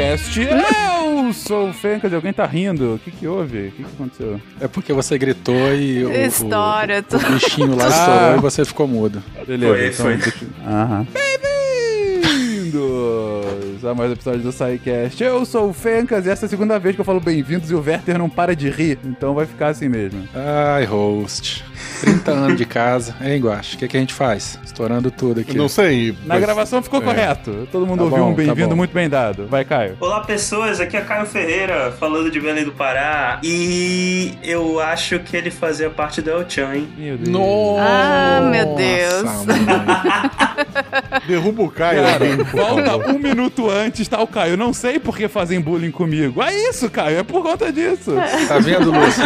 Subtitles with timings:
[0.00, 0.40] SciCast.
[0.40, 2.94] Eu sou o Fencas, alguém tá rindo.
[2.94, 3.68] O que que houve?
[3.68, 4.40] O que que aconteceu?
[4.60, 7.88] É porque você gritou e o, História, o, o bichinho lá Ah.
[7.88, 9.22] estourou e você ficou mudo.
[9.46, 10.30] Beleza, Foi, então...
[10.30, 10.32] foi.
[10.40, 11.06] deixa- Aham.
[12.22, 15.22] Bem-vindos a mais um episódio do SciCast.
[15.22, 17.74] Eu sou o Fencas e essa é a segunda vez que eu falo bem-vindos e
[17.74, 20.26] o Werther não para de rir, então vai ficar assim mesmo.
[20.34, 21.64] Ai, host.
[22.00, 23.14] 30 anos de casa.
[23.20, 23.76] Hein, Guache?
[23.76, 24.58] O que, que a gente faz?
[24.64, 25.56] Estourando tudo aqui.
[25.56, 26.12] Não sei.
[26.24, 27.04] Na mas- gravação ficou é.
[27.04, 27.68] correto.
[27.70, 28.76] Todo mundo Tá ouviu bom, um tá bem-vindo bom.
[28.76, 29.46] muito bem dado.
[29.46, 29.96] Vai, Caio.
[30.00, 33.38] Olá pessoas, aqui é Caio Ferreira, falando de Belém do Pará.
[33.42, 36.88] E eu acho que ele fazia parte do El Chan, hein?
[36.96, 37.28] Meu Deus.
[37.28, 39.30] Nossa, Ah, meu Deus.
[41.26, 42.02] Derruba o Caio.
[42.02, 44.56] Cara, volta um minuto antes, tá o Caio.
[44.56, 46.42] Não sei por que fazem bullying comigo.
[46.42, 47.18] É isso, Caio.
[47.18, 48.12] É por conta disso.
[48.48, 49.24] Tá vendo, Lúcio?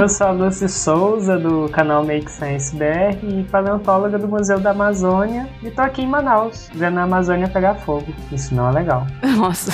[0.00, 4.70] Eu sou a Lucy Souza, do canal Make Sense BR e paleontóloga do Museu da
[4.70, 5.48] Amazônia.
[5.62, 8.06] E tô aqui em Manaus, vendo a Amazônia pegar fogo.
[8.32, 9.06] Isso não é legal.
[9.36, 9.72] Nossa,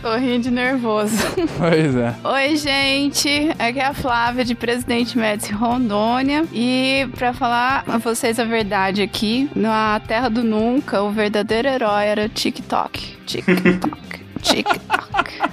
[0.00, 1.16] tô rindo de nervoso.
[1.58, 2.14] Pois é.
[2.24, 3.54] Oi, gente.
[3.58, 6.44] Aqui é a Flávia de Presidente Médici Rondônia.
[6.52, 12.06] E pra falar a vocês a verdade aqui, na Terra do Nunca, o verdadeiro herói
[12.06, 13.16] era o TikTok.
[13.26, 14.24] TikTok.
[14.42, 15.45] TikTok.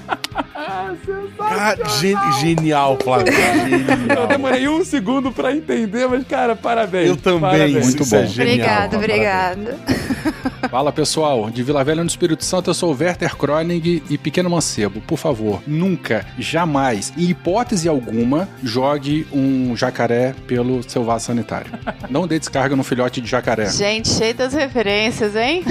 [1.39, 3.33] Ah, gen- genial, Flávio.
[3.33, 4.27] Eu Genial.
[4.27, 7.09] demorei um segundo pra entender, mas, cara, parabéns.
[7.09, 7.39] Eu também.
[7.41, 7.85] Parabéns.
[7.85, 8.27] Muito isso é bom.
[8.27, 8.53] genial.
[8.97, 9.11] Obrigada, Parabéns.
[9.11, 9.79] obrigada.
[10.69, 14.49] Fala pessoal, de Vila Velha no Espírito Santo, eu sou o Werther Kronig e Pequeno
[14.49, 15.01] Mancebo.
[15.01, 21.71] Por favor, nunca, jamais, em hipótese alguma, jogue um jacaré pelo seu vaso sanitário.
[22.09, 23.69] Não dê descarga no filhote de jacaré.
[23.69, 25.63] Gente, cheio das referências, hein?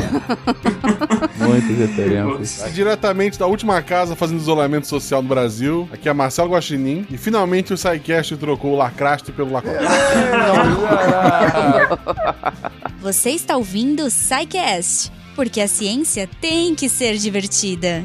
[1.39, 2.73] Muitas referências.
[2.75, 7.07] Diretamente da última casa fazendo isolamento social no Brasil, aqui é Marcelo Guaxinim.
[7.11, 9.79] E finalmente o SciCast trocou o Lacraste pelo Lacoste.
[13.01, 18.05] Você está ouvindo o SciCast, porque a ciência tem que ser divertida.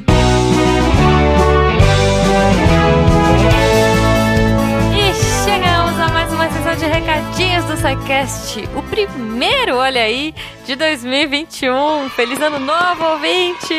[4.96, 8.66] E chegamos a mais uma sessão de recadinhos do SciCast.
[8.74, 10.34] O primeiro, olha aí,
[10.68, 12.10] de 2021.
[12.10, 13.70] Feliz ano novo, ouvintes!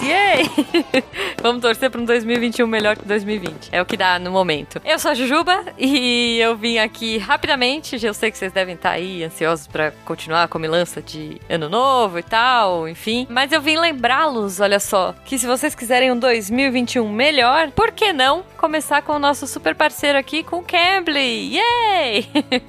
[0.00, 0.48] Yay!
[1.42, 3.70] Vamos torcer para um 2021 melhor que 2020.
[3.72, 4.80] É o que dá no momento.
[4.84, 7.98] Eu sou a Jujuba e eu vim aqui rapidamente.
[8.06, 12.20] Eu sei que vocês devem estar aí ansiosos para continuar a comilança de ano novo
[12.20, 13.26] e tal, enfim.
[13.28, 18.12] Mas eu vim lembrá-los, olha só, que se vocês quiserem um 2021 melhor, por que
[18.12, 21.56] não começar com o nosso super parceiro aqui, com o Cambly?
[21.56, 22.28] Yay!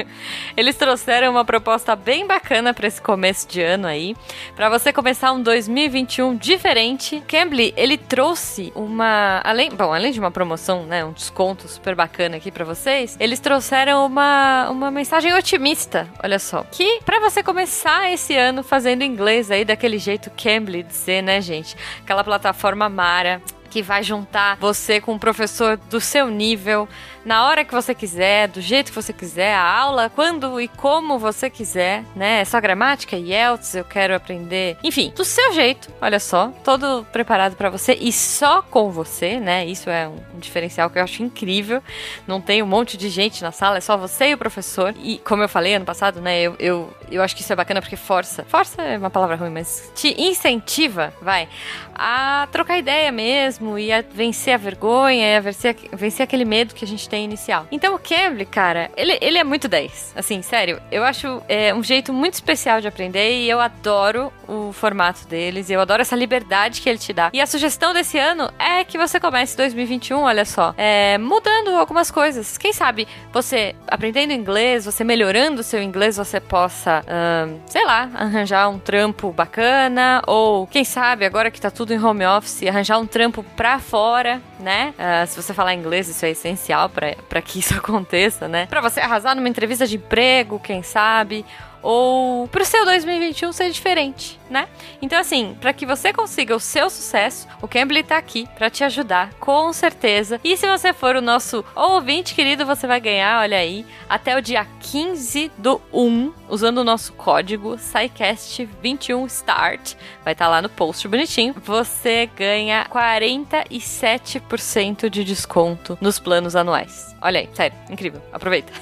[0.57, 4.15] Eles trouxeram uma proposta bem bacana para esse começo de ano aí,
[4.55, 7.21] para você começar um 2021 diferente.
[7.27, 12.37] Cambly, ele trouxe uma, além, bom, além de uma promoção, né, um desconto super bacana
[12.37, 18.11] aqui para vocês, eles trouxeram uma uma mensagem otimista, olha só, que para você começar
[18.11, 21.75] esse ano fazendo inglês aí daquele jeito Cambly de ser, né, gente?
[22.01, 23.41] Aquela plataforma Mara
[23.71, 26.87] que vai juntar você com um professor do seu nível,
[27.25, 31.19] na hora que você quiser, do jeito que você quiser, a aula, quando e como
[31.19, 32.41] você quiser, né?
[32.41, 34.77] É só gramática, Yelts, eu quero aprender.
[34.83, 39.65] Enfim, do seu jeito, olha só, todo preparado pra você e só com você, né?
[39.65, 41.81] Isso é um, diferencial que eu acho incrível.
[42.27, 44.93] Não tem um monte de gente na sala, é só você e o professor.
[45.03, 46.41] E como eu falei ano passado, né?
[46.41, 48.43] Eu, eu, eu acho que isso é bacana porque força.
[48.47, 51.47] Força é uma palavra ruim, mas te incentiva, vai,
[51.93, 56.73] a trocar ideia mesmo e a vencer a vergonha, e a vencer, vencer aquele medo
[56.73, 57.67] que a gente tem inicial.
[57.69, 60.13] Então o Cambly, cara, ele, ele é muito 10.
[60.15, 64.71] Assim, sério, eu acho é, um jeito muito especial de aprender e eu adoro o
[64.71, 67.29] formato deles, eu adoro essa liberdade que ele te dá.
[67.33, 72.09] E a sugestão desse ano é que você comece 2021, olha só, é, mudando algumas
[72.09, 72.57] coisas.
[72.57, 78.09] Quem sabe você aprendendo inglês, você melhorando o seu inglês, você possa, ahn, sei lá,
[78.13, 82.99] arranjar um trampo bacana, ou quem sabe, agora que tá tudo em home office, arranjar
[82.99, 84.93] um trampo pra fora, né?
[84.97, 88.65] Ah, se você falar inglês, isso é essencial pra que isso aconteça, né?
[88.67, 91.45] Pra você arrasar numa entrevista de emprego, quem sabe,
[91.81, 94.67] ou pro seu 2021 ser diferente, né?
[95.01, 98.83] Então, assim, para que você consiga o seu sucesso, o Cambly tá aqui para te
[98.83, 100.39] ajudar, com certeza.
[100.43, 104.41] E se você for o nosso ouvinte querido, você vai ganhar, olha aí, até o
[104.41, 109.95] dia 15 do 1, usando o nosso código SciCast21START.
[110.23, 111.55] Vai estar lá no post bonitinho.
[111.63, 117.15] Você ganha 47% de desconto nos planos anuais.
[117.21, 118.21] Olha aí, sério, incrível.
[118.33, 118.73] Aproveita.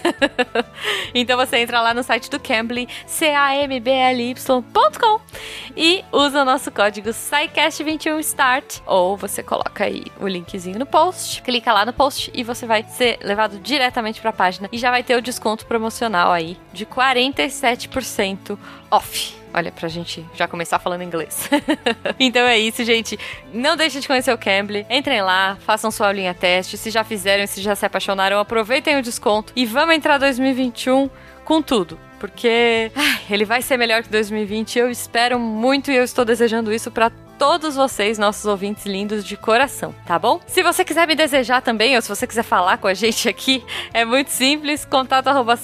[1.13, 4.79] então você entra lá no site do Cambly C-A-M-B-L-Y.com
[5.75, 11.73] e usa o nosso código SciCast21START ou você coloca aí o linkzinho no post, clica
[11.73, 15.03] lá no post e você vai ser levado diretamente para a página e já vai
[15.03, 18.57] ter o desconto promocional aí de 47%
[18.91, 19.39] off.
[19.53, 21.49] Olha, pra gente já começar falando inglês.
[22.19, 23.17] então é isso, gente.
[23.51, 24.85] Não deixem de conhecer o Cambly.
[24.89, 26.77] Entrem lá, façam sua aulinha teste.
[26.77, 31.09] Se já fizeram, se já se apaixonaram, aproveitem o desconto e vamos entrar 2021
[31.43, 31.99] com tudo.
[32.19, 34.77] Porque ai, ele vai ser melhor que 2020.
[34.77, 39.37] Eu espero muito e eu estou desejando isso para todos vocês, nossos ouvintes lindos de
[39.37, 40.41] coração, tá bom?
[40.45, 43.63] Se você quiser me desejar também, ou se você quiser falar com a gente aqui,
[43.93, 45.57] é muito simples, contato arroba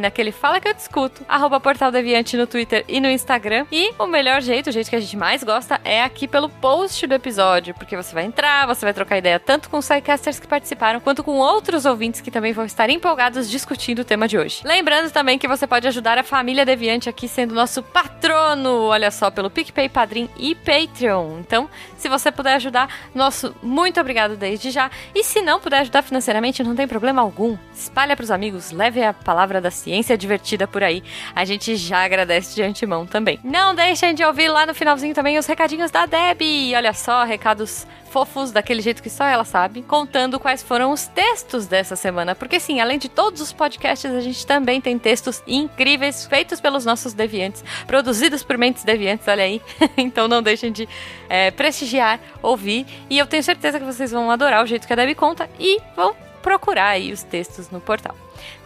[0.00, 3.66] naquele Fala Que Eu Discuto, arroba Portal Deviante no Twitter e no Instagram.
[3.70, 7.06] E o melhor jeito, o jeito que a gente mais gosta, é aqui pelo post
[7.06, 10.48] do episódio, porque você vai entrar, você vai trocar ideia tanto com os Psycasters que
[10.48, 14.62] participaram, quanto com outros ouvintes que também vão estar empolgados discutindo o tema de hoje.
[14.64, 19.30] Lembrando também que você pode ajudar a família Deviante aqui sendo nosso patrono, olha só,
[19.30, 21.40] pelo PicPay Padrim e Patreon.
[21.40, 21.68] Então,
[21.98, 24.90] se você puder ajudar, nosso muito obrigado desde já.
[25.14, 27.54] E se não puder ajudar financeiramente, não tem problema algum.
[27.74, 31.02] Espalha para os amigos, leve a palavra da ciência divertida por aí.
[31.34, 33.38] A gente já agradece de antemão também.
[33.44, 36.74] Não deixem de ouvir lá no finalzinho também os recadinhos da Debbie.
[36.74, 41.66] Olha só, recados fofos, daquele jeito que só ela sabe, contando quais foram os textos
[41.66, 42.34] dessa semana.
[42.34, 46.84] Porque sim, além de todos os podcasts, a gente também tem textos incríveis feitos pelos
[46.84, 49.62] nossos deviantes, produzidos por mentes deviantes, olha aí.
[49.96, 50.88] então não deixem de
[51.28, 52.86] é, prestigiar, ouvir.
[53.08, 55.80] E eu tenho certeza que vocês vão adorar o jeito que a Debbie conta e
[55.94, 58.16] vão procurar aí os textos no portal.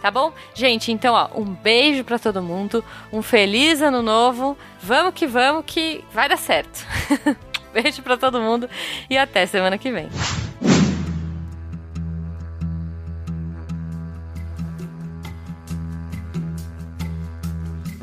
[0.01, 0.31] Tá bom?
[0.53, 4.57] Gente, então, ó, um beijo para todo mundo, um feliz ano novo.
[4.81, 6.85] Vamos que vamos que vai dar certo.
[7.75, 8.69] Beijo para todo mundo
[9.09, 10.07] e até semana que vem.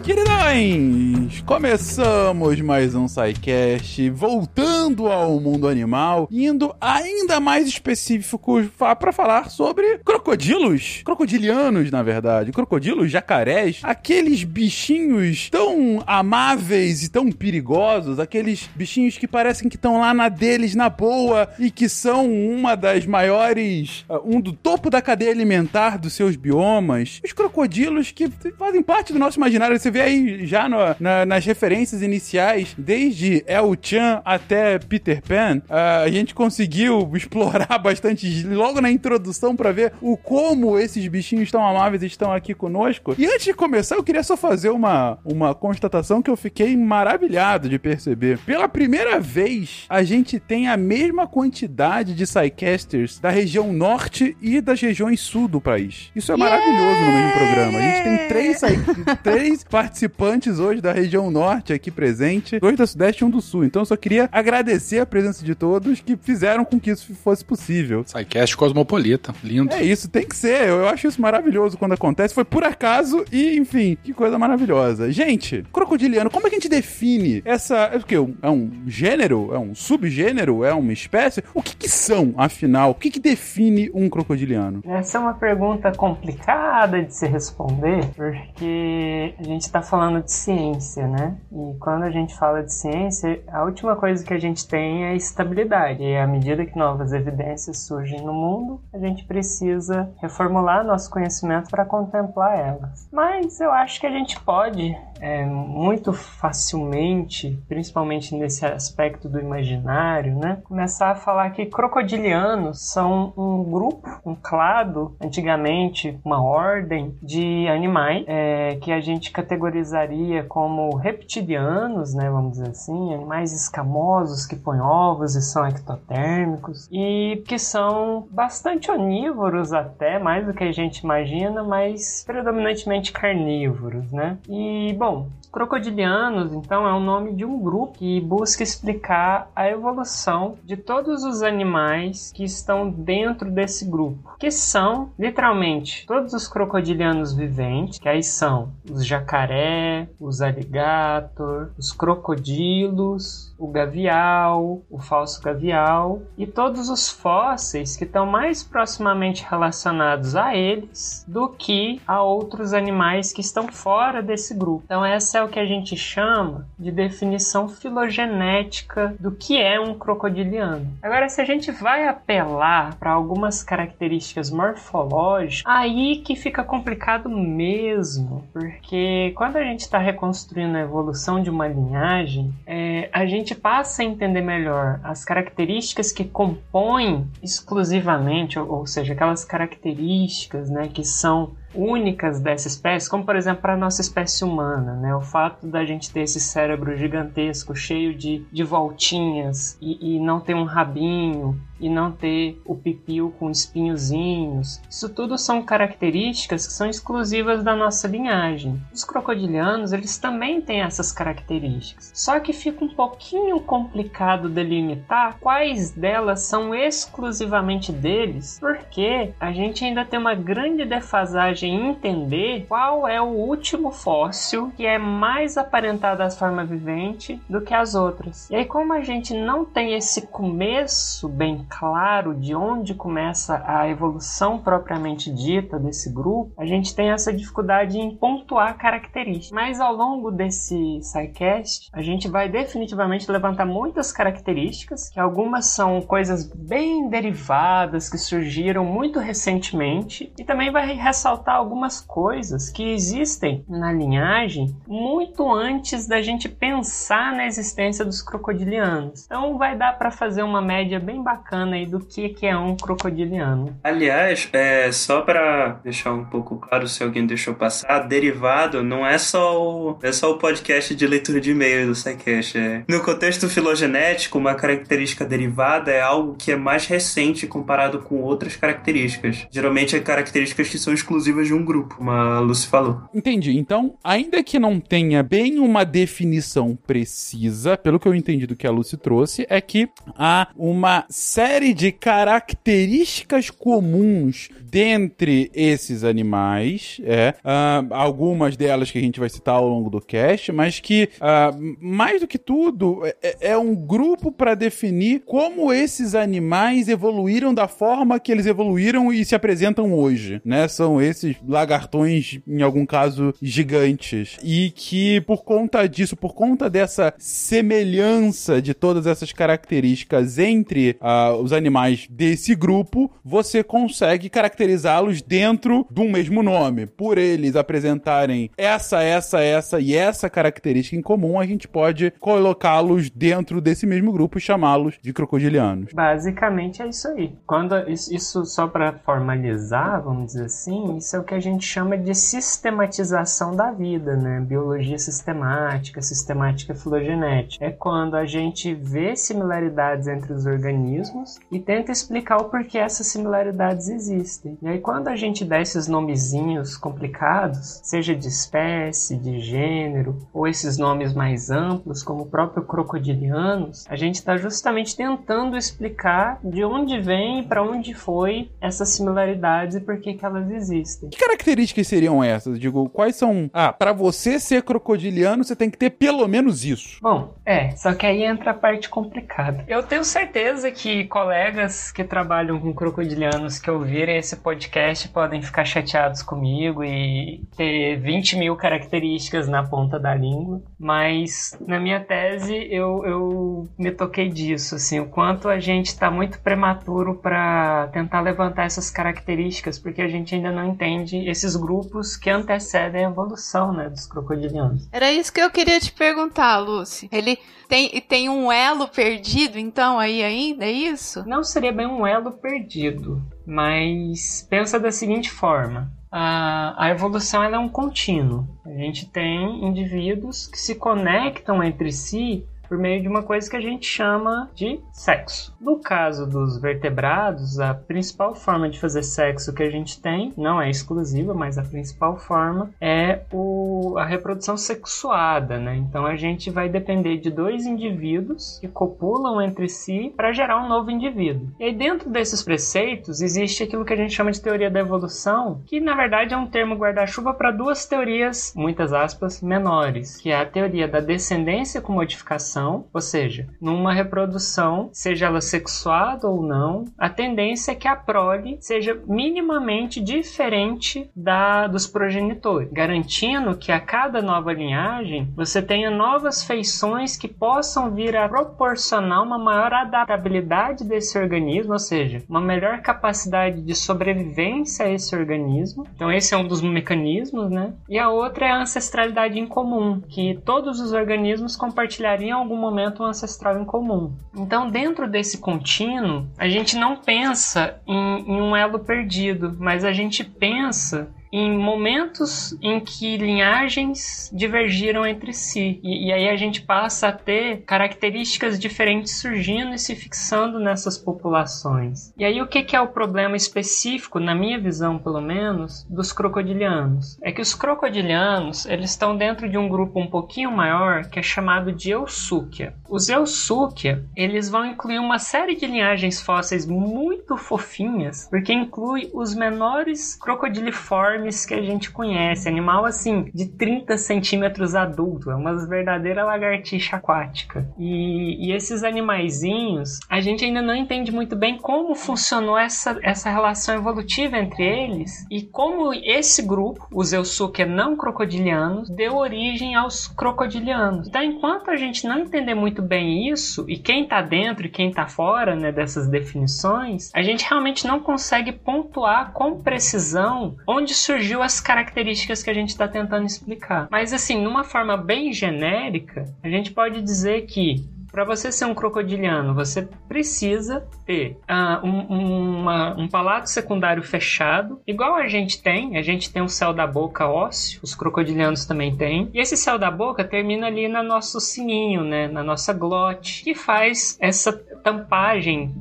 [0.02, 9.48] Queridões, começamos mais um SciCast, voltando ao mundo animal, indo ainda mais específicos para falar
[9.48, 18.68] sobre crocodilos, crocodilianos, na verdade, crocodilos, jacarés, aqueles bichinhos tão amáveis e tão perigosos, aqueles
[18.74, 23.06] bichinhos que parecem que estão lá na deles, na boa, e que são uma das
[23.06, 28.28] maiores, uh, um do topo da cadeia alimentar dos seus biomas, os crocodilos que
[28.58, 33.76] fazem parte do nosso imaginário, vê aí já no, na, nas referências iniciais, desde El
[33.80, 39.92] Chan até Peter Pan, uh, a gente conseguiu explorar bastante logo na introdução para ver
[40.00, 43.14] o como esses bichinhos tão amáveis estão aqui conosco.
[43.18, 47.68] E antes de começar, eu queria só fazer uma, uma constatação que eu fiquei maravilhado
[47.68, 48.38] de perceber.
[48.38, 54.60] Pela primeira vez, a gente tem a mesma quantidade de Psycasters da região norte e
[54.60, 56.10] das regiões sul do país.
[56.16, 57.78] Isso é maravilhoso no mesmo programa.
[57.78, 58.60] A gente tem três,
[59.22, 63.64] três participantes hoje da região norte aqui presente, dois da sudeste e um do sul.
[63.64, 67.44] Então eu só queria agradecer a presença de todos que fizeram com que isso fosse
[67.44, 68.04] possível.
[68.06, 69.74] SciCast cosmopolita, lindo.
[69.74, 70.68] É isso, tem que ser.
[70.68, 72.32] Eu acho isso maravilhoso quando acontece.
[72.32, 75.10] Foi por acaso e, enfim, que coisa maravilhosa.
[75.10, 77.76] Gente, crocodiliano, como é que a gente define essa.
[77.92, 78.14] É o quê?
[78.40, 79.52] É um gênero?
[79.52, 80.64] É um subgênero?
[80.64, 81.42] É uma espécie?
[81.52, 82.90] O que, que são, afinal?
[82.90, 84.80] O que, que define um crocodiliano?
[84.86, 91.08] Essa é uma pergunta complicada de se responder, porque a gente está falando de ciência,
[91.08, 91.34] né?
[91.50, 95.16] E quando a gente fala de ciência, a última coisa que a gente tem é
[95.16, 96.02] estabilidade.
[96.02, 101.70] E à medida que novas evidências surgem no mundo, a gente precisa reformular nosso conhecimento
[101.70, 103.08] para contemplar elas.
[103.10, 110.36] Mas eu acho que a gente pode é, muito facilmente, principalmente nesse aspecto do imaginário,
[110.36, 110.58] né?
[110.64, 118.24] Começar a falar que crocodilianos são um grupo, um clado, antigamente uma ordem de animais
[118.26, 122.28] é, que a gente categorizaria como reptilianos, né?
[122.28, 128.90] Vamos dizer assim, animais escamosos que põem ovos e são ectotérmicos e que são bastante
[128.90, 134.38] onívoros até, mais do que a gente imagina, mas predominantemente carnívoros, né?
[134.48, 135.11] E, bom,
[135.52, 141.24] Crocodilianos, então, é o nome de um grupo que busca explicar a evolução de todos
[141.24, 148.08] os animais que estão dentro desse grupo, que são, literalmente, todos os crocodilianos viventes, que
[148.08, 156.88] aí são os jacaré, os alligator, os crocodilos, o gavial, o falso gavial e todos
[156.88, 163.40] os fósseis que estão mais proximamente relacionados a eles do que a outros animais que
[163.40, 164.82] estão fora desse grupo.
[164.84, 169.94] Então essa é o que a gente chama de definição filogenética do que é um
[169.94, 170.88] crocodiliano.
[171.00, 178.44] Agora, se a gente vai apelar para algumas características morfológicas, aí que fica complicado mesmo,
[178.52, 184.02] porque quando a gente está reconstruindo a evolução de uma linhagem, é, a gente passa
[184.02, 191.04] a entender melhor as características que compõem exclusivamente, ou, ou seja, aquelas características né, que
[191.04, 195.14] são únicas dessa espécie, como por exemplo para a nossa espécie humana, né?
[195.14, 200.40] O fato da gente ter esse cérebro gigantesco, cheio de, de voltinhas e, e não
[200.40, 204.80] ter um rabinho e não ter o pipil com espinhozinhos.
[204.88, 208.80] Isso tudo são características que são exclusivas da nossa linhagem.
[208.92, 212.12] Os crocodilianos, eles também têm essas características.
[212.14, 219.84] Só que fica um pouquinho complicado delimitar quais delas são exclusivamente deles, porque a gente
[219.84, 225.56] ainda tem uma grande defasagem em entender qual é o último fóssil que é mais
[225.56, 228.48] aparentado à forma vivente do que as outras.
[228.50, 233.88] E aí, como a gente não tem esse começo bem claro de onde começa a
[233.88, 239.52] evolução propriamente dita desse grupo, a gente tem essa dificuldade em pontuar características.
[239.52, 246.00] Mas ao longo desse SciCast, a gente vai definitivamente levantar muitas características, que algumas são
[246.00, 253.64] coisas bem derivadas que surgiram muito recentemente, e também vai ressaltar algumas coisas que existem
[253.68, 259.24] na linhagem muito antes da gente pensar na existência dos crocodilianos.
[259.26, 262.76] Então vai dar para fazer uma média bem bacana aí do que, que é um
[262.76, 263.76] crocodiliano.
[263.82, 269.18] Aliás, é, só para deixar um pouco claro se alguém deixou passar, derivado não é
[269.18, 272.58] só o, é só o podcast de leitura de e-mail do SciCast.
[272.58, 272.84] É.
[272.88, 278.56] No contexto filogenético, uma característica derivada é algo que é mais recente comparado com outras
[278.56, 279.46] características.
[279.50, 283.02] Geralmente é características que são exclusivas de um grupo, como a Lucy falou.
[283.14, 283.56] Entendi.
[283.56, 288.66] Então, ainda que não tenha bem uma definição precisa, pelo que eu entendi do que
[288.66, 297.34] a Lucy trouxe, é que há uma série de características comuns dentre esses animais, é,
[297.44, 301.76] uh, algumas delas que a gente vai citar ao longo do cast, mas que, uh,
[301.78, 307.68] mais do que tudo, é, é um grupo para definir como esses animais evoluíram da
[307.68, 310.66] forma que eles evoluíram e se apresentam hoje, né?
[310.68, 314.36] São esses lagartões, em algum caso, gigantes.
[314.42, 321.36] E que, por conta disso, por conta dessa semelhança de todas essas características entre uh,
[321.36, 326.86] os animais desse grupo, você consegue caracterizá-los dentro de um mesmo nome.
[326.86, 333.10] Por eles apresentarem essa, essa, essa e essa característica em comum, a gente pode colocá-los
[333.10, 335.92] dentro desse mesmo grupo e chamá-los de crocodilianos.
[335.92, 337.34] Basicamente é isso aí.
[337.46, 341.96] Quando isso só para formalizar, vamos dizer assim, isso é o que a gente chama
[341.96, 344.40] de sistematização da vida, né?
[344.40, 347.64] Biologia sistemática, sistemática filogenética.
[347.64, 353.06] É quando a gente vê similaridades entre os organismos e tenta explicar o porquê essas
[353.06, 354.58] similaridades existem.
[354.60, 360.48] E aí, quando a gente dá esses nomezinhos complicados, seja de espécie, de gênero, ou
[360.48, 366.64] esses nomes mais amplos, como o próprio crocodilianos, a gente está justamente tentando explicar de
[366.64, 371.01] onde vem e para onde foi essas similaridades e por que, que elas existem.
[371.10, 372.58] Que características seriam essas?
[372.58, 373.50] Digo, quais são.
[373.52, 376.98] Ah, para você ser crocodiliano, você tem que ter pelo menos isso.
[377.00, 379.64] Bom, é, só que aí entra a parte complicada.
[379.66, 385.64] Eu tenho certeza que colegas que trabalham com crocodilianos que ouvirem esse podcast podem ficar
[385.64, 392.66] chateados comigo e ter 20 mil características na ponta da língua, mas na minha tese
[392.70, 398.20] eu, eu me toquei disso, assim, o quanto a gente está muito prematuro para tentar
[398.20, 400.91] levantar essas características, porque a gente ainda não entende
[401.28, 404.88] esses grupos que antecedem a evolução né, dos crocodilianos.
[404.92, 407.08] Era isso que eu queria te perguntar, Lucy.
[407.12, 411.12] Ele tem, tem um elo perdido, então, aí ainda, é isso?
[411.12, 411.28] isso?
[411.28, 415.90] Não seria bem um elo perdido, mas pensa da seguinte forma.
[416.10, 418.46] A, a evolução é um contínuo.
[418.64, 423.56] A gente tem indivíduos que se conectam entre si por meio de uma coisa que
[423.56, 425.54] a gente chama de sexo.
[425.60, 430.58] No caso dos vertebrados, a principal forma de fazer sexo que a gente tem, não
[430.58, 435.76] é exclusiva, mas a principal forma é o, a reprodução sexuada, né?
[435.76, 440.68] Então a gente vai depender de dois indivíduos que copulam entre si para gerar um
[440.70, 441.50] novo indivíduo.
[441.60, 445.60] E aí dentro desses preceitos existe aquilo que a gente chama de teoria da evolução,
[445.66, 450.40] que na verdade é um termo guarda-chuva para duas teorias, muitas aspas, menores, que é
[450.40, 456.42] a teoria da descendência com modificação reprodução, ou seja, numa reprodução, seja ela sexuada ou
[456.42, 463.72] não, a tendência é que a prole seja minimamente diferente da dos progenitores, garantindo que
[463.72, 469.72] a cada nova linhagem você tenha novas feições que possam vir a proporcionar uma maior
[469.72, 475.86] adaptabilidade desse organismo, ou seja, uma melhor capacidade de sobrevivência a esse organismo.
[475.94, 477.72] Então esse é um dos mecanismos, né?
[477.88, 483.02] E a outra é a ancestralidade em comum, que todos os organismos compartilhariam algum momento
[483.02, 484.12] um ancestral em comum.
[484.36, 489.92] Então dentro desse contínuo, a gente não pensa em, em um elo perdido, mas a
[489.92, 495.80] gente pensa em momentos em que linhagens divergiram entre si.
[495.82, 500.98] E, e, aí a gente passa a ter características diferentes surgindo e se fixando nessas
[500.98, 502.12] populações.
[502.18, 506.12] E aí o que, que é o problema específico, na minha visão pelo menos, dos
[506.12, 507.18] crocodilianos?
[507.22, 511.22] É que os crocodilianos eles estão dentro de um grupo um pouquinho maior que é
[511.22, 512.74] chamado de Eusúquia.
[512.90, 519.34] Os Eusúquia eles vão incluir uma série de linhagens fósseis muito fofinhas, porque inclui os
[519.34, 522.48] menores crocodiliformes que a gente conhece.
[522.48, 525.30] Animal assim, de 30 centímetros adulto.
[525.30, 527.68] É uma verdadeira lagartixa aquática.
[527.78, 533.30] E, e esses animaizinhos, a gente ainda não entende muito bem como funcionou essa, essa
[533.30, 540.08] relação evolutiva entre eles e como esse grupo, os Eusukia não crocodilianos, deu origem aos
[540.08, 541.08] crocodilianos.
[541.08, 544.88] Então, enquanto a gente não entender muito bem isso, e quem está dentro e quem
[544.88, 551.11] está fora né, dessas definições, a gente realmente não consegue pontuar com precisão onde surgiu
[551.12, 553.86] surgiu as características que a gente está tentando explicar.
[553.90, 558.74] Mas assim, numa forma bem genérica, a gente pode dizer que para você ser um
[558.74, 565.96] crocodiliano, você precisa ter uh, um, uma, um palato secundário fechado, igual a gente tem.
[565.96, 569.30] A gente tem um céu da boca ósseo, os crocodilianos também têm.
[569.32, 573.54] E esse céu da boca termina ali no nosso sininho, né, na nossa glote, que
[573.54, 574.52] faz essa
[574.82, 575.72] tampagem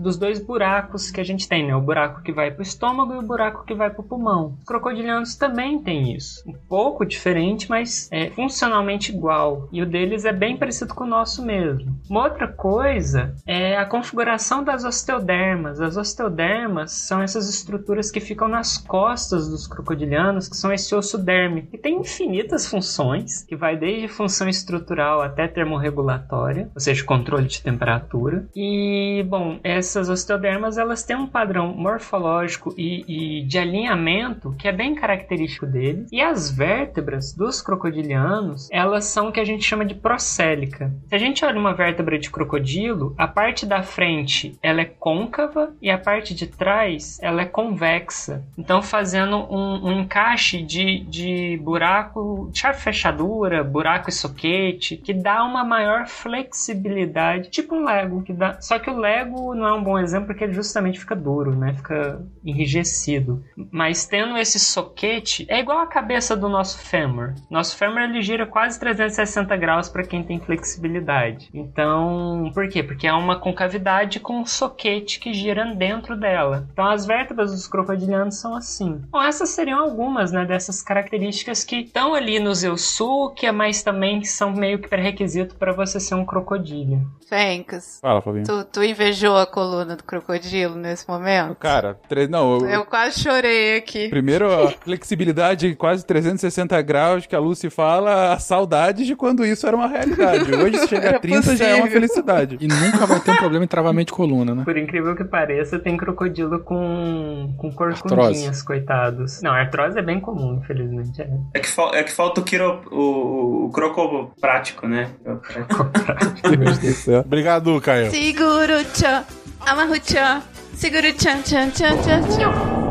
[0.00, 1.74] dos dois buracos que a gente tem, né?
[1.74, 4.54] O buraco que vai para o estômago e o buraco que vai para o pulmão.
[4.58, 6.42] Os crocodilianos também têm isso.
[6.46, 9.68] Um pouco diferente, mas é funcionalmente igual.
[9.72, 11.79] E o deles é bem parecido com o nosso mesmo.
[12.08, 15.80] Uma outra coisa é a configuração das osteodermas.
[15.80, 21.18] As osteodermas são essas estruturas que ficam nas costas dos crocodilianos, que são esse osso
[21.18, 27.46] derme, que tem infinitas funções, que vai desde função estrutural até termorregulatória, ou seja, controle
[27.46, 28.46] de temperatura.
[28.54, 34.72] E, bom, essas osteodermas elas têm um padrão morfológico e, e de alinhamento que é
[34.72, 36.08] bem característico deles.
[36.12, 40.92] E as vértebras dos crocodilianos, elas são o que a gente chama de procélica.
[41.08, 44.84] Se a gente olha uma uma vértebra de crocodilo, a parte da frente ela é
[44.84, 48.44] côncava e a parte de trás ela é convexa.
[48.58, 55.44] Então fazendo um, um encaixe de, de buraco, chave fechadura, buraco e soquete, que dá
[55.44, 58.22] uma maior flexibilidade, tipo um Lego.
[58.22, 58.60] Que dá...
[58.60, 61.74] Só que o Lego não é um bom exemplo porque ele justamente fica duro, né?
[61.74, 63.44] Fica enrijecido.
[63.70, 67.34] Mas tendo esse soquete, é igual a cabeça do nosso fêmur.
[67.48, 71.50] Nosso fêmur ele gira quase 360 graus para quem tem flexibilidade.
[71.60, 72.82] Então, por quê?
[72.82, 76.66] Porque é uma concavidade com um soquete que gira dentro dela.
[76.72, 79.00] Então, as vértebras dos crocodilianos são assim.
[79.10, 84.52] Bom, essas seriam algumas, né, dessas características que estão ali no Zeusukia, mas também são
[84.52, 87.00] meio que pré-requisito para você ser um crocodilo.
[87.28, 87.98] Fencas.
[88.00, 88.44] Fala, Fabinho.
[88.44, 91.54] Tu, tu, invejou a coluna do crocodilo nesse momento?
[91.54, 92.26] Cara, tre...
[92.26, 92.58] não.
[92.58, 92.68] Eu...
[92.68, 94.08] eu quase chorei aqui.
[94.08, 99.66] Primeiro, a flexibilidade quase 360 graus que a Lucy fala, a saudade de quando isso
[99.66, 100.52] era uma realidade.
[100.52, 102.56] Hoje, se chega a 30, já é uma felicidade.
[102.60, 104.64] E nunca vai ter um problema em travamento de coluna, né?
[104.64, 109.40] Por incrível que pareça, tem crocodilo com, com corcundinhas, coitados.
[109.42, 111.20] Não, artrose é bem comum, infelizmente.
[111.20, 115.10] É, é, que, é que falta o, quiro, o, o croco prático, né?
[117.24, 118.10] Obrigado, Caio.
[118.10, 119.24] Seguro tchan,
[119.60, 120.42] amarro tchan,
[120.74, 122.89] seguro tchan tchan tchan tchan tchan.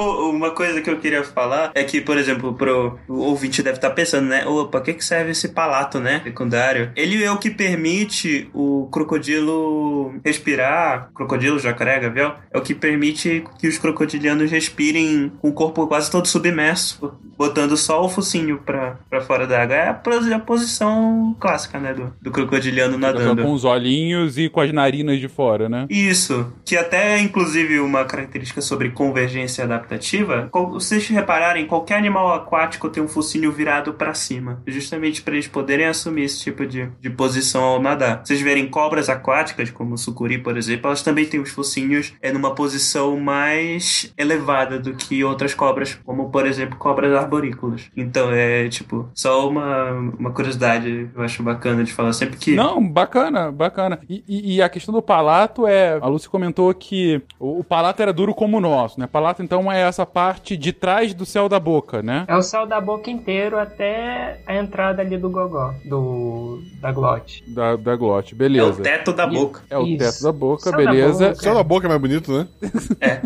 [0.00, 3.90] Uma coisa que eu queria falar é que, por exemplo, pro o ouvinte deve estar
[3.90, 4.46] pensando, né?
[4.46, 6.20] Opa, que que serve esse palato, né?
[6.24, 6.90] Secundário.
[6.96, 13.44] Ele é o que permite o crocodilo respirar, crocodilo, jacaré, gavião, é o que permite
[13.58, 18.98] que os crocodilianos respirem com o corpo quase todo submerso, botando só o focinho pra,
[19.08, 19.76] pra fora da água.
[19.76, 21.92] É a, a posição clássica, né?
[21.92, 23.42] Do, do crocodiliano nadando.
[23.42, 25.86] Com os olhinhos e com as narinas de fora, né?
[25.90, 26.52] Isso.
[26.64, 32.88] Que até, inclusive, uma característica sobre convergência adaptativa adaptativa, co- vocês repararem, qualquer animal aquático
[32.88, 37.10] tem um focinho virado pra cima, justamente para eles poderem assumir esse tipo de, de
[37.10, 38.22] posição ao nadar.
[38.24, 42.32] Vocês verem cobras aquáticas, como o sucuri, por exemplo, elas também têm os focinhos é
[42.32, 47.90] numa posição mais elevada do que outras cobras, como por exemplo cobras arborícolas.
[47.96, 52.86] Então é tipo só uma, uma curiosidade eu acho bacana de falar sempre que Não,
[52.86, 53.98] bacana, bacana.
[54.08, 55.98] E, e- e a questão do palato é.
[56.00, 59.06] A Lucy comentou que o, o palato era duro como o nosso, né?
[59.06, 62.24] Palato, então, é essa parte de trás do céu da boca, né?
[62.28, 67.42] É o céu da boca inteiro até a entrada ali do gogó, do da glote.
[67.48, 68.82] Da, da glote, é o beleza.
[68.82, 69.62] teto da boca.
[69.70, 69.98] É o Isso.
[69.98, 71.24] teto da boca, Céu da beleza.
[71.28, 71.38] boca.
[71.38, 72.46] O céu da boca é mais bonito, né?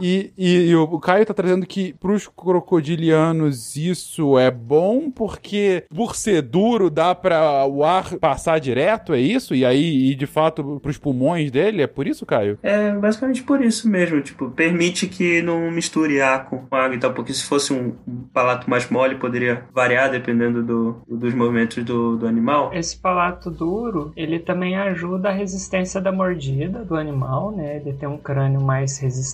[0.00, 6.14] E, e- e o Caio tá trazendo que pros crocodilianos isso é bom porque por
[6.14, 9.54] ser duro dá pra o ar passar direto, é isso?
[9.54, 12.58] E aí, e de fato, pros pulmões dele, é por isso, Caio?
[12.62, 17.12] É basicamente por isso mesmo, tipo, permite que não misture ar com água e tal,
[17.12, 22.16] porque se fosse um, um palato mais mole poderia variar dependendo do, dos movimentos do,
[22.16, 22.70] do animal.
[22.72, 27.76] Esse palato duro, ele também ajuda a resistência da mordida do animal, né?
[27.76, 29.27] Ele tem um crânio mais resistente.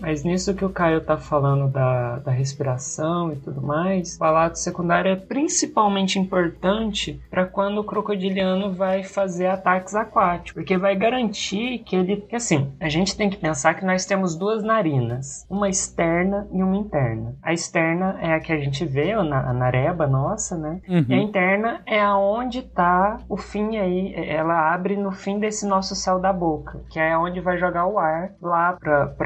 [0.00, 4.58] Mas nisso que o Caio tá falando da, da respiração e tudo mais, o palato
[4.58, 11.78] secundário é principalmente importante para quando o crocodiliano vai fazer ataques aquáticos, porque vai garantir
[11.80, 15.68] que ele, que assim, a gente tem que pensar que nós temos duas narinas, uma
[15.68, 17.34] externa e uma interna.
[17.42, 20.80] A externa é a que a gente vê, a na- a nareba nossa, né?
[20.88, 21.22] E a Uhum.
[21.22, 26.32] interna é aonde tá o fim aí, ela abre no fim desse nosso céu da
[26.32, 28.76] boca, que é onde vai jogar o ar lá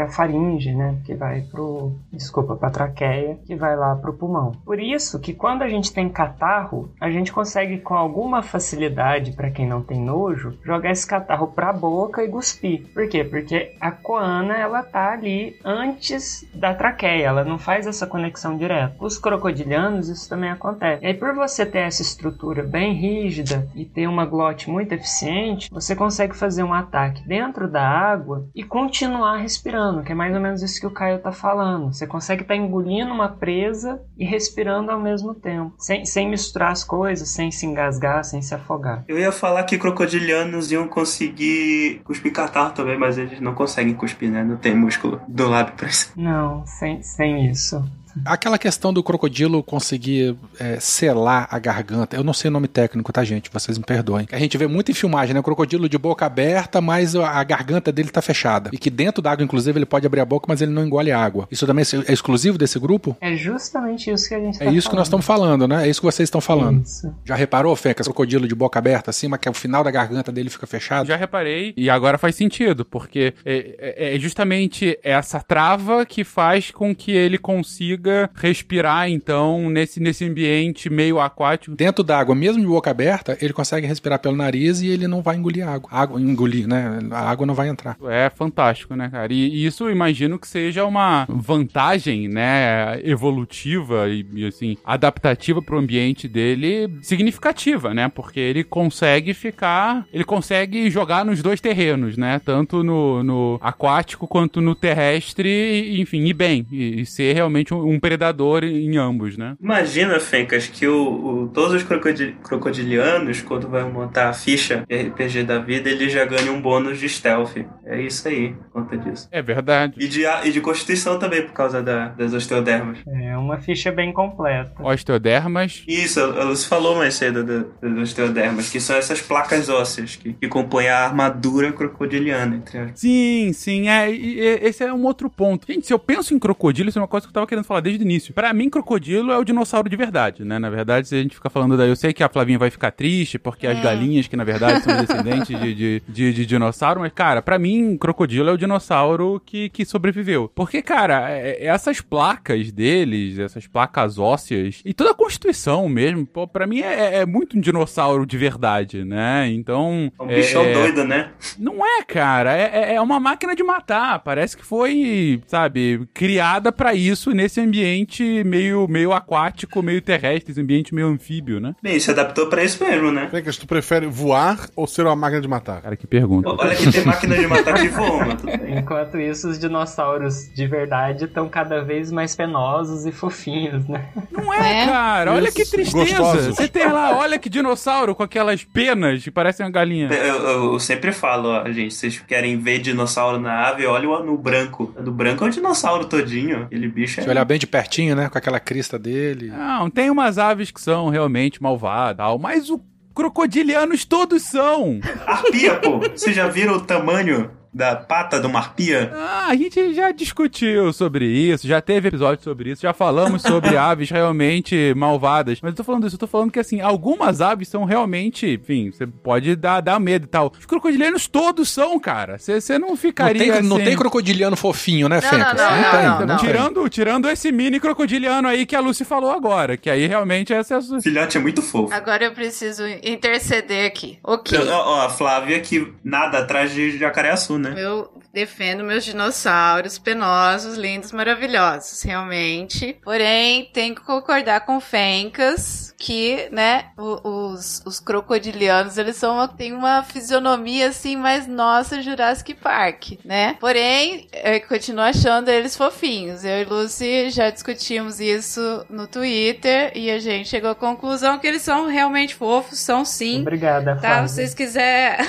[0.05, 0.97] pra, pra faringe, né?
[1.05, 4.53] Que vai pro, desculpa, pra traqueia, que vai lá pro pulmão.
[4.65, 9.51] Por isso que quando a gente tem catarro, a gente consegue com alguma facilidade, pra
[9.51, 12.87] quem não tem nojo, jogar esse catarro pra boca e cuspir.
[12.93, 13.25] Por quê?
[13.25, 18.95] Porque a coana, ela tá ali antes da traqueia, ela não faz essa conexão direta.
[18.99, 21.03] Os crocodilianos, isso também acontece.
[21.05, 25.71] E aí, por você ter essa estrutura bem rígida e ter uma glote muito eficiente,
[25.71, 30.41] você consegue fazer um ataque dentro da água e continuar respirando, que é mais ou
[30.41, 31.93] menos isso que o Caio tá falando.
[31.93, 36.85] Você consegue estar engolindo uma presa e respirando ao mesmo tempo, sem, sem misturar as
[36.85, 39.05] coisas, sem se engasgar, sem se afogar.
[39.09, 44.31] Eu ia falar que crocodilianos iam conseguir cuspir catarro também, mas eles não conseguem cuspir,
[44.31, 44.43] né?
[44.43, 46.13] Não tem músculo do lábio pra isso.
[46.17, 47.83] Não, sem, sem isso.
[48.25, 53.13] Aquela questão do crocodilo conseguir é, selar a garganta, eu não sei o nome técnico,
[53.13, 53.51] tá, gente?
[53.53, 54.27] Vocês me perdoem.
[54.31, 55.41] A gente vê muito em filmagem, né?
[55.41, 58.71] O crocodilo de boca aberta, mas a garganta dele tá fechada.
[58.73, 61.11] E que dentro da água, inclusive, ele pode abrir a boca, mas ele não engole
[61.13, 61.49] água.
[61.51, 63.17] Isso também é exclusivo desse grupo?
[63.21, 65.87] É justamente isso que a gente É tá isso que nós estamos falando, né?
[65.87, 66.83] É isso que vocês estão falando.
[66.83, 67.13] Isso.
[67.25, 68.07] Já reparou, Fencas?
[68.07, 71.07] Crocodilo de boca aberta, assim, mas que o final da garganta dele fica fechado?
[71.07, 76.71] Já reparei, e agora faz sentido, porque é, é- é justamente essa trava que faz
[76.71, 78.04] com que ele consiga
[78.35, 81.77] respirar, então, nesse, nesse ambiente meio aquático.
[81.77, 85.23] Dentro da água, mesmo de boca aberta, ele consegue respirar pelo nariz e ele não
[85.23, 85.89] vai engolir água.
[85.93, 86.99] água engolir, né?
[87.11, 87.97] A água não vai entrar.
[88.09, 89.33] É fantástico, né, cara?
[89.33, 95.61] E, e isso eu imagino que seja uma vantagem, né, evolutiva e, e, assim, adaptativa
[95.63, 98.09] pro ambiente dele significativa, né?
[98.09, 102.41] Porque ele consegue ficar, ele consegue jogar nos dois terrenos, né?
[102.45, 107.73] Tanto no, no aquático quanto no terrestre, e, enfim, e bem, e, e ser realmente
[107.73, 109.57] um, um predador em ambos, né?
[109.63, 114.97] Imagina, Fencas, que o, o- todos os crocodi- crocodilianos, quando vão montar a ficha de
[114.97, 117.57] RPG da vida, eles já ganham um bônus de stealth.
[117.85, 119.29] É isso aí, por conta disso.
[119.31, 119.95] É verdade.
[119.99, 122.99] E de, a- e de constituição também, por causa da- das osteodermas.
[123.07, 124.73] É uma ficha bem completa.
[124.83, 125.85] Osteodermas.
[125.87, 130.33] Isso, a Lucy falou mais cedo da- das osteodermas, que são essas placas ósseas que,
[130.33, 133.01] que compõem a armadura crocodiliana, entre aspas.
[133.01, 135.67] Sim, sim, é, e- e- esse é um outro ponto.
[135.67, 137.81] Gente, se eu penso em crocodilo, isso é uma coisa que eu tava querendo falar
[137.85, 138.35] desde o início.
[138.35, 140.59] Pra mim, crocodilo é o dinossauro de verdade, né?
[140.59, 142.91] Na verdade, se a gente fica falando daí, eu sei que a Flavinha vai ficar
[142.91, 147.13] triste, porque as galinhas, que na verdade são descendentes de, de, de, de dinossauro, mas,
[147.13, 150.51] cara, pra mim, crocodilo é o dinossauro que, que sobreviveu.
[150.55, 156.27] Porque, cara, é- é- essas placas deles, essas placas ósseas, e toda a constituição mesmo,
[156.27, 159.49] pô, pra mim é, é muito um dinossauro de verdade, né?
[159.51, 160.11] Então.
[160.19, 161.31] É um bichão é- doido, né?
[161.59, 162.57] não é, cara.
[162.57, 164.21] É, é- é uma máquina de matar.
[164.21, 170.53] Parece que foi, sabe, criada pra isso nesse ambiente ambiente meio, meio aquático, meio terrestre,
[170.53, 171.75] esse ambiente meio anfíbio, né?
[171.83, 173.29] Bem, se adaptou pra isso mesmo, né?
[173.31, 175.83] Fencas, tu prefere voar ou ser uma máquina de matar?
[175.83, 176.49] Cara, que pergunta.
[176.51, 178.79] Olha que tem máquina de matar que voa, bem.
[178.79, 184.07] Enquanto isso, os dinossauros de verdade estão cada vez mais penosos e fofinhos, né?
[184.31, 184.87] Não é, É.
[184.87, 185.33] cara.
[185.33, 185.73] Olha que Isso.
[185.73, 186.05] tristeza.
[186.19, 186.57] Gostosos.
[186.57, 190.09] Você tem lá, olha que dinossauro com aquelas penas que parecem uma galinha.
[190.13, 194.25] Eu, eu- eu sempre falo, ó, gente, vocês querem ver dinossauro na ave, olha o
[194.25, 194.95] no branco.
[195.01, 196.63] Do branco é o dinossauro todinho.
[196.65, 197.31] Aquele bicho Se é.
[197.31, 198.29] olhar bem de pertinho, né?
[198.29, 199.49] Com aquela crista dele.
[199.51, 202.81] Não, tem umas aves que são realmente malvadas, tal, mas o
[203.15, 205.01] crocodilianos todos são.
[205.27, 206.01] Arpia, pô!
[206.01, 209.11] Vocês já viram o tamanho da pata de uma arpia?
[209.15, 213.77] Ah, a gente já discutiu sobre isso, já teve episódio sobre isso, já falamos sobre
[213.79, 215.59] aves realmente malvadas.
[215.61, 218.91] Mas eu tô falando isso, eu tô falando que assim, algumas aves são realmente, enfim,
[218.93, 220.53] você pode dar, dar medo e tal.
[220.59, 222.39] Os crocodilianos todos são, cara.
[222.39, 223.87] Você não Não ficaria tem, não assim...
[223.87, 225.55] tem crocodiliano fofinho, né, Não, Fencas?
[225.61, 226.37] não, não, tem, não, não.
[226.37, 226.47] tem.
[226.47, 230.75] Tirando, tirando esse mini crocodiliano aí que a Lucy falou agora, que aí realmente essa
[230.75, 231.01] é a sua...
[231.01, 231.93] Filhote é muito fofo.
[231.93, 234.19] Agora eu preciso interceder aqui.
[234.23, 234.57] Ok.
[234.69, 237.75] Ó, ó, a Flávia que nada atrás de jacareaçu, né?
[237.85, 242.99] Eu defendo meus dinossauros penosos, lindos, maravilhosos, realmente.
[243.03, 249.73] Porém, tenho que concordar com Fencas que, né, os, os crocodilianos, eles são uma, têm
[249.73, 253.57] uma fisionomia assim mais nossa Jurassic Park, né?
[253.61, 256.45] Porém, eu continuo achando eles fofinhos.
[256.45, 261.47] Eu e Lucy já discutimos isso no Twitter e a gente chegou à conclusão que
[261.47, 263.41] eles são realmente fofos, são sim.
[263.41, 265.25] Obrigada, Tá, se vocês quiserem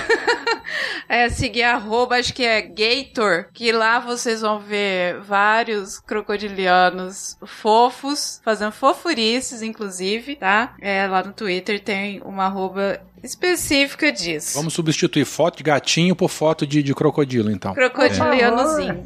[1.07, 8.41] é, seguir arroba, acho que é Gator, que lá vocês vão ver vários crocodilianos fofos,
[8.43, 10.75] fazendo fofurices, inclusive, tá?
[10.81, 14.57] É, lá no Twitter tem uma arroba específica disso.
[14.57, 17.73] Vamos substituir foto de gatinho por foto de, de crocodilo, então.
[17.73, 19.05] Crocodilianozinho.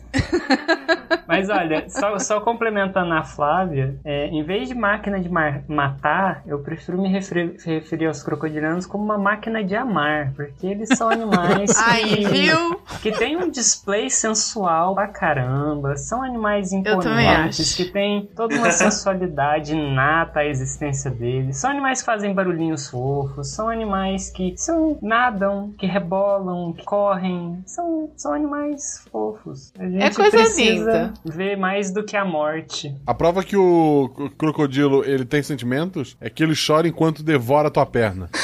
[1.27, 5.29] Mas olha, só, só complementando a Flávia, é, em vez de máquina de
[5.67, 10.89] matar, eu prefiro me referi- referir aos crocodilianos como uma máquina de amar, porque eles
[10.97, 12.81] são animais Aí, que, viu?
[13.01, 19.73] que têm um display sensual pra caramba, são animais imponentes, que têm toda uma sensualidade
[19.73, 25.73] inata à existência deles, são animais que fazem barulhinhos fofos, são animais que são, nadam,
[25.77, 29.71] que rebolam, que correm, são, são animais fofos.
[29.77, 31.13] A gente É coisa precisa linda.
[31.25, 32.95] ver mais do que a morte.
[33.05, 37.71] A prova que o crocodilo ele tem sentimentos é que ele chora enquanto devora a
[37.71, 38.29] tua perna.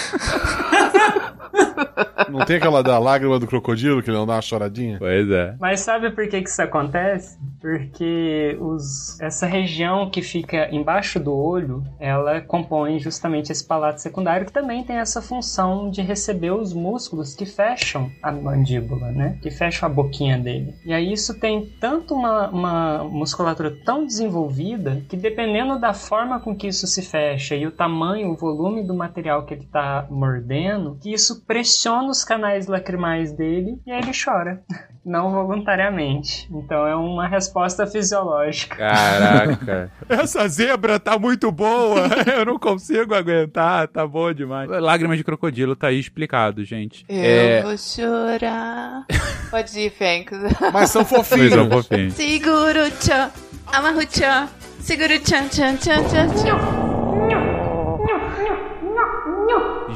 [2.30, 4.98] Não tem aquela da lágrima do crocodilo que ele não dá uma choradinha?
[4.98, 5.56] Pois é.
[5.60, 7.38] Mas sabe por que, que isso acontece?
[7.62, 14.46] Porque os, essa região que fica embaixo do olho, ela compõe justamente esse palato secundário,
[14.46, 19.38] que também tem essa função de receber os músculos que fecham a mandíbula, né?
[19.42, 20.76] Que fecham a boquinha dele.
[20.86, 26.56] E aí isso tem tanto uma, uma musculatura tão desenvolvida que dependendo da forma com
[26.56, 30.98] que isso se fecha e o tamanho, o volume do material que ele está mordendo,
[31.02, 34.62] que isso pressiona os canais lacrimais dele e aí ele chora
[35.06, 36.48] não voluntariamente.
[36.52, 38.76] Então é uma resposta fisiológica.
[38.78, 39.92] Caraca.
[40.10, 42.02] Essa zebra tá muito boa.
[42.36, 43.88] Eu não consigo aguentar.
[43.88, 44.70] Tá bom demais.
[44.70, 47.06] Lágrimas de crocodilo tá aí explicado, gente.
[47.08, 47.62] Eu É.
[47.62, 49.06] vou chorar.
[49.52, 50.40] Pode ir, Fencas.
[50.74, 51.54] Mas são Pois fofinhos.
[51.54, 52.12] é, fofinho.
[52.12, 53.30] Seguro tchan,
[53.68, 54.48] amarro tchan,
[54.80, 56.95] seguro tchan tchan tchan tchan tchan.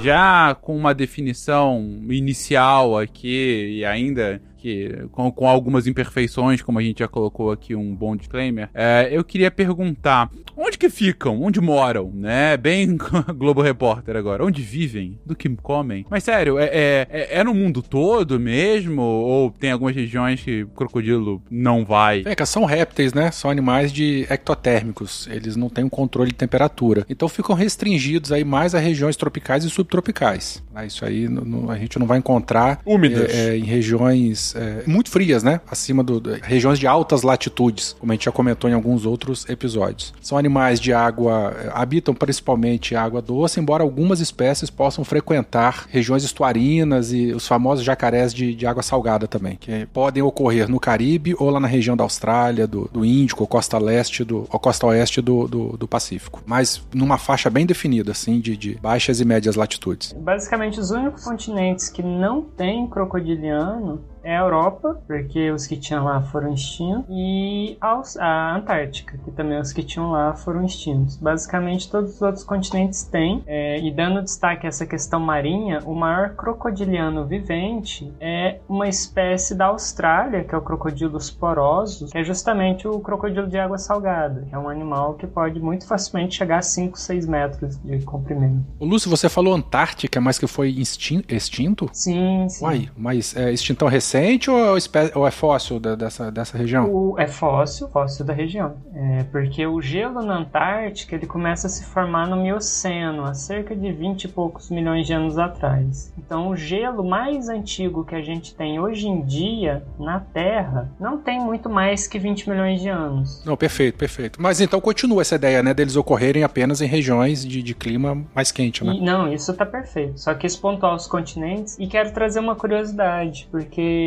[0.03, 6.83] Já com uma definição inicial aqui e ainda que com, com algumas imperfeições, como a
[6.83, 11.61] gente já colocou aqui um bom disclaimer, é, eu queria perguntar onde que ficam, onde
[11.61, 12.57] moram, né?
[12.57, 12.97] Bem
[13.35, 16.05] Globo Repórter agora, onde vivem, do que comem.
[16.09, 19.01] Mas sério, é, é, é- é no mundo todo mesmo?
[19.01, 22.23] Ou tem algumas regiões que o crocodilo não vai?
[22.23, 23.31] Fencas, são répteis, né?
[23.31, 25.27] São animais de ectotérmicos.
[25.31, 27.05] Eles não têm um controle de temperatura.
[27.09, 30.63] Então ficam restringidos aí mais a regiões tropicais e subtropicais.
[30.85, 33.33] Isso aí não- não- a gente não vai encontrar Úmidas.
[33.33, 35.61] é, é, em regiões é, muito frias, né?
[35.69, 39.47] Acima do, do- regiões de altas latitudes, como a gente já comentou em alguns outros
[39.49, 40.13] episódios.
[40.21, 46.23] São animais de água, é, habitam principalmente água doce, embora algumas espécies possam frequentar regiões
[46.23, 51.35] estuarinas e os famosos jacarés de, de água salgada também, que podem ocorrer no Caribe
[51.39, 54.87] ou lá na região da Austrália, do, do Índico, ou costa leste do, ou costa
[54.87, 56.41] oeste do, do, do Pacífico.
[56.45, 60.13] Mas numa faixa bem definida, assim, de, de baixas e médias latitudes.
[60.19, 66.03] Basicamente, os únicos continentes que não tem crocodiliano é a Europa, porque os que tinham
[66.03, 67.77] lá foram extintos, e
[68.19, 71.17] a Antártica, que também os que tinham lá foram extintos.
[71.17, 75.93] Basicamente, todos os outros continentes têm, é, e dando destaque a essa questão marinha, o
[75.93, 82.23] maior crocodiliano vivente é uma espécie da Austrália, que é o crocodilo sporoso, que é
[82.23, 86.59] justamente o crocodilo de água salgada, que é um animal que pode muito facilmente chegar
[86.59, 88.65] a 5, 6 metros de comprimento.
[88.79, 91.89] O Lúcio, você falou Antártica, mas que foi extinto?
[91.93, 92.65] Sim, sim.
[92.65, 94.08] Uai, mas é extintão recente
[94.47, 96.89] ou é, ou é fóssil da, dessa, dessa região?
[96.89, 98.77] O, é fóssil, fóssil da região.
[98.93, 103.75] É, porque o gelo na Antártica ele começa a se formar no Mioceno, há cerca
[103.75, 106.13] de 20 e poucos milhões de anos atrás.
[106.17, 111.17] Então, o gelo mais antigo que a gente tem hoje em dia na Terra não
[111.17, 113.43] tem muito mais que 20 milhões de anos.
[113.45, 114.41] Não, perfeito, perfeito.
[114.41, 118.51] Mas então continua essa ideia, né, deles ocorrerem apenas em regiões de, de clima mais
[118.51, 118.93] quente, né?
[118.93, 120.19] E, não, isso tá perfeito.
[120.19, 123.98] Só quis pontuar os continentes e quero trazer uma curiosidade, porque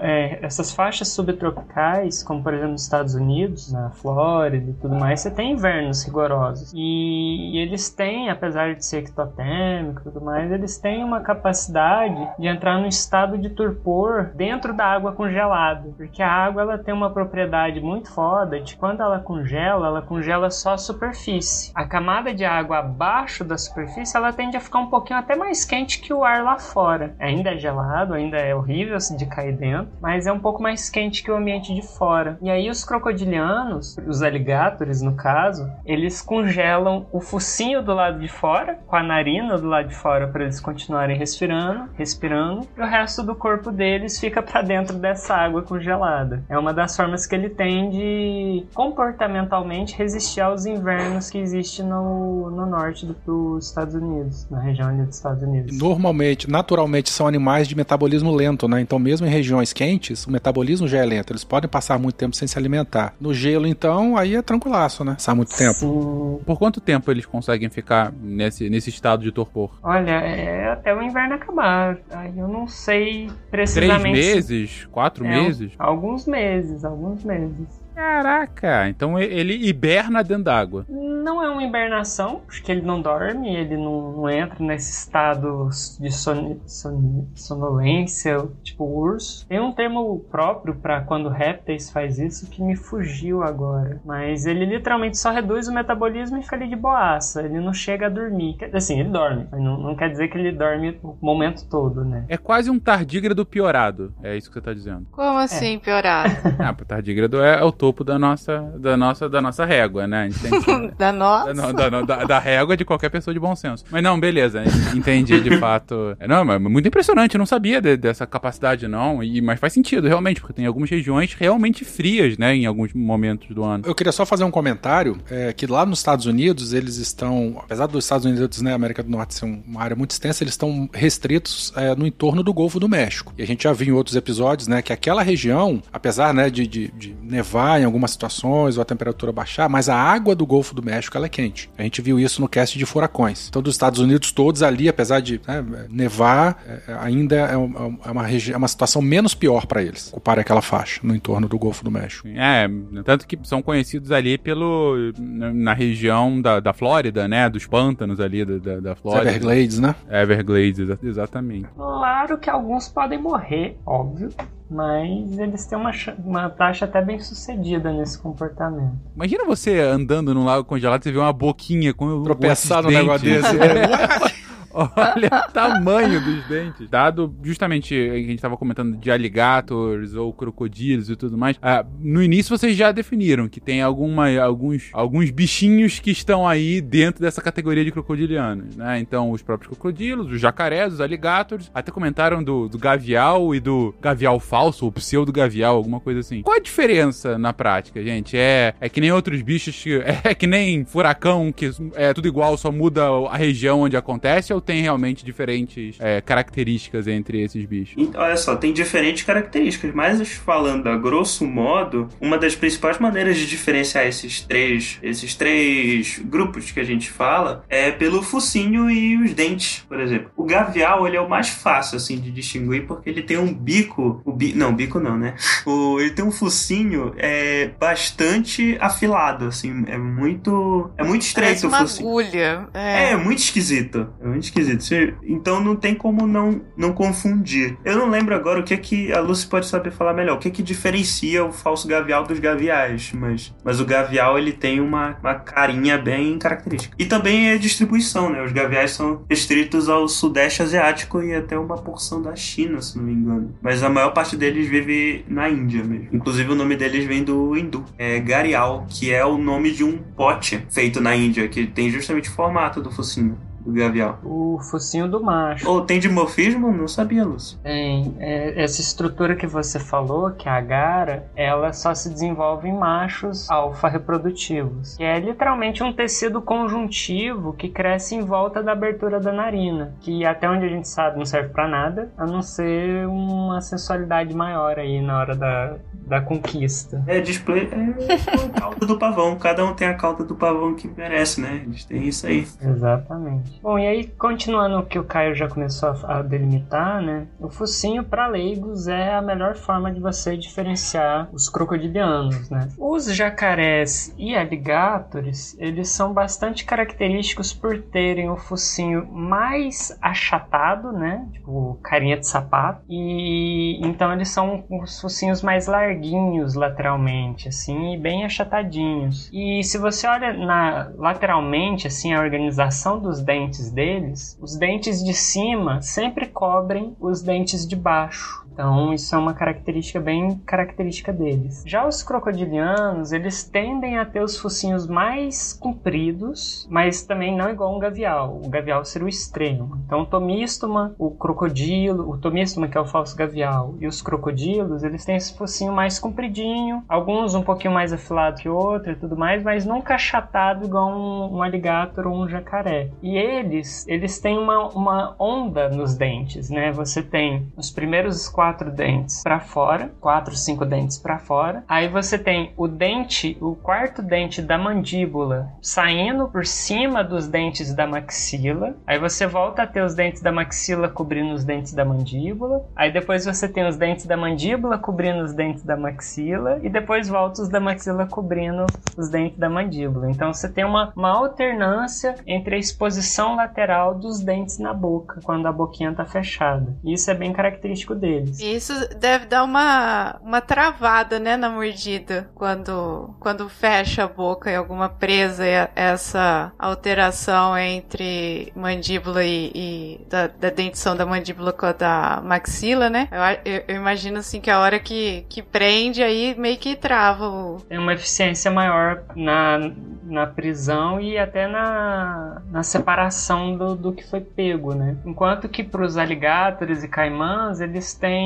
[0.00, 5.20] é, essas faixas subtropicais, como por exemplo nos Estados Unidos, na Flórida e tudo mais,
[5.20, 6.72] você tem invernos rigorosos.
[6.74, 12.28] E, e eles têm, apesar de ser ectotérmico e tudo mais, eles têm uma capacidade
[12.38, 15.90] de entrar no estado de torpor dentro da água congelada.
[15.96, 20.50] Porque a água ela tem uma propriedade muito foda de quando ela congela, ela congela
[20.50, 21.70] só a superfície.
[21.74, 25.64] A camada de água abaixo da superfície ela tende a ficar um pouquinho até mais
[25.64, 27.14] quente que o ar lá fora.
[27.18, 31.22] Ainda é gelado, ainda é horrível de cair dentro, mas é um pouco mais quente
[31.22, 32.38] que o ambiente de fora.
[32.40, 38.28] E aí os crocodilianos, os alligators no caso, eles congelam o focinho do lado de
[38.28, 42.86] fora, com a narina do lado de fora para eles continuarem respirando, respirando, e o
[42.86, 46.42] resto do corpo deles fica para dentro dessa água congelada.
[46.48, 52.50] É uma das formas que ele tem de comportamentalmente resistir aos invernos que existe no,
[52.50, 55.76] no norte do, dos Estados Unidos, na região dos Estados Unidos.
[55.78, 58.80] Normalmente, naturalmente, são animais de metabolismo lento, né?
[58.80, 61.32] Então, mesmo em regiões quentes, o metabolismo já é lento.
[61.32, 63.14] Eles podem passar muito tempo sem se alimentar.
[63.18, 65.12] No gelo, então, aí é tranquilaço, né?
[65.12, 65.72] Passar muito tempo.
[65.74, 66.44] Sim.
[66.44, 69.78] Por quanto tempo eles conseguem ficar nesse, nesse estado de torpor?
[69.82, 71.96] Olha, é até o inverno acabar.
[72.10, 74.12] Aí eu não sei precisamente.
[74.12, 74.88] Três meses?
[74.92, 75.72] Quatro é, meses?
[75.78, 77.77] Alguns meses, alguns meses.
[77.98, 80.86] Caraca, então ele hiberna dentro d'água.
[80.88, 86.08] Não é uma hibernação, porque ele não dorme, ele não, não entra nesse estado de
[86.12, 89.44] son, son, sonolência, tipo urso.
[89.48, 94.00] Tem um termo próprio para quando répteis faz isso que me fugiu agora.
[94.04, 97.42] Mas ele literalmente só reduz o metabolismo e fica ali de boaça.
[97.42, 98.58] Ele não chega a dormir.
[98.72, 102.24] Assim, ele dorme, mas não, não quer dizer que ele dorme o momento todo, né?
[102.28, 104.14] É quase um tardígrado piorado.
[104.22, 105.04] É isso que você tá dizendo.
[105.10, 105.78] Como assim, é.
[105.80, 106.30] piorado?
[106.62, 110.28] ah, o tardígrado é, é o topo da nossa, da nossa, da nossa régua, né?
[110.98, 111.72] da nossa?
[111.72, 113.84] Da, da, da, da, régua de qualquer pessoa de bom senso.
[113.90, 114.62] Mas não, beleza,
[114.94, 116.14] entendi de fato.
[116.20, 119.22] É, não, mas muito impressionante, eu não sabia de, dessa capacidade, não.
[119.22, 122.54] E, mas faz sentido, realmente, porque tem algumas regiões realmente frias, né?
[122.54, 123.84] Em alguns momentos do ano.
[123.86, 127.86] Eu queria só fazer um comentário, é, que lá nos Estados Unidos, eles estão, apesar
[127.86, 131.72] dos Estados Unidos, né, América do Norte ser uma área muito extensa, eles estão restritos
[131.74, 133.32] é, no entorno do Golfo do México.
[133.38, 136.66] E a gente já viu em outros episódios, né, que aquela região, apesar, né, de,
[136.66, 140.74] de, de nevar em algumas situações ou a temperatura baixar, mas a água do Golfo
[140.74, 141.70] do México ela é quente.
[141.76, 143.48] A gente viu isso no cast de furacões.
[143.48, 148.10] Então, dos Estados Unidos todos ali, apesar de né, nevar, é, ainda é, uma, é,
[148.10, 151.84] uma é uma situação menos pior para eles, ocupar aquela faixa no entorno do Golfo
[151.84, 152.28] do México.
[152.28, 152.68] É,
[153.04, 158.44] tanto que são conhecidos ali pelo na região da, da Flórida, né, dos pântanos ali
[158.44, 159.30] da, da, da Flórida.
[159.30, 159.94] Everglades, né?
[160.10, 161.68] Everglades, exatamente.
[161.74, 164.28] Claro que alguns podem morrer, óbvio
[164.70, 165.90] mas eles têm uma,
[166.24, 168.92] uma taxa até bem sucedida nesse comportamento.
[169.16, 173.56] Imagina você andando num lago congelado e ver uma boquinha com tropeçar no negócio desse.
[173.56, 174.48] É.
[174.72, 176.88] Olha o tamanho dos dentes.
[176.88, 181.56] Dado justamente a gente estava comentando de alligators ou crocodilos e tudo mais.
[181.62, 186.80] Ah, no início vocês já definiram que tem alguma, alguns, alguns bichinhos que estão aí
[186.80, 188.98] dentro dessa categoria de crocodilianos, né?
[188.98, 191.70] Então os próprios crocodilos, os jacarés, os alligators.
[191.74, 196.42] Até comentaram do, do gavial e do gavial falso, ou pseudo gavial, alguma coisa assim.
[196.42, 198.36] Qual a diferença na prática, gente?
[198.36, 199.98] É, é que nem outros bichos que.
[200.28, 204.60] É que nem furacão, que é tudo igual, só muda a região onde acontece, ou
[204.60, 207.94] tem realmente diferentes é, características entre esses bichos?
[207.96, 213.36] Então, olha só, tem diferentes características, mas falando a grosso modo, uma das principais maneiras
[213.36, 219.16] de diferenciar esses três, esses três grupos que a gente fala é pelo focinho e
[219.16, 220.30] os dentes, por exemplo.
[220.36, 224.20] O gavial, ele é o mais fácil, assim, de distinguir porque ele tem um bico,
[224.24, 225.34] o bi, não, bico não, né?
[225.64, 231.66] O, ele tem um focinho é, bastante afilado, assim, é muito, é muito estreito Parece
[231.66, 232.08] o uma focinho.
[232.08, 232.68] agulha.
[232.74, 233.12] É.
[233.12, 234.08] é, muito esquisito.
[234.20, 235.14] É muito esquisito.
[235.22, 237.76] Então não tem como não, não confundir.
[237.84, 240.36] Eu não lembro agora o que que a Lucy pode saber falar melhor.
[240.36, 244.80] O que que diferencia o falso gavial dos gaviais, mas, mas o gavial ele tem
[244.80, 246.94] uma, uma carinha bem característica.
[246.98, 248.42] E também é distribuição, né?
[248.42, 253.04] Os gaviais são restritos ao sudeste asiático e até uma porção da China, se não
[253.04, 253.54] me engano.
[253.62, 256.08] Mas a maior parte deles vive na Índia mesmo.
[256.12, 257.84] Inclusive o nome deles vem do hindu.
[257.96, 262.28] É garial, que é o nome de um pote feito na Índia, que tem justamente
[262.28, 264.18] o formato do focinho do gavial.
[264.24, 265.68] O focinho do macho.
[265.68, 266.72] Ou tem dimorfismo?
[266.72, 267.58] Não sabia, Lúcio.
[267.62, 272.68] Tem é, essa estrutura que você falou, que é a gara, ela só se desenvolve
[272.68, 278.72] em machos alfa reprodutivos, que é literalmente um tecido conjuntivo que cresce em volta da
[278.72, 282.42] abertura da narina, que até onde a gente sabe não serve pra nada, a não
[282.42, 285.76] ser uma sensualidade maior aí na hora da,
[286.08, 287.02] da conquista.
[287.06, 287.68] É display.
[287.72, 288.14] É
[288.46, 289.36] a cauda do pavão.
[289.36, 291.62] Cada um tem a cauda do pavão que merece, né?
[291.64, 292.46] Eles têm isso aí.
[292.60, 293.60] Exatamente.
[293.62, 297.26] Bom, e aí, continuando o que o Caio já começou a, a delimitar, né?
[297.38, 302.68] O focinho para leigos é a melhor forma de você diferenciar os crocodilianos, né?
[302.78, 311.26] Os jacarés e alligators, eles são bastante característicos por terem o focinho mais achatado, né?
[311.32, 312.82] Tipo, carinha de sapato.
[312.88, 315.66] E então eles são os focinhos mais
[315.98, 319.28] larguinhos lateralmente, assim, e bem achatadinhos.
[319.32, 325.12] E se você olha na lateralmente, assim, a organização dos dentes deles, os dentes de
[325.12, 328.46] cima sempre cobrem os dentes de baixo.
[328.58, 331.62] Então, isso é uma característica bem característica deles.
[331.64, 337.72] Já os crocodilianos, eles tendem a ter os focinhos mais compridos, mas também não igual
[337.72, 338.40] um gavial.
[338.44, 339.80] O gavial seria o extremo.
[339.86, 344.82] Então, o tomístoma, o crocodilo, o tomístoma que é o falso gavial, e os crocodilos,
[344.82, 349.16] eles têm esse focinho mais compridinho, alguns um pouquinho mais afilado que outro e tudo
[349.16, 352.90] mais, mas nunca achatado igual um, um alligator ou um jacaré.
[353.00, 356.72] E eles, eles têm uma, uma onda nos dentes, né?
[356.72, 361.64] Você tem os primeiros quatro dentes para fora, quatro, cinco dentes para fora.
[361.68, 367.74] Aí você tem o dente, o quarto dente da mandíbula saindo por cima dos dentes
[367.74, 368.74] da maxila.
[368.86, 372.64] Aí você volta a ter os dentes da maxila cobrindo os dentes da mandíbula.
[372.74, 377.08] Aí depois você tem os dentes da mandíbula cobrindo os dentes da maxila e depois
[377.08, 380.10] volta os da maxila cobrindo os dentes da mandíbula.
[380.10, 385.46] Então você tem uma, uma alternância entre a exposição lateral dos dentes na boca quando
[385.46, 386.76] a boquinha tá fechada.
[386.84, 387.94] Isso é bem característico
[388.36, 388.40] deles.
[388.40, 394.54] Isso deve dar uma, uma travada, né, na mordida, quando, quando fecha a boca e
[394.56, 401.66] alguma presa a- essa alteração entre mandíbula e, e da, da dentição da mandíbula com
[401.66, 403.08] a da maxila, né?
[403.44, 407.28] Eu, eu- eu imagino assim que a hora que, que prende aí meio que trava
[407.28, 407.60] o.
[407.68, 409.58] tem uma eficiência maior na,
[410.04, 414.96] na prisão e até na, na separação do, do que foi pego, né?
[415.04, 418.17] Enquanto que para os aligatores e caimãs, eles têm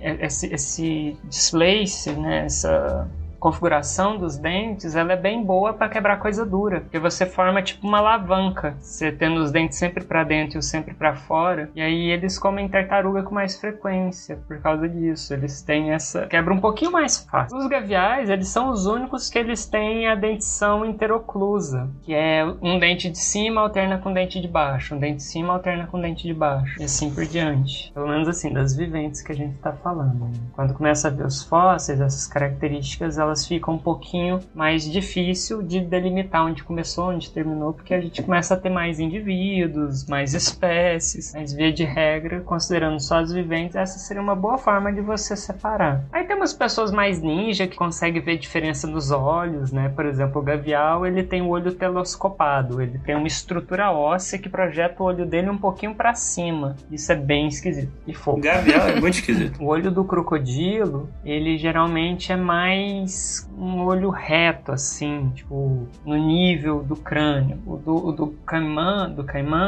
[0.00, 2.44] esse, esse displace, né?
[2.46, 3.08] Essa
[3.44, 7.86] configuração dos dentes, ela é bem boa para quebrar coisa dura, porque você forma tipo
[7.86, 11.82] uma alavanca, você tendo os dentes sempre para dentro e os sempre para fora, e
[11.82, 15.34] aí eles comem tartaruga com mais frequência por causa disso.
[15.34, 17.58] Eles têm essa quebra um pouquinho mais fácil.
[17.58, 22.78] Os gaviais, eles são os únicos que eles têm a dentição interoclusa, que é um
[22.78, 26.26] dente de cima alterna com dente de baixo, um dente de cima alterna com dente
[26.26, 27.92] de baixo, e assim por diante.
[27.92, 30.24] Pelo menos assim, das viventes que a gente tá falando.
[30.24, 30.32] né?
[30.54, 35.80] Quando começa a ver os fósseis, essas características, elas ficam um pouquinho mais difícil de
[35.80, 41.32] delimitar onde começou, onde terminou, porque a gente começa a ter mais indivíduos, mais espécies,
[41.34, 45.34] mas via de regra, considerando só as viventes, essa seria uma boa forma de você
[45.36, 46.04] separar.
[46.12, 49.88] Aí temos pessoas mais ninja que conseguem ver diferença nos olhos, né?
[49.88, 54.48] Por exemplo, o gavial, ele tem o olho telescopado, ele tem uma estrutura óssea que
[54.48, 56.76] projeta o olho dele um pouquinho para cima.
[56.90, 58.40] Isso é bem esquisito e O fofo.
[58.40, 59.62] gavial é muito esquisito.
[59.62, 63.12] O olho do crocodilo, ele geralmente é mais
[63.58, 67.58] um olho reto, assim, tipo, no nível do crânio.
[67.66, 69.24] O do, o do caimã, do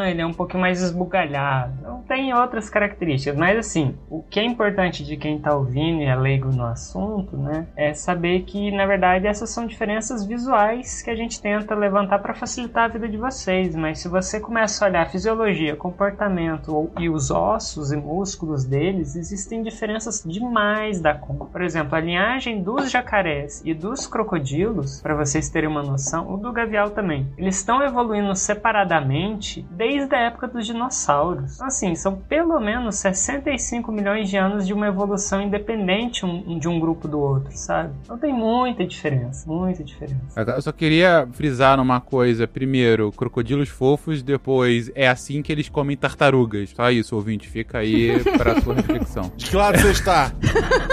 [0.06, 1.72] ele é um pouquinho mais esbugalhado.
[1.80, 6.04] Então tem outras características, mas assim, o que é importante de quem tá ouvindo e
[6.04, 11.10] é leigo no assunto, né, é saber que, na verdade, essas são diferenças visuais que
[11.10, 14.88] a gente tenta levantar para facilitar a vida de vocês, mas se você começa a
[14.88, 21.46] olhar a fisiologia, comportamento e os ossos e músculos deles, existem diferenças demais da conta.
[21.46, 26.36] Por exemplo, a linhagem dos jacarés e dos crocodilos, para vocês terem uma noção, o
[26.36, 31.54] do gavial também, eles estão evoluindo separadamente desde a época dos dinossauros.
[31.54, 36.68] Então, assim, são pelo menos 65 milhões de anos de uma evolução independente um, de
[36.68, 37.92] um grupo do outro, sabe?
[38.02, 40.40] Então tem muita diferença, muita diferença.
[40.40, 42.46] Eu só queria frisar numa coisa.
[42.46, 46.70] Primeiro, crocodilos fofos, depois é assim que eles comem tartarugas.
[46.70, 47.48] Só isso, ouvinte.
[47.48, 49.30] Fica aí pra sua reflexão.
[49.36, 50.32] De que você está?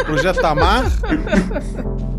[0.05, 0.83] Projeto Tamar?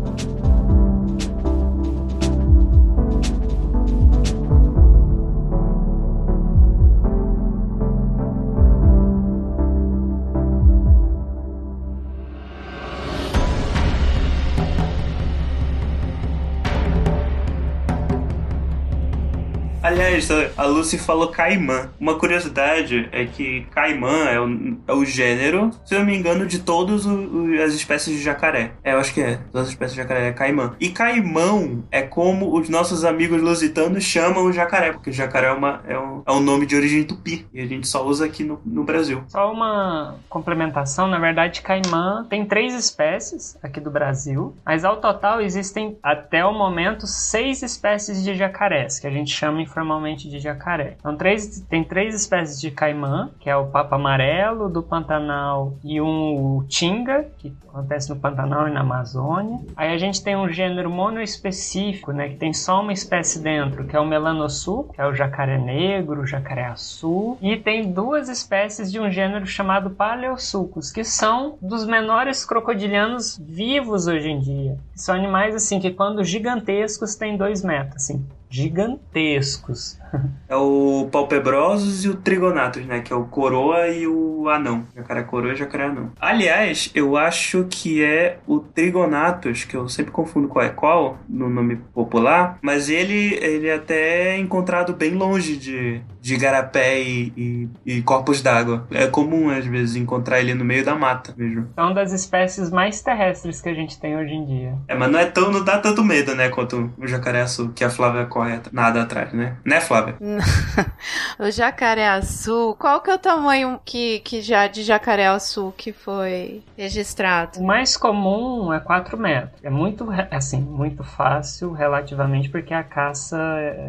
[20.57, 21.89] A Lucy falou caimã.
[21.99, 26.45] Uma curiosidade é que caimã é o, é o gênero, se eu não me engano,
[26.45, 28.71] de todas as espécies de jacaré.
[28.83, 29.37] É, eu acho que é.
[29.51, 30.75] Todas as espécies de jacaré é caimã.
[30.79, 35.81] E caimão é como os nossos amigos lusitanos chamam o jacaré, porque jacaré é, uma,
[35.87, 37.45] é, um, é um nome de origem tupi.
[37.53, 39.23] E a gente só usa aqui no, no Brasil.
[39.27, 45.41] Só uma complementação, na verdade, caimã tem três espécies aqui do Brasil, mas ao total
[45.41, 50.95] existem até o momento seis espécies de jacarés, que a gente chama informalmente de jacaré.
[50.99, 55.99] Então, três, tem três espécies de caimã, que é o papo amarelo do Pantanal e
[55.99, 59.59] um tinga, que acontece no Pantanal e na Amazônia.
[59.75, 63.95] Aí a gente tem um gênero monoespecífico, né, que tem só uma espécie dentro, que
[63.95, 68.91] é o melanossul, que é o jacaré negro, o jacaré azul, e tem duas espécies
[68.91, 74.77] de um gênero chamado paleosucus, que são dos menores crocodilianos vivos hoje em dia.
[74.95, 79.99] São animais assim que quando gigantescos têm dois metros, assim gigantescos.
[80.47, 83.01] É o palpebrosos e o trigonatus, né?
[83.01, 84.85] Que é o coroa e o anão.
[84.95, 86.11] Jacaré coroa e jacaré anão.
[86.21, 91.49] Aliás, eu acho que é o trigonatus, que eu sempre confundo qual é qual no
[91.49, 97.69] nome popular, mas ele, ele é até encontrado bem longe de, de igarapé e, e,
[97.85, 98.87] e corpos d'água.
[98.91, 101.67] É comum, às vezes, encontrar ele no meio da mata mesmo.
[101.75, 104.77] É uma das espécies mais terrestres que a gente tem hoje em dia.
[104.87, 107.89] É, mas não é tão, não dá tanto medo, né, quanto o jacaré que a
[107.89, 109.55] Flávia corre nada atrás, né?
[109.63, 110.17] Né, Flávia?
[111.39, 115.93] o jacaré azul, qual que é o tamanho que, que já de jacaré azul que
[115.93, 117.61] foi registrado?
[117.61, 119.53] O mais comum é 4 metros.
[119.63, 123.37] É muito, assim, muito fácil relativamente porque a caça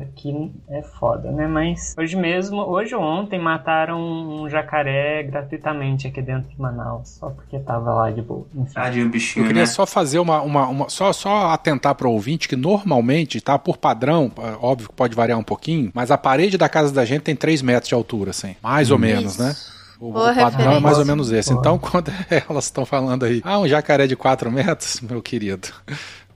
[0.02, 1.48] aqui é foda, né?
[1.48, 7.30] Mas hoje mesmo, hoje ou ontem, mataram um jacaré gratuitamente aqui dentro de Manaus, só
[7.30, 8.46] porque tava lá de boa.
[8.76, 9.66] Ah, de um bichinho, Eu queria né?
[9.66, 13.76] só fazer uma, uma, uma só, só atentar para o ouvinte que normalmente, tá, por
[13.76, 14.30] padrão,
[14.60, 17.62] óbvio que pode variar um pouquinho, mas a parede da casa da gente tem 3
[17.62, 18.56] metros de altura, assim.
[18.62, 19.54] Mais ou menos, né?
[19.98, 21.50] O, Boa padrão é mais ou menos esse.
[21.50, 21.60] Boa.
[21.60, 25.68] Então, quando elas estão falando aí, ah, um jacaré de 4 metros, meu querido,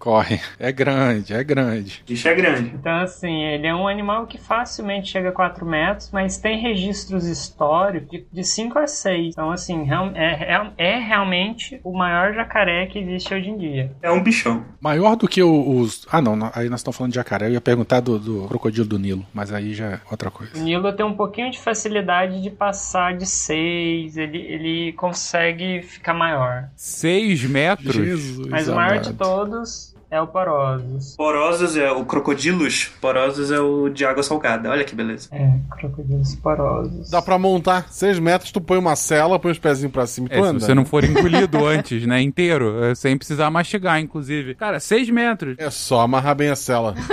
[0.00, 0.40] corre.
[0.58, 2.02] É grande, é grande.
[2.08, 2.72] Bicho é grande.
[2.74, 7.26] Então, assim, ele é um animal que facilmente chega a 4 metros, mas tem registros
[7.26, 9.28] históricos de, de 5 a 6.
[9.34, 13.92] Então, assim, é, é, é realmente o maior jacaré que existe hoje em dia.
[14.02, 14.64] É um bichão.
[14.80, 16.06] Maior do que o- os.
[16.10, 17.46] Ah, não, aí nós estamos falando de jacaré.
[17.46, 20.56] Eu ia perguntar do, do crocodilo do Nilo, mas aí já é outra coisa.
[20.58, 26.14] O Nilo tem um pouquinho de facilidade de passar de 6, ele, ele consegue ficar
[26.14, 26.68] maior.
[26.74, 28.38] Seis metros?
[28.48, 31.14] Mas o maior de todos é o Porosos.
[31.16, 32.90] Porosos é o crocodilos.
[33.00, 34.68] Porosos é o de água salgada.
[34.70, 35.28] Olha que beleza.
[35.32, 37.10] É, crocodilos porosos.
[37.10, 40.30] Dá pra montar 6 metros, tu põe uma cela, põe os pezinhos pra cima e
[40.30, 40.60] tu É, se anda.
[40.60, 44.54] você não for engolido antes, né, inteiro, é, sem precisar mastigar, inclusive.
[44.54, 45.56] Cara, seis metros.
[45.58, 46.94] É só amarrar bem a cela.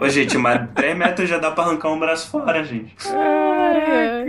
[0.00, 2.94] Ô, gente, mas 3 metros já dá pra arrancar um braço fora, gente.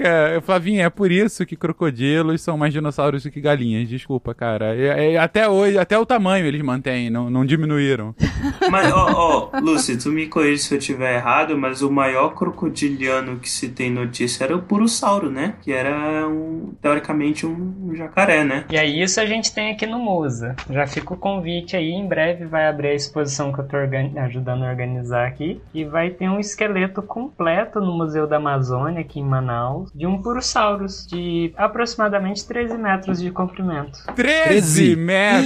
[0.01, 3.87] É, Flavinha, é por isso que crocodilos são mais dinossauros do que galinhas.
[3.87, 4.75] Desculpa, cara.
[4.75, 8.15] É- é- até hoje, até o tamanho eles mantêm, não, não diminuíram.
[8.71, 13.39] Mas, ó, ó, Lucy, tu me corrige se eu tiver errado, mas o maior crocodiliano
[13.39, 15.55] que se tem notícia era o Purussauro, né?
[15.61, 18.65] Que era, um, teoricamente, um, jacaré, né?
[18.69, 20.55] E aí isso a gente tem aqui no Musa.
[20.69, 24.63] Já fica o convite aí, em breve vai abrir a exposição que eu tô ajudando
[24.63, 25.61] a organizar aqui.
[25.73, 30.21] E vai ter um esqueleto completo no Museu da Amazônia, aqui em Manaus, de um
[30.21, 33.99] Purosaurus, de aproximadamente 13 metros de comprimento.
[34.15, 35.45] 13 13 metros!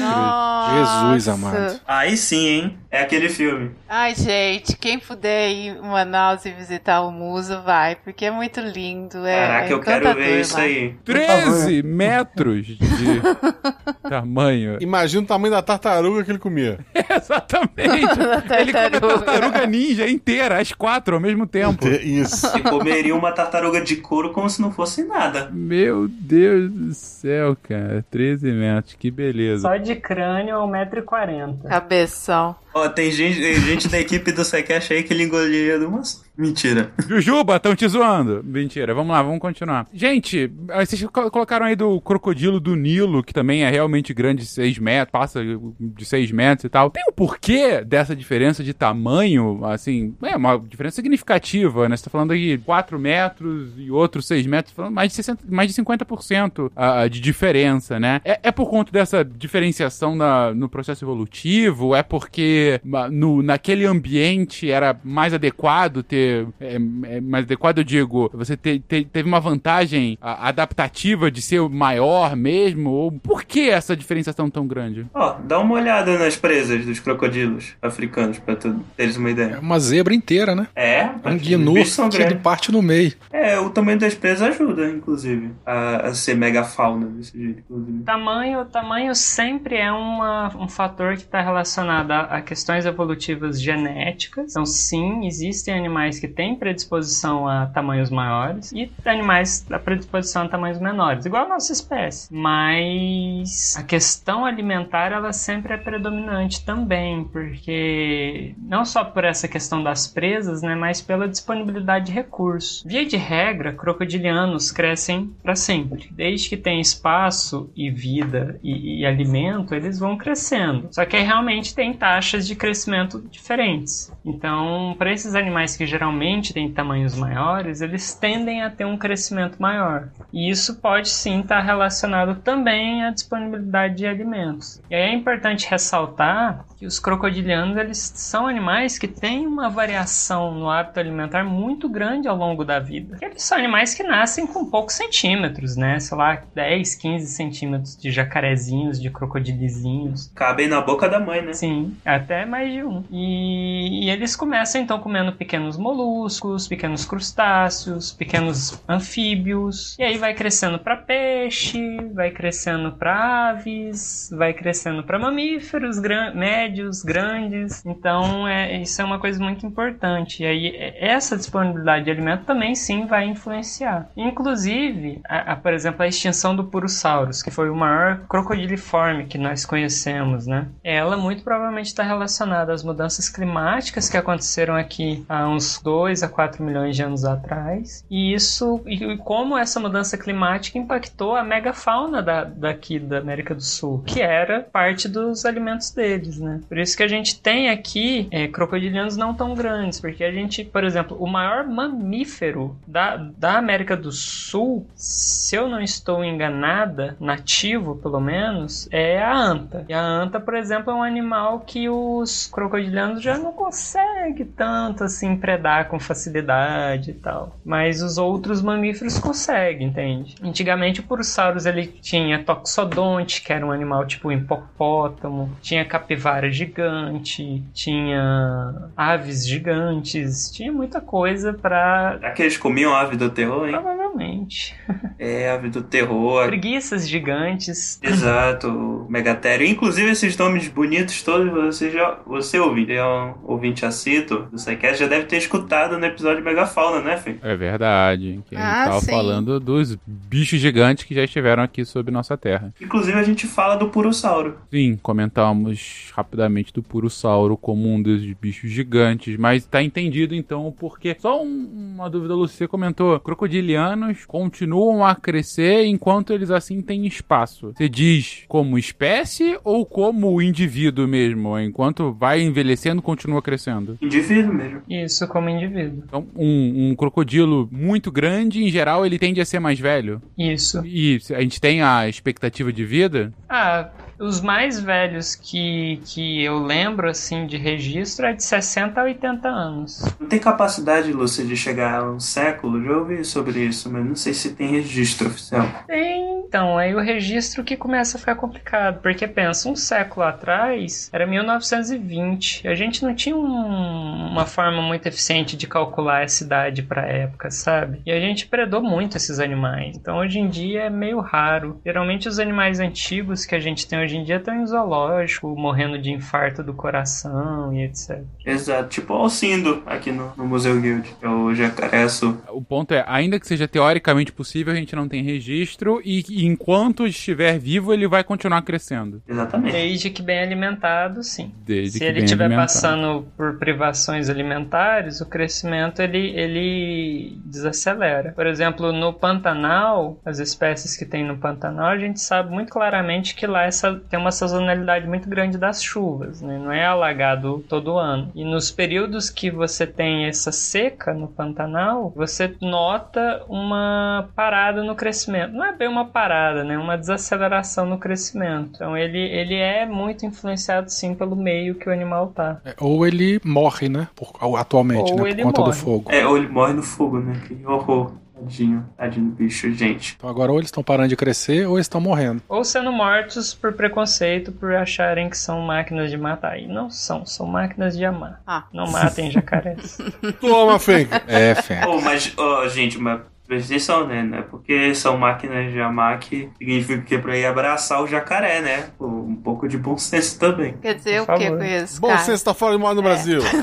[0.78, 1.80] Jesus amado amado.
[1.88, 2.78] Aí sim, hein?
[2.94, 3.72] É aquele filme.
[3.90, 8.60] Ai, gente, quem puder ir em Manaus e visitar o Muso, vai, porque é muito
[8.60, 9.26] lindo.
[9.26, 10.96] É, Caraca, é eu quero ver isso aí.
[11.04, 12.78] 13 metros de
[14.08, 14.78] tamanho.
[14.80, 16.80] Imagina o tamanho da tartaruga que ele comia.
[16.94, 18.20] Exatamente.
[18.60, 21.88] ele come tartaruga ninja inteira, as quatro ao mesmo tempo.
[21.88, 22.56] Isso.
[22.56, 25.50] E comeria uma tartaruga de couro como se não fosse nada.
[25.52, 28.06] Meu Deus do céu, cara.
[28.12, 29.64] 13 metros, que beleza.
[29.64, 31.33] Só de crânio, 1,40m.
[31.68, 32.56] Cabeção.
[32.74, 36.24] Ó, tem gente, gente da equipe do Secash aí que ele engolia de umas.
[36.36, 36.92] Mentira.
[37.08, 38.44] Jujuba, estão te zoando.
[38.44, 39.86] Mentira, vamos lá, vamos continuar.
[39.94, 44.44] Gente, ah, vocês co- colocaram aí do crocodilo do Nilo, que também é realmente grande,
[44.44, 45.42] 6 metros, passa
[45.80, 46.90] de 6 metros e tal.
[46.90, 51.96] Tem um porquê dessa diferença de tamanho, assim, é uma diferença significativa, né?
[51.96, 55.70] Você tá falando aí 4 metros e outro 6 metros, falando mais de, 60, mais
[55.72, 58.22] de 50% ah, de diferença, né?
[58.26, 61.94] É, é por conta dessa diferenciação na- no processo evolutivo?
[61.94, 62.63] É porque
[63.12, 66.48] no, naquele ambiente era mais adequado ter.
[66.60, 71.62] É, é mais adequado, eu digo, você te- te- teve uma vantagem adaptativa de ser
[71.70, 72.90] maior mesmo?
[72.92, 75.06] Ou por que essa diferenciação tão grande?
[75.14, 79.60] Ó, dá uma olhada nas presas dos crocodilos africanos pra tu teres uma É ideia.
[79.60, 80.68] uma zebra inteira, né?
[80.76, 82.42] É, É um que grandes.
[82.44, 83.14] parte no meio.
[83.32, 88.04] É, o tamanho das presas ajuda, inclusive, a, a ser megafauna desse jeito, inclusive.
[88.04, 94.52] Tamanho, tamanho sempre é uma, um fator que está relacionado a, a questões evolutivas genéticas.
[94.52, 100.48] Então, sim, existem animais que têm predisposição a tamanhos maiores e animais a predisposição a
[100.48, 102.32] tamanhos menores, igual a nossa espécie.
[102.32, 109.82] Mas a questão alimentar ela sempre é predominante também, porque não só por essa questão
[109.82, 112.84] das presas, né, mas pela disponibilidade de recursos.
[112.86, 116.08] Via de regra, crocodilianos crescem para sempre.
[116.12, 120.90] Desde que tem espaço e vida e, e alimento, eles vão crescendo.
[120.92, 124.12] Só que realmente tem taxas de crescimento diferentes.
[124.26, 129.62] Então, para esses animais que geralmente têm tamanhos maiores, eles tendem a ter um crescimento
[129.62, 130.10] maior.
[130.32, 134.82] E isso pode sim estar relacionado também à disponibilidade de alimentos.
[134.90, 140.54] E aí é importante ressaltar que os crocodilianos eles são animais que têm uma variação
[140.54, 143.18] no hábito alimentar muito grande ao longo da vida.
[143.22, 146.00] Eles são animais que nascem com poucos centímetros, né?
[146.00, 150.32] Sei lá, 10, 15 centímetros de jacarezinhos, de crocodilizinhos.
[150.36, 151.54] Cabem na boca da mãe, né?
[151.54, 153.04] Sim, até mais de um.
[153.12, 159.98] E, e eles começam então comendo pequenos moluscos, pequenos crustáceos, pequenos anfíbios.
[159.98, 161.80] E aí vai crescendo para peixe,
[162.14, 167.86] vai crescendo para aves, vai crescendo para mamíferos gran médios, grandes.
[167.86, 170.44] Então é, isso é uma coisa muito importante.
[170.44, 174.10] E aí é- essa disponibilidade de alimento também sim vai influenciar.
[174.18, 179.38] Inclusive, a, a, por exemplo, a extinção do Purosaurus, que foi o maior crocodiliforme que
[179.38, 180.68] nós conhecemos, né?
[180.84, 186.30] Ela muito provavelmente está relacionada às mudanças climáticas que aconteceram aqui há uns 2 a
[186.30, 188.06] 4 milhões de anos atrás.
[188.10, 193.62] E isso, e como essa mudança climática impactou a megafauna da, daqui da América do
[193.62, 196.62] Sul, que era parte dos alimentos deles, né?
[196.68, 200.64] Por isso que a gente tem aqui é, crocodilianos não tão grandes, porque a gente,
[200.64, 207.16] por exemplo, o maior mamífero da, da América do Sul, se eu não estou enganada,
[207.20, 209.86] nativo pelo menos, é a anta.
[209.88, 215.04] E a anta, por exemplo, é um animal que os crocodilianos já não conseguem tanto
[215.04, 217.58] assim predar com facilidade e tal.
[217.66, 220.36] Mas os outros mamíferos conseguem, entende?
[220.44, 227.64] Antigamente o Purosaurus ele tinha toxodonte, que era um animal tipo hipopótamo, tinha capivara gigante,
[227.74, 233.72] tinha aves gigantes, tinha muita coisa pra Será que eles comiam ave do terror, hein?
[233.72, 234.76] provavelmente.
[235.20, 236.48] É, ave do terror.
[236.48, 237.98] Preguiças gigantes.
[238.04, 239.66] Exato, Megatério.
[239.66, 242.20] Inclusive, esses nomes bonitos todos, você já.
[242.26, 246.44] Você ouvinte, é um ouvinte assíduo do SciCast, já deve ter escutado no episódio de
[246.44, 247.36] Megafauna, né, Fê?
[247.42, 248.42] É verdade.
[248.48, 249.12] Que a gente Ah, tava sim.
[249.12, 252.74] falando dos bichos gigantes que já estiveram aqui sobre nossa terra.
[252.82, 254.58] Inclusive, a gente fala do Purossauro.
[254.72, 260.72] Sim, comentamos rapidamente do Purussauro como um desses bichos gigantes, mas tá entendido então o
[260.72, 261.16] porquê.
[261.20, 267.06] Só um- uma dúvida, Lu, você comentou, crocodilianos continuam a crescer enquanto eles assim têm
[267.06, 267.72] espaço.
[267.76, 271.58] Você diz como espécie ou como indivíduo mesmo?
[271.60, 271.83] Enquanto
[272.14, 273.98] vai envelhecendo, continua crescendo?
[274.02, 274.82] Indivíduo mesmo.
[274.90, 276.04] Isso como indivíduo.
[276.06, 280.22] Então, um, um crocodilo muito grande, em geral, ele tende a ser mais velho.
[280.38, 280.86] Isso.
[280.86, 283.34] E a gente tem a expectativa de vida?
[283.50, 283.90] Ah,
[284.26, 289.48] os mais velhos que, que eu lembro, assim, de registro é de 60 a 80
[289.48, 290.02] anos.
[290.20, 292.84] Não tem capacidade, Lúcia, de chegar a um século.
[292.84, 295.66] Já ouvi sobre isso, mas não sei se tem registro oficial.
[295.88, 301.10] Tem, Então, aí o registro que começa a ficar complicado, porque pensa, um século atrás
[301.12, 302.68] era 1920.
[302.68, 307.50] A gente não tinha um- uma forma muito eficiente de calcular essa idade pra época,
[307.50, 308.02] sabe?
[308.06, 309.96] E a gente predou muito esses animais.
[309.98, 311.80] Então, hoje em dia é meio raro.
[311.86, 315.98] Geralmente os animais antigos que a gente tem hoje em dia estão em zoológico, morrendo
[315.98, 318.22] de infarto do coração e etc.
[318.46, 322.38] Exato, tipo o Alcindo aqui no, no Museu Guild, que é o jacareço.
[322.50, 326.46] O ponto é, ainda que seja teoricamente possível, a gente não tem registro e, e
[326.46, 329.22] enquanto estiver vivo, ele vai continuar crescendo.
[329.28, 329.74] Exatamente.
[329.74, 331.52] Desde que bem alimentado, sim.
[331.66, 338.32] Desde Se que ele estiver passando por privações alimentares, o crescimento ele, ele desacelera.
[338.34, 343.36] Por exemplo, no Pantanal, as espécies que tem no Pantanal, a gente sabe muito claramente
[343.36, 346.58] que lá essa, tem uma sazonalidade muito grande das chuvas, né?
[346.58, 348.32] não é alagado todo ano.
[348.36, 354.96] E nos períodos que você tem essa seca no Pantanal, você nota uma parada no
[354.96, 355.54] crescimento.
[355.54, 356.78] Não é bem uma parada, né?
[356.78, 358.72] Uma desaceleração no crescimento.
[358.76, 362.60] Então ele, ele é muito influenciado sim pelo meio que o animal tá.
[362.66, 364.08] É, Ou ele morre, né?
[364.16, 365.22] Por- atualmente, Ou né?
[365.24, 365.80] Por ele conta do morre.
[365.80, 366.12] fogo.
[366.12, 367.34] É, ou ele morre no fogo, né?
[367.48, 368.12] Que horror.
[368.44, 370.16] Tadinho, tadinho do bicho, gente.
[370.18, 372.42] Então agora ou eles estão parando de crescer ou estão morrendo.
[372.48, 376.60] Ou sendo mortos por preconceito, por acharem que são máquinas de matar.
[376.60, 378.42] E não são, são máquinas de amar.
[378.46, 378.66] Ah.
[378.74, 379.98] Não matem jacarés.
[380.40, 381.10] Toma, Fenk.
[381.28, 381.82] É, fé.
[381.88, 384.24] Oh, mas, ó, gente, mas presta atenção, né?
[384.24, 388.08] Não é porque são máquinas de amar que significa que é pra ir abraçar o
[388.08, 388.86] jacaré, né?
[389.00, 390.76] Um pouco de bom senso também.
[390.82, 393.42] Quer dizer Por o que com isso, Bom, você está fora de moda no Brasil.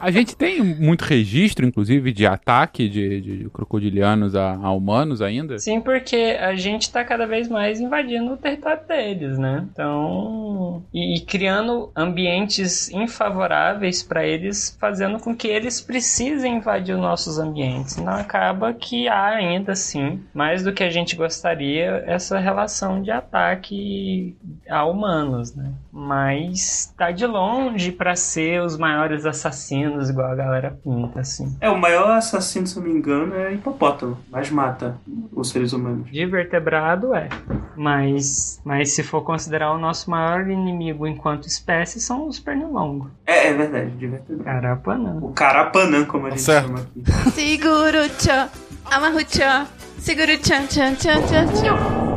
[0.00, 5.58] A gente tem muito registro, inclusive, de ataque de, de crocodilianos a, a humanos ainda.
[5.58, 9.66] Sim, porque a gente tá cada vez mais invadindo o território deles, né?
[9.72, 10.82] Então.
[10.92, 17.38] E, e criando ambientes infavoráveis para eles, fazendo com que eles precisem invadir os nossos
[17.38, 17.98] ambientes.
[17.98, 23.10] Então acaba que há ainda assim, mais do que a gente gostaria, essa relação de
[23.10, 24.36] ataque
[24.68, 25.72] a humanos, né?
[25.92, 31.56] Mas tá de longe para ser os maiores assassinos, igual a galera pinta, assim.
[31.60, 34.98] É, o maior assassino, se eu não me engano, é hipopótamo, mas mata
[35.32, 36.10] os seres humanos.
[36.10, 37.28] De vertebrado é.
[37.76, 43.10] Mas, mas se for considerar o nosso maior inimigo enquanto espécie, são os pernilongos.
[43.26, 44.44] É, é verdade, de vertebrado.
[44.44, 45.18] Carapanã.
[45.22, 46.66] O carapanã, como a gente Certo.
[46.66, 47.02] chama aqui.
[47.32, 48.48] Seguro-chan,
[48.84, 49.66] amarro-chan,
[49.98, 52.07] seguro-chan, tchan, tchan, tchan, tchan.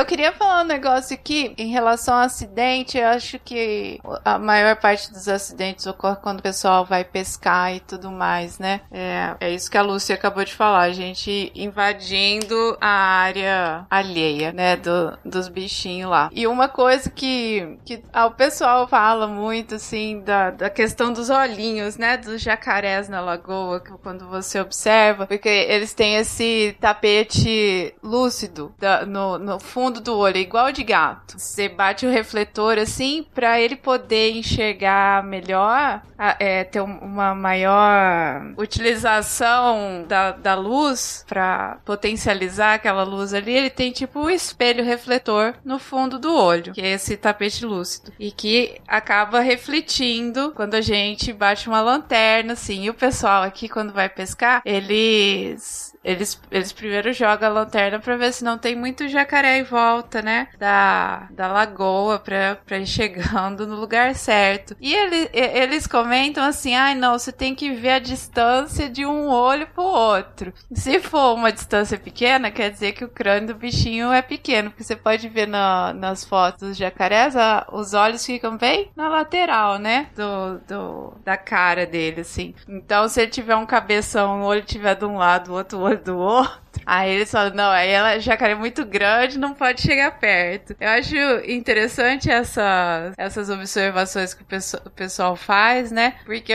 [0.00, 2.96] Eu queria falar um negócio aqui em relação ao acidente.
[2.96, 7.80] Eu acho que a maior parte dos acidentes ocorre quando o pessoal vai pescar e
[7.80, 8.80] tudo mais, né?
[8.90, 10.84] É, é isso que a Lúcia acabou de falar.
[10.84, 14.74] A gente invadindo a área alheia, né?
[14.76, 16.30] Do, dos bichinhos lá.
[16.32, 21.28] E uma coisa que, que ah, o pessoal fala muito, assim, da, da questão dos
[21.28, 22.16] olhinhos, né?
[22.16, 29.04] Dos jacarés na lagoa, que quando você observa, porque eles têm esse tapete lúcido da-
[29.04, 31.38] no, no fundo do olho, igual de gato.
[31.38, 36.02] Você bate o refletor assim pra ele poder enxergar melhor,
[36.38, 43.52] é, ter um- uma maior utilização da, da luz pra potencializar aquela luz ali.
[43.52, 48.12] Ele tem tipo um espelho refletor no fundo do olho, que é esse tapete lúcido,
[48.18, 52.84] e que acaba refletindo quando a gente bate uma lanterna, assim.
[52.84, 58.16] E o pessoal aqui, quando vai pescar, eles eles, eles primeiro jogam a lanterna pra
[58.16, 60.48] ver se não tem muito jacaré em volta, né?
[60.58, 64.76] Da, da lagoa pra, pra ir chegando no lugar certo.
[64.80, 69.28] E ele, eles comentam assim: ai não, você tem que ver a distância de um
[69.28, 70.52] olho pro outro.
[70.72, 74.84] Se for uma distância pequena, quer dizer que o crânio do bichinho é pequeno, porque
[74.84, 79.78] você pode ver na- nas fotos dos jacarés, a- os olhos ficam bem na lateral,
[79.78, 80.08] né?
[80.14, 82.54] Do, do, da cara dele, assim.
[82.68, 86.04] Então, se ele tiver um cabeção, o olho tiver de um lado, o outro olho
[86.04, 86.69] do outro.
[86.86, 90.74] Aí eles falam, não, aí ela jacaré é muito grande, não pode chegar perto.
[90.80, 91.14] Eu acho
[91.48, 96.14] interessante essa, essas observações que o, pesso- o pessoal faz, né?
[96.24, 96.52] Porque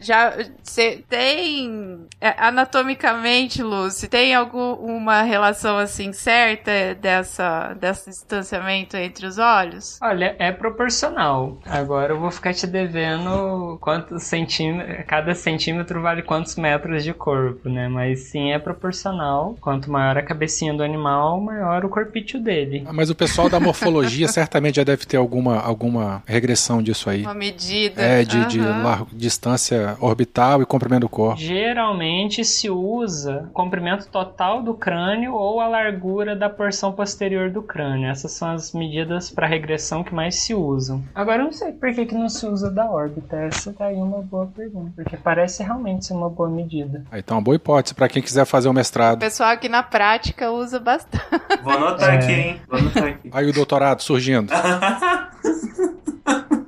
[0.00, 9.26] já cê tem é, anatomicamente, Lucy, tem alguma relação assim certa dessa desse distanciamento entre
[9.26, 9.98] os olhos?
[10.02, 11.58] Olha, é proporcional.
[11.66, 15.04] Agora eu vou ficar te devendo quantos centímetros.
[15.06, 17.88] Cada centímetro vale quantos metros de corpo, né?
[17.88, 19.49] Mas sim, é proporcional.
[19.60, 22.84] Quanto maior a cabecinha do animal, maior o corpício dele.
[22.86, 27.22] Ah, Mas o pessoal da morfologia certamente já deve ter alguma, alguma regressão disso aí.
[27.22, 28.00] Uma medida.
[28.00, 28.82] É, de, de Aham.
[28.82, 31.40] largo- distância orbital e comprimento do corpo.
[31.40, 37.62] Geralmente se usa o comprimento total do crânio ou a largura da porção posterior do
[37.62, 38.08] crânio.
[38.10, 41.02] Essas são as medidas para regressão que mais se usam.
[41.14, 43.36] Agora eu não sei por que, que não se usa da órbita.
[43.36, 44.92] Essa tá aí uma boa pergunta.
[44.96, 47.04] Porque parece realmente ser uma boa medida.
[47.10, 49.20] Aí, Então, uma boa hipótese para quem quiser fazer o O mestrado.
[49.40, 51.24] Pessoal aqui na prática usa bastante.
[51.62, 52.16] Vou anotar É.
[52.18, 52.60] aqui, hein?
[52.68, 53.30] Vou anotar aqui.
[53.32, 54.52] Aí o doutorado surgindo.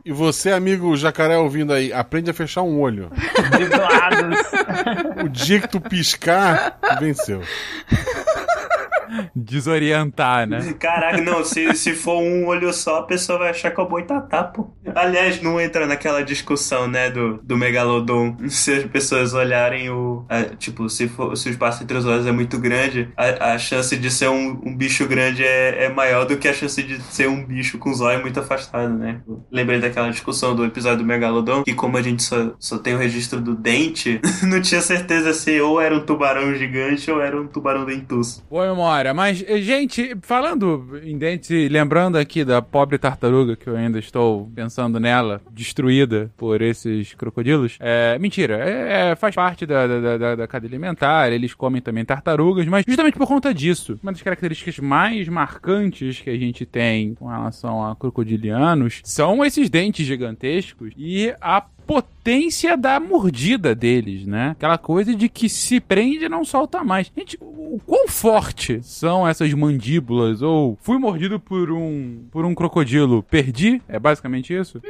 [0.04, 3.08] E você, amigo jacaré ouvindo aí, aprende a fechar um olho.
[5.24, 7.40] O dia que tu piscar, venceu.
[9.34, 10.72] Desorientar, né?
[10.78, 13.88] Caraca, não, se, se for um olho só, a pessoa vai achar que é o
[13.88, 14.70] boitatá, pô.
[14.94, 18.36] Aliás, não entra naquela discussão, né, do, do megalodon.
[18.48, 20.24] Se as pessoas olharem o.
[20.28, 23.58] a- tipo, se, for, se o espaço entre os olhos é muito grande, a, a
[23.58, 27.00] chance de ser um, um bicho grande é, é maior do que a chance de
[27.02, 29.20] ser um bicho com os olhos muito afastado, né?
[29.50, 32.98] Lembrei daquela discussão do episódio do megalodon, que como a gente só, só tem o
[32.98, 37.46] registro do dente, não tinha certeza se ou era um tubarão gigante ou era um
[37.46, 38.44] tubarão dentuço.
[38.50, 39.14] Boa memória.
[39.14, 43.98] Mas, eh, gente, falando em dentes, e lembrando aqui da pobre tartaruga, que eu ainda
[43.98, 47.76] estou pensando nela, destruída por esses crocodilos.
[47.80, 52.04] É, mentira, é, é, faz parte da, da, da, da cadeia alimentar, eles comem também
[52.04, 57.14] tartarugas, mas justamente por conta disso, uma das características mais marcantes que a gente tem
[57.14, 64.50] com relação a crocodilianos são esses dentes gigantescos e a potência da mordida deles, né?
[64.50, 67.10] Aquela coisa de que se prende e não solta mais.
[67.16, 70.42] Gente, o quão forte são essas mandíbulas?
[70.42, 73.80] Ou fui mordido por um por um crocodilo, perdi?
[73.88, 74.80] É basicamente isso?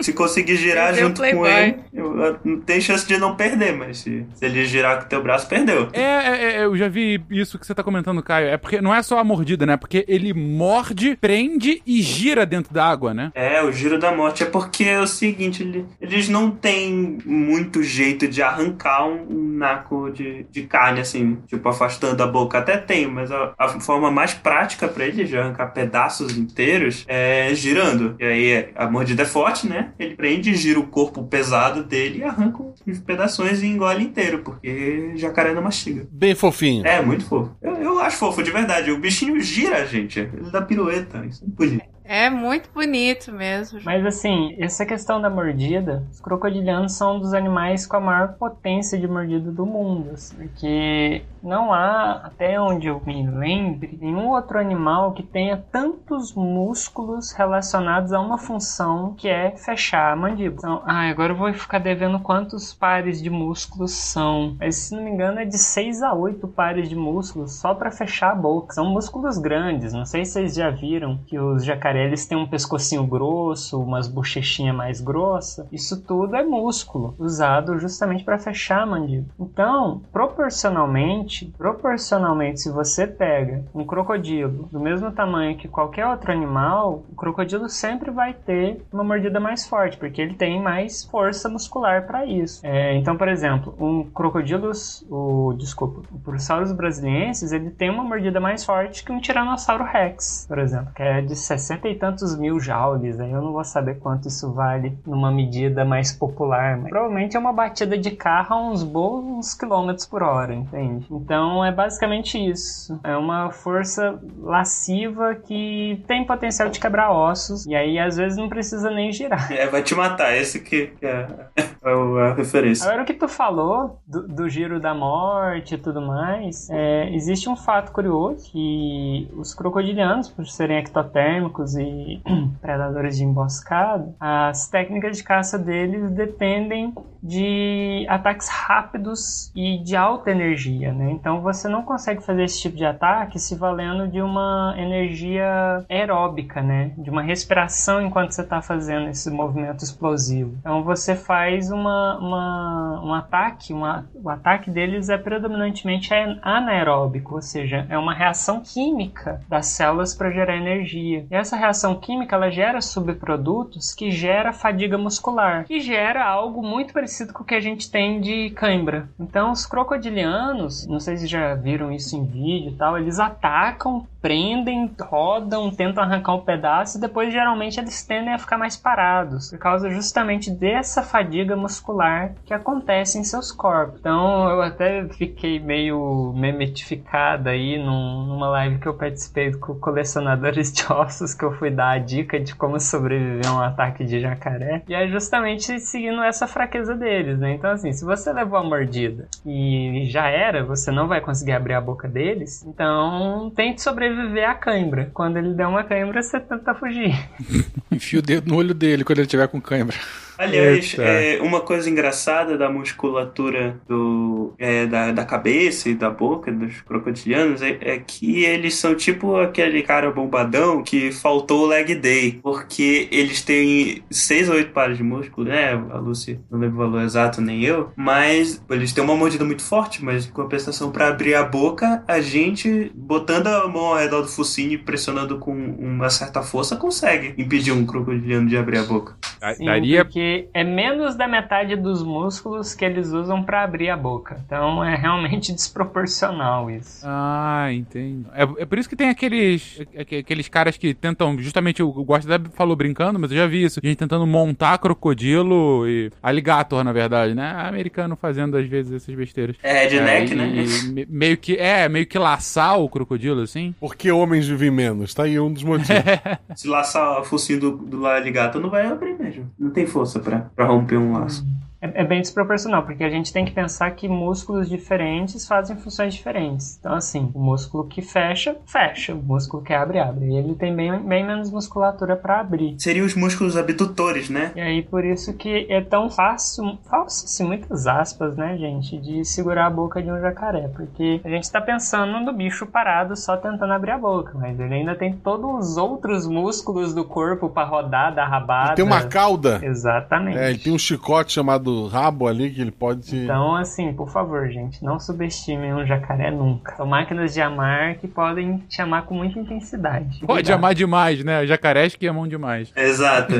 [0.00, 3.98] Se conseguir girar Perdeu junto com ele, eu- não tem chance de não perder, mas
[3.98, 5.88] se, se ele girar com o teu braço, perdeu.
[5.92, 8.48] É, é, é, eu já vi isso que você tá comentando, Caio.
[8.48, 9.76] É porque não é só a mordida, né?
[9.76, 13.30] Porque ele morde, prende e gira dentro da água, né?
[13.34, 15.86] É, o giro da morte é porque é o seguinte, ele-
[16.24, 21.68] eles não têm muito jeito de arrancar um, um naco de, de carne, assim, tipo,
[21.68, 22.58] afastando a boca.
[22.58, 27.54] Até tem, mas a, a forma mais prática pra eles de arrancar pedaços inteiros é
[27.54, 28.16] girando.
[28.18, 29.92] E aí a mordida é forte, né?
[29.98, 35.12] Ele prende, gira o corpo pesado dele e arranca os pedaços e engole inteiro, porque
[35.16, 36.06] jacaré não mastiga.
[36.10, 36.86] Bem fofinho.
[36.86, 37.56] É, muito fofo.
[37.60, 38.90] Eu, eu acho fofo, de verdade.
[38.90, 40.20] O bichinho gira, gente.
[40.20, 41.24] Ele dá pirueta.
[41.26, 41.93] Isso é bonito.
[42.04, 43.80] É muito bonito mesmo.
[43.82, 48.34] Mas assim, essa questão da mordida, os crocodilianos são um dos animais com a maior
[48.34, 50.10] potência de mordida do mundo.
[50.12, 56.34] assim, Porque não há, até onde eu me lembre, nenhum outro animal que tenha tantos
[56.34, 60.58] músculos relacionados a uma função que é fechar a mandíbula.
[60.58, 64.56] Então, ah, agora eu vou ficar devendo quantos pares de músculos são.
[64.58, 67.90] Mas se não me engano é de 6 a 8 pares de músculos só para
[67.90, 68.74] fechar a boca.
[68.74, 69.94] São músculos grandes.
[69.94, 74.08] Não sei se vocês já viram que os jacarés eles têm um pescocinho grosso, umas
[74.08, 75.66] bochechinhas mais grossas.
[75.72, 79.32] Isso tudo é músculo usado justamente para fechar a mandíbula.
[79.38, 87.04] Então, proporcionalmente, proporcionalmente, se você pega um crocodilo do mesmo tamanho que qualquer outro animal,
[87.10, 92.06] o crocodilo sempre vai ter uma mordida mais forte, porque ele tem mais força muscular
[92.06, 92.60] para isso.
[92.64, 94.70] É, então, por exemplo, um crocodilo,
[95.10, 100.46] o desculpa, o Purosaurus brasiliensis, ele tem uma mordida mais forte que um Tiranossauro Rex,
[100.48, 103.18] por exemplo, que é de 60 e tantos mil joules.
[103.20, 107.40] Aí eu não vou saber quanto isso vale numa medida mais popular, mas provavelmente é
[107.40, 111.06] uma batida de carro a uns bons quilômetros por hora, entende?
[111.10, 112.98] Então é basicamente isso.
[113.02, 118.48] É uma força lasciva que tem potencial de quebrar ossos e aí às vezes não
[118.48, 119.52] precisa nem girar.
[119.52, 120.34] É, vai te matar.
[120.36, 121.26] Esse que, é,
[121.56, 122.86] é a referência.
[122.86, 127.48] Agora o que tu falou do, do giro da morte e tudo mais, é, existe
[127.48, 132.20] um fato curioso que os crocodilianos, por serem ectotérmicos e
[132.60, 140.30] predadores de emboscada, as técnicas de caça deles dependem de ataques rápidos e de alta
[140.30, 141.10] energia, né?
[141.12, 146.60] Então você não consegue fazer esse tipo de ataque se valendo de uma energia aeróbica,
[146.62, 146.92] né?
[146.98, 150.54] De uma respiração enquanto você está fazendo esse movimento explosivo.
[150.60, 156.12] Então você faz uma, uma- um ataque, uma- o ataque deles é predominantemente
[156.42, 161.26] anaeróbico, ou seja, é uma reação química das células para gerar energia.
[161.30, 166.92] E essa reação química ela gera subprodutos que gera fadiga muscular, que gera algo muito
[166.92, 169.08] parecido com o que a gente tem de cãibra.
[169.18, 174.06] Então os crocodilianos, não sei se já viram isso em vídeo e tal, eles atacam,
[174.20, 179.50] prendem, rodam, tentam arrancar um pedaço e depois geralmente eles tendem a ficar mais parados,
[179.50, 184.00] por causa justamente dessa fadiga muscular que acontece em seus corpos.
[184.00, 190.72] Então eu até fiquei meio memetificada aí num, numa live que eu participei com colecionadores
[190.72, 194.20] de ossos que eu fui dar a dica de como sobreviver a um ataque de
[194.20, 194.82] jacaré.
[194.88, 197.54] E é justamente seguindo essa fraqueza deles, né?
[197.54, 201.74] Então assim, se você levou a mordida e já era, você não vai conseguir abrir
[201.74, 205.10] a boca deles, então tente sobreviver à cãibra.
[205.12, 207.14] Quando ele der uma cãibra, você tenta fugir.
[207.90, 209.96] Enfia o dedo no olho dele quando ele tiver com cãibra.
[210.38, 216.50] Aliás, é, uma coisa engraçada da musculatura do, é, da, da cabeça e da boca
[216.50, 221.94] dos crocodilianos é, é que eles são tipo aquele cara bombadão que faltou o leg
[221.94, 225.72] day, porque eles têm seis ou oito pares de músculo, né?
[225.72, 229.62] A Lucy não lembro o valor exato, nem eu, mas eles têm uma mordida muito
[229.62, 234.22] forte, mas em compensação para abrir a boca, a gente botando a mão ao redor
[234.22, 238.82] do focinho e pressionando com uma certa força consegue impedir um crocodiliano de abrir a
[238.82, 239.16] boca.
[239.56, 243.96] Sim, Daria porque é menos da metade dos músculos que eles usam para abrir a
[243.96, 244.40] boca.
[244.46, 247.02] Então é realmente desproporcional isso.
[247.06, 248.26] Ah, entendo.
[248.34, 252.30] É, é por isso que tem aqueles aque- aqueles caras que tentam, justamente, o Gosto
[252.32, 253.80] até falou brincando, mas eu já vi isso.
[253.82, 257.52] Gente tentando montar crocodilo e alligator, na verdade, né?
[257.56, 259.56] Americano fazendo, às vezes, essas besteiras.
[259.62, 260.46] É redneck, É, né?
[260.54, 263.74] e- e me- meio que, é, meio que laçar o crocodilo, assim.
[263.80, 265.14] Por que homens vivem menos?
[265.14, 265.84] Tá aí um dos motivos.
[266.56, 269.50] Se laçar o focinho do, do alligator, não vai abrir mesmo.
[269.58, 271.44] Não tem força pra, pra romper um laço.
[271.84, 276.14] É, é bem desproporcional, porque a gente tem que pensar que músculos diferentes fazem funções
[276.14, 276.78] diferentes.
[276.80, 279.12] Então, assim, o músculo que fecha, fecha.
[279.12, 280.26] O músculo que abre, abre.
[280.26, 282.76] E ele tem bem, bem menos musculatura para abrir.
[282.78, 284.52] Seriam os músculos abdutores, né?
[284.56, 289.24] E aí, por isso que é tão fácil, fácil, assim, muitas aspas, né, gente, de
[289.24, 290.68] segurar a boca de um jacaré.
[290.68, 294.74] Porque a gente tá pensando no bicho parado só tentando abrir a boca, mas ele
[294.74, 298.72] ainda tem todos os outros músculos do corpo para rodar da rabada.
[298.72, 299.60] E tem uma cauda.
[299.62, 300.38] Exatamente.
[300.38, 303.16] É, ele tem um chicote chamado rabo ali que ele pode te.
[303.16, 306.76] Então, assim, por favor, gente, não subestimem um jacaré nunca.
[306.76, 310.20] São máquinas de amar que podem te amar com muita intensidade.
[310.20, 310.58] Pode Cuidado.
[310.58, 311.46] amar demais, né?
[311.46, 312.72] Jacarés que amam demais.
[312.76, 313.32] Exato.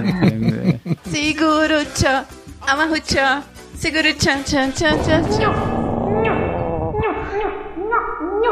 [1.05, 2.25] Seguro-chan,
[2.61, 3.43] amarro-chan,
[3.75, 5.84] seguro-chan, chan, chan, chan, chan.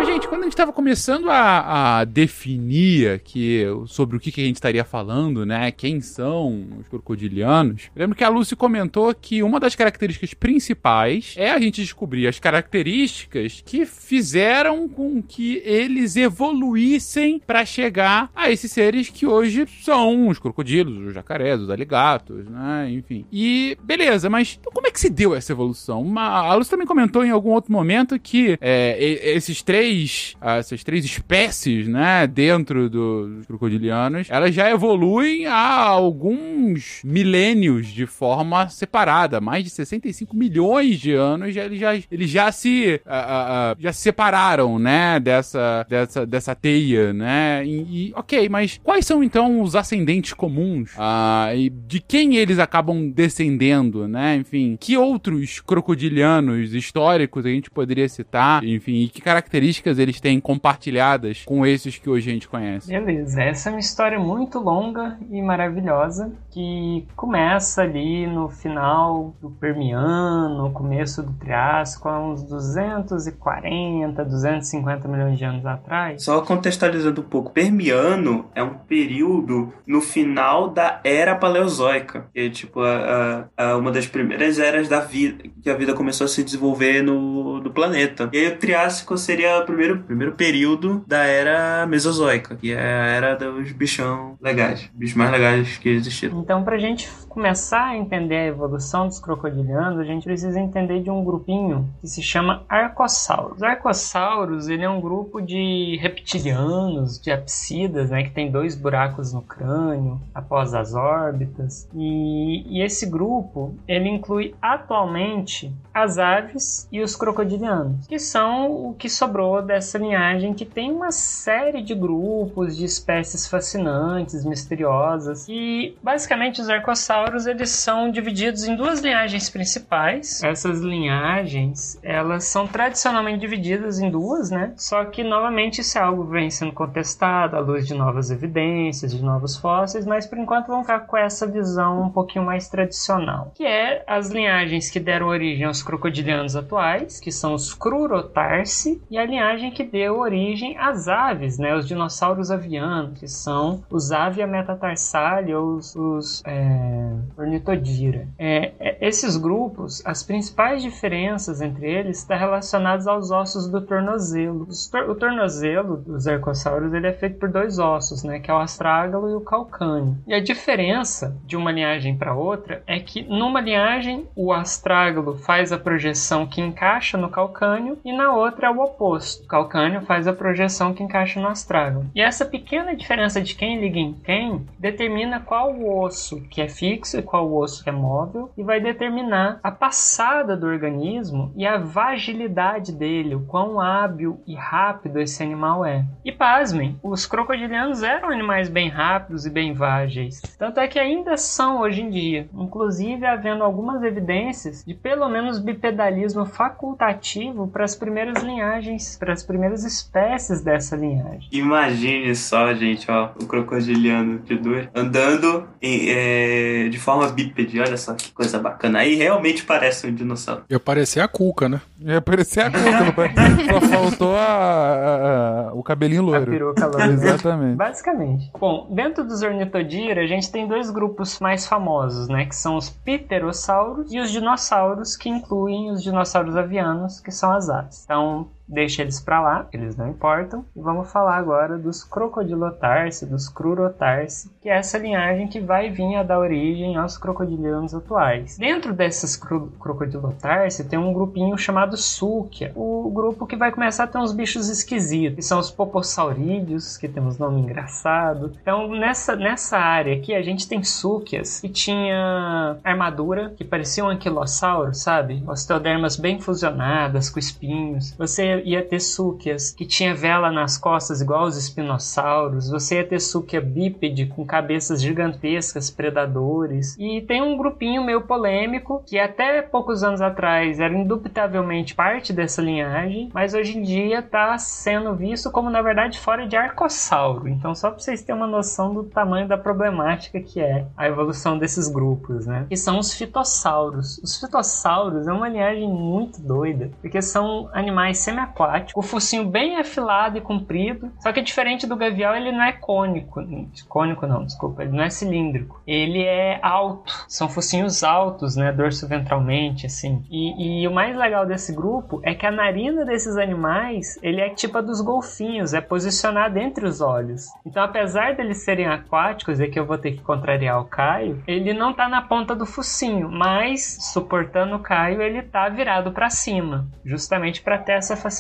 [0.05, 4.45] Gente, quando a gente estava começando a, a definir aqui sobre o que, que a
[4.45, 5.71] gente estaria falando, né?
[5.71, 11.51] Quem são os crocodilianos, lembro que a Lucy comentou que uma das características principais é
[11.51, 18.71] a gente descobrir as características que fizeram com que eles evoluíssem para chegar a esses
[18.71, 22.91] seres que hoje são os crocodilos, os jacarés, os aligatos, né?
[22.91, 23.25] Enfim.
[23.33, 26.03] E beleza, mas então como é que se deu essa evolução?
[26.03, 29.03] Uma- a Lucy também comentou em algum outro momento que é,
[29.35, 29.92] esses três,
[30.41, 37.89] ah, essas três espécies, né, dentro do- dos crocodilianos, elas já evoluem há alguns milênios
[37.89, 43.01] de forma separada, mais de 65 milhões de anos, já, eles, já, eles já se
[43.07, 48.79] ah, ah, já se separaram, né, dessa, dessa, dessa teia, né, e, e, ok, mas
[48.83, 50.91] quais são então os ascendentes comuns?
[50.99, 57.71] Ah, e de quem eles acabam descendendo, né, enfim, que outros crocodilianos históricos a gente
[57.71, 62.49] poderia citar, enfim, e que características eles têm compartilhadas com esses que hoje a gente
[62.49, 62.89] conhece.
[62.89, 69.51] Beleza, essa é uma história muito longa e maravilhosa que começa ali no final do
[69.51, 76.23] Permiano, começo do Triássico, há uns 240, 250 milhões de anos atrás.
[76.23, 82.51] Só contextualizando um pouco, Permiano é um período no final da Era Paleozoica, que é
[82.51, 86.29] tipo a, a- a- uma das primeiras eras da vida, que a vida começou a
[86.29, 88.29] se desenvolver no, no planeta.
[88.33, 93.35] E aí o Triássico seria primeiro, primeiro período da Era Mesozoica, que é a era
[93.35, 96.41] dos bichão legais, bichos mais legais que existiram.
[96.41, 101.03] Então, para a gente começar a entender a evolução dos crocodilianos, a gente precisa entender
[101.03, 103.57] de um grupinho que se chama Arcossauros.
[103.57, 109.33] Os Arcossauros, ele é um grupo de reptilianos, de apsidas, né, que tem dois buracos
[109.33, 111.89] no crânio após as órbitas.
[111.95, 118.95] E, e esse grupo, ele inclui atualmente as aves e os crocodilianos, que são o
[118.95, 125.47] que sobrou dessa linhagem que tem uma série de grupos de espécies fascinantes, misteriosas.
[125.49, 130.43] E basicamente os arcossauros eles são divididos em duas linhagens principais.
[130.43, 134.73] Essas linhagens, elas são tradicionalmente divididas em duas, né?
[134.77, 139.13] Só que novamente isso é algo que vem sendo contestado à luz de novas evidências,
[139.13, 143.53] de novos fósseis, mas por enquanto vamos ficar com essa visão um pouquinho mais tradicional,
[143.55, 149.19] que é as linhagens que deram origem aos crocodilianos atuais, que são os Crurotarsi, e
[149.19, 151.75] a linhagem linhagem que deu origem às aves, né?
[151.75, 158.29] Os dinossauros avianos, que são os Avia metatarsalia ou os, os é, Ornitodira.
[158.39, 164.69] É, é, esses grupos, as principais diferenças entre eles estão relacionadas aos ossos do tornozelo.
[164.91, 168.39] Tor o tornozelo dos arcossauros ele é feito por dois ossos, né?
[168.39, 170.17] Que é o astrágalo e o calcâneo.
[170.27, 175.73] E a diferença de uma linhagem para outra é que numa linhagem o astrágalo faz
[175.73, 179.32] a projeção que encaixa no calcânio e na outra é o oposto.
[179.41, 182.07] O calcânio faz a projeção que encaixa no astrágalo.
[182.15, 187.19] E essa pequena diferença de quem liga em quem determina qual osso que é fixo
[187.19, 191.79] e qual osso que é móvel e vai determinar a passada do organismo e a
[191.79, 196.05] vagilidade dele, o quão hábil e rápido esse animal é.
[196.25, 200.41] E pasmem, os crocodilianos eram animais bem rápidos e bem vágeis.
[200.59, 205.59] Tanto é que ainda são hoje em dia, inclusive havendo algumas evidências de pelo menos
[205.59, 211.47] bipedalismo facultativo para as primeiras linhagens, para as primeiras espécies dessa linhagem.
[211.53, 217.79] Imagine só, gente, ó, o crocodiliano de dois andando em, é, de forma bípede.
[217.81, 218.99] Olha só que coisa bacana.
[218.99, 220.65] Aí realmente parece um dinossauro.
[220.69, 221.81] Eu parecia a Cuca, né?
[222.01, 223.31] Ia parecer a Cuca,
[223.71, 226.51] só faltou a, a- a- o cabelinho A loiro.
[226.51, 227.13] peruca loira.
[227.13, 227.77] Exatamente.
[227.77, 228.51] Basicamente.
[228.59, 232.45] Bom, dentro dos ornitodira, a gente tem dois grupos mais famosos, né?
[232.47, 237.69] Que são os pterossauros e os dinossauros, que incluem os dinossauros avianos, que são as
[237.71, 238.03] aves.
[238.05, 240.65] Então, deixa eles pra lá, eles não importam.
[240.75, 246.17] E vamos falar agora dos crocodilotarsi, dos crurotarsi, que é essa linhagem que vai vir
[246.17, 248.57] a dar origem aos crocodilianos atuais.
[248.59, 254.07] Dentro desses cro crocodilotarsi tem um grupinho chamado Súquia, o grupo que vai começar a
[254.07, 258.53] ter uns bichos esquisitos, que são os popossaurídeos, que temos nome engraçado.
[258.61, 264.09] Então, nessa, nessa área aqui, a gente tem Súquias, que tinha armadura, que parecia um
[264.09, 265.43] anquilossauro, sabe?
[265.47, 268.15] Osteodermas bem fusionadas, com espinhos.
[268.19, 272.71] Você ia ter Súquias, que tinha vela nas costas, igual os espinossauros.
[272.71, 276.97] Você ia ter Súquia bípede, com cabeças gigantescas, predadores.
[276.99, 282.63] E tem um grupinho meio polêmico, que até poucos anos atrás era indubitavelmente parte dessa
[282.63, 287.49] linhagem, mas hoje em dia está sendo visto como, na verdade, fora de arcossauro.
[287.49, 291.59] Então, só para vocês terem uma noção do tamanho da problemática que é a evolução
[291.59, 292.67] desses grupos, né?
[292.69, 294.19] Que são os fitossauros.
[294.19, 298.19] Os fitossauros é uma linhagem muito doida, porque são animais
[298.53, 302.73] semiaquáticos, o focinho bem afilado e comprido, só que diferente do gavial, ele não é
[302.73, 303.41] cônico.
[303.89, 305.83] Cônico não, desculpa, ele não é cilíndrico.
[305.87, 308.73] Ele é alto, são focinhos altos, né?
[308.73, 310.25] Dorso ventralmente, assim.
[310.31, 314.51] E, e o mais legal desse grupo é que a narina desses animais, ele é
[314.51, 317.47] tipo a dos golfinhos, é posicionada entre os olhos.
[317.67, 321.73] Então, apesar deles serem aquáticos, e que eu vou ter que contrariar o Caio, ele
[321.73, 326.87] não tá na ponta do focinho, mas suportando o Caio, ele tá virado para cima,
[327.05, 328.32] justamente para ter essa facilidade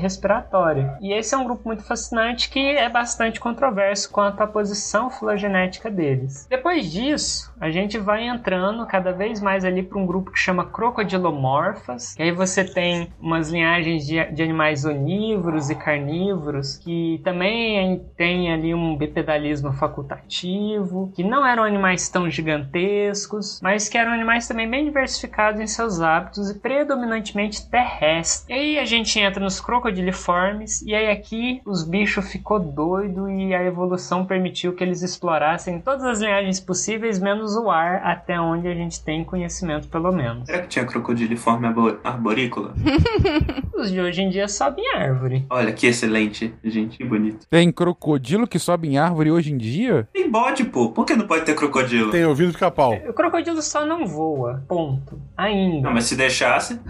[0.00, 0.96] respiratória.
[1.00, 5.90] E esse é um grupo muito fascinante que é bastante controverso quanto à posição filogenética
[5.90, 6.46] deles.
[6.48, 10.64] Depois disso, a gente vai entrando cada vez mais ali para um grupo que chama
[10.64, 18.02] Crocodilomorphas, que aí você tem umas linhagens de, de animais onívoros e carnívoros que também
[18.16, 24.48] tem ali um bipedalismo facultativo, que não eram animais tão gigantescos, mas que eram animais
[24.48, 28.46] também bem diversificados em seus hábitos e predominantemente terrestres.
[28.48, 33.54] E aí a gente entra nos crocodiliformes e aí aqui os bichos ficou doido e
[33.54, 38.68] a evolução permitiu que eles explorassem todas as linhagens possíveis, menos o ar, até onde
[38.68, 40.46] a gente tem conhecimento pelo menos.
[40.46, 42.74] Será que tinha crocodiliforme arbor- arborícola?
[43.74, 45.46] Os de hoje em dia sobem em árvore.
[45.48, 46.98] Olha, que excelente, gente.
[46.98, 47.46] Que bonito.
[47.48, 50.06] Tem crocodilo que sobe em árvore hoje em dia?
[50.12, 50.90] Tem bode, pô.
[50.90, 52.10] Por que não pode ter crocodilo?
[52.10, 52.92] Tem ouvido ficar pau.
[53.08, 55.18] O crocodilo só não voa, ponto.
[55.36, 55.86] Ainda.
[55.88, 56.78] Não, mas se deixasse.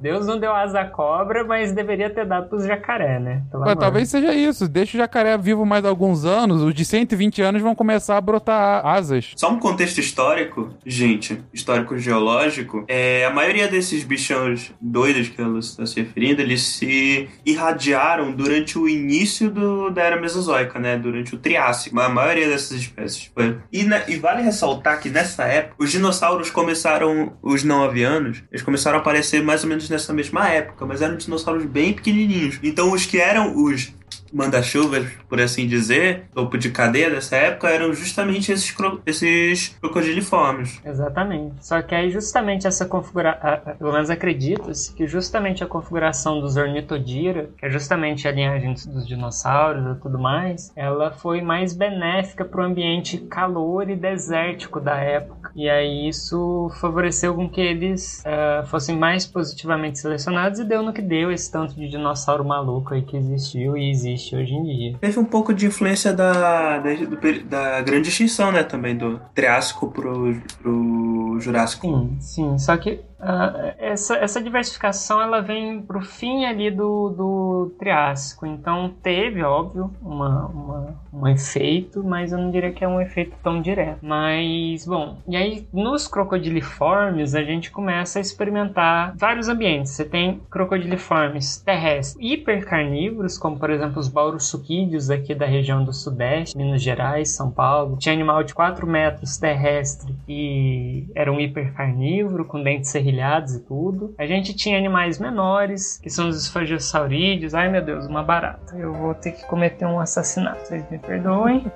[0.00, 3.44] Deus não deu asa à cobra, mas deveria ter dado pros jacaré, né?
[3.52, 3.80] Pelo Mas amor.
[3.80, 4.66] talvez seja isso.
[4.66, 6.60] Deixa o jacaré vivo mais alguns anos.
[6.60, 9.32] Os de 120 anos vão começar a brotar asas.
[9.36, 15.58] Só um contexto histórico, gente, histórico geológico, é, a maioria desses bichões doidos que ela
[15.58, 20.96] está se referindo, eles se irradiaram durante o início do- da era mesozoica, né?
[20.98, 21.98] Durante o Triássico.
[22.00, 23.56] A maioria dessas espécies foi.
[23.72, 28.62] E, na- e vale ressaltar que nessa época, os dinossauros começaram, os não avianos, eles
[28.62, 32.58] começaram a aparecer mais ou menos nessa mesma época, mas eram dinossauros bem pequenininhos.
[32.62, 33.92] Então os que eram os
[34.32, 40.80] manda-chuvas, por assim dizer, topo de cadeia dessa época, eram justamente esses, cro esses crocodiliformes.
[40.84, 41.54] Exatamente.
[41.60, 47.50] Só que aí justamente essa configuração, pelo menos acredita-se que justamente a configuração dos ornitodira,
[47.58, 52.62] que é justamente a linhagem dos, dinossauros e tudo mais, ela foi mais benéfica para
[52.62, 55.50] o ambiente calor e desértico da época.
[55.54, 60.92] E aí isso favoreceu com que eles uh, fossem mais positivamente selecionados e deu no
[60.92, 64.98] que deu esse tanto de dinossauro maluco aí que existiu e existe hoje em dia.
[65.00, 69.90] Teve um pouco de influência da, da, do, da grande extinção, né, também, do Triássico
[69.90, 71.86] pro, pro Jurássico.
[71.86, 77.72] Sim, sim, só que Uh, essa, essa diversificação ela vem pro fim ali do, do
[77.78, 83.00] Triássico, então teve, óbvio, uma, uma, um efeito, mas eu não diria que é um
[83.00, 84.00] efeito tão direto.
[84.02, 89.92] Mas, bom, e aí nos crocodiliformes a gente começa a experimentar vários ambientes.
[89.92, 96.56] Você tem crocodiliformes terrestres hipercarnívoros, como por exemplo os baurossuquídeos aqui da região do Sudeste,
[96.56, 97.96] Minas Gerais, São Paulo.
[97.98, 103.11] Tinha animal de 4 metros terrestre e era um hipercarnívoro com dentes serrilhados
[103.56, 104.14] e tudo.
[104.18, 107.54] A gente tinha animais menores, que são os esfagiosaurídeos.
[107.54, 108.76] Ai meu Deus, uma barata.
[108.76, 110.66] Eu vou ter que cometer um assassinato.
[110.66, 111.70] Vocês me perdoem.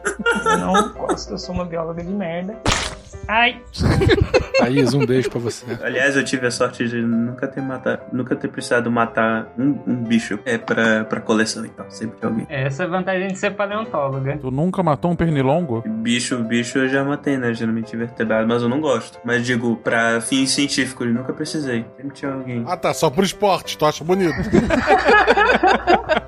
[0.45, 2.57] Eu não gosto, eu sou uma bióloga de merda.
[3.29, 3.61] Ai!
[4.59, 5.65] Thaís, um beijo pra você.
[5.83, 9.97] Aliás, eu tive a sorte de nunca ter matado, nunca ter precisado matar um, um
[9.97, 11.91] bicho é pra, pra coleção e tal.
[11.91, 12.47] Sempre que alguém.
[12.49, 14.39] Essa é a vantagem de ser paleontóloga.
[14.39, 15.83] Tu nunca matou um pernilongo?
[15.87, 17.53] Bicho, bicho eu já matei, né?
[17.53, 19.19] Geralmente vertebrado, mas eu não gosto.
[19.25, 21.85] Mas digo, pra fins científicos, eu nunca precisei.
[21.97, 22.65] Sempre tinha alguém.
[22.67, 24.35] Ah tá, só por esporte, tu acha bonito.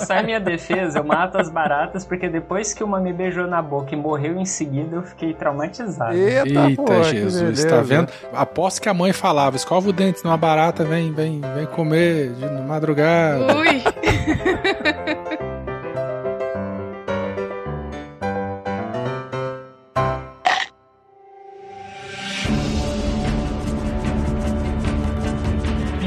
[0.00, 3.94] Sai minha defesa, eu mato as baratas porque depois que uma me beijou na boca
[3.94, 6.14] e morreu em seguida, eu fiquei traumatizado.
[6.14, 8.08] Eita, Eita Jesus, tá vendo?
[8.32, 12.46] Aposto que a mãe falava, escova o dente numa barata, vem, vem, vem comer de
[12.62, 13.56] madrugada.
[13.56, 13.82] Ui!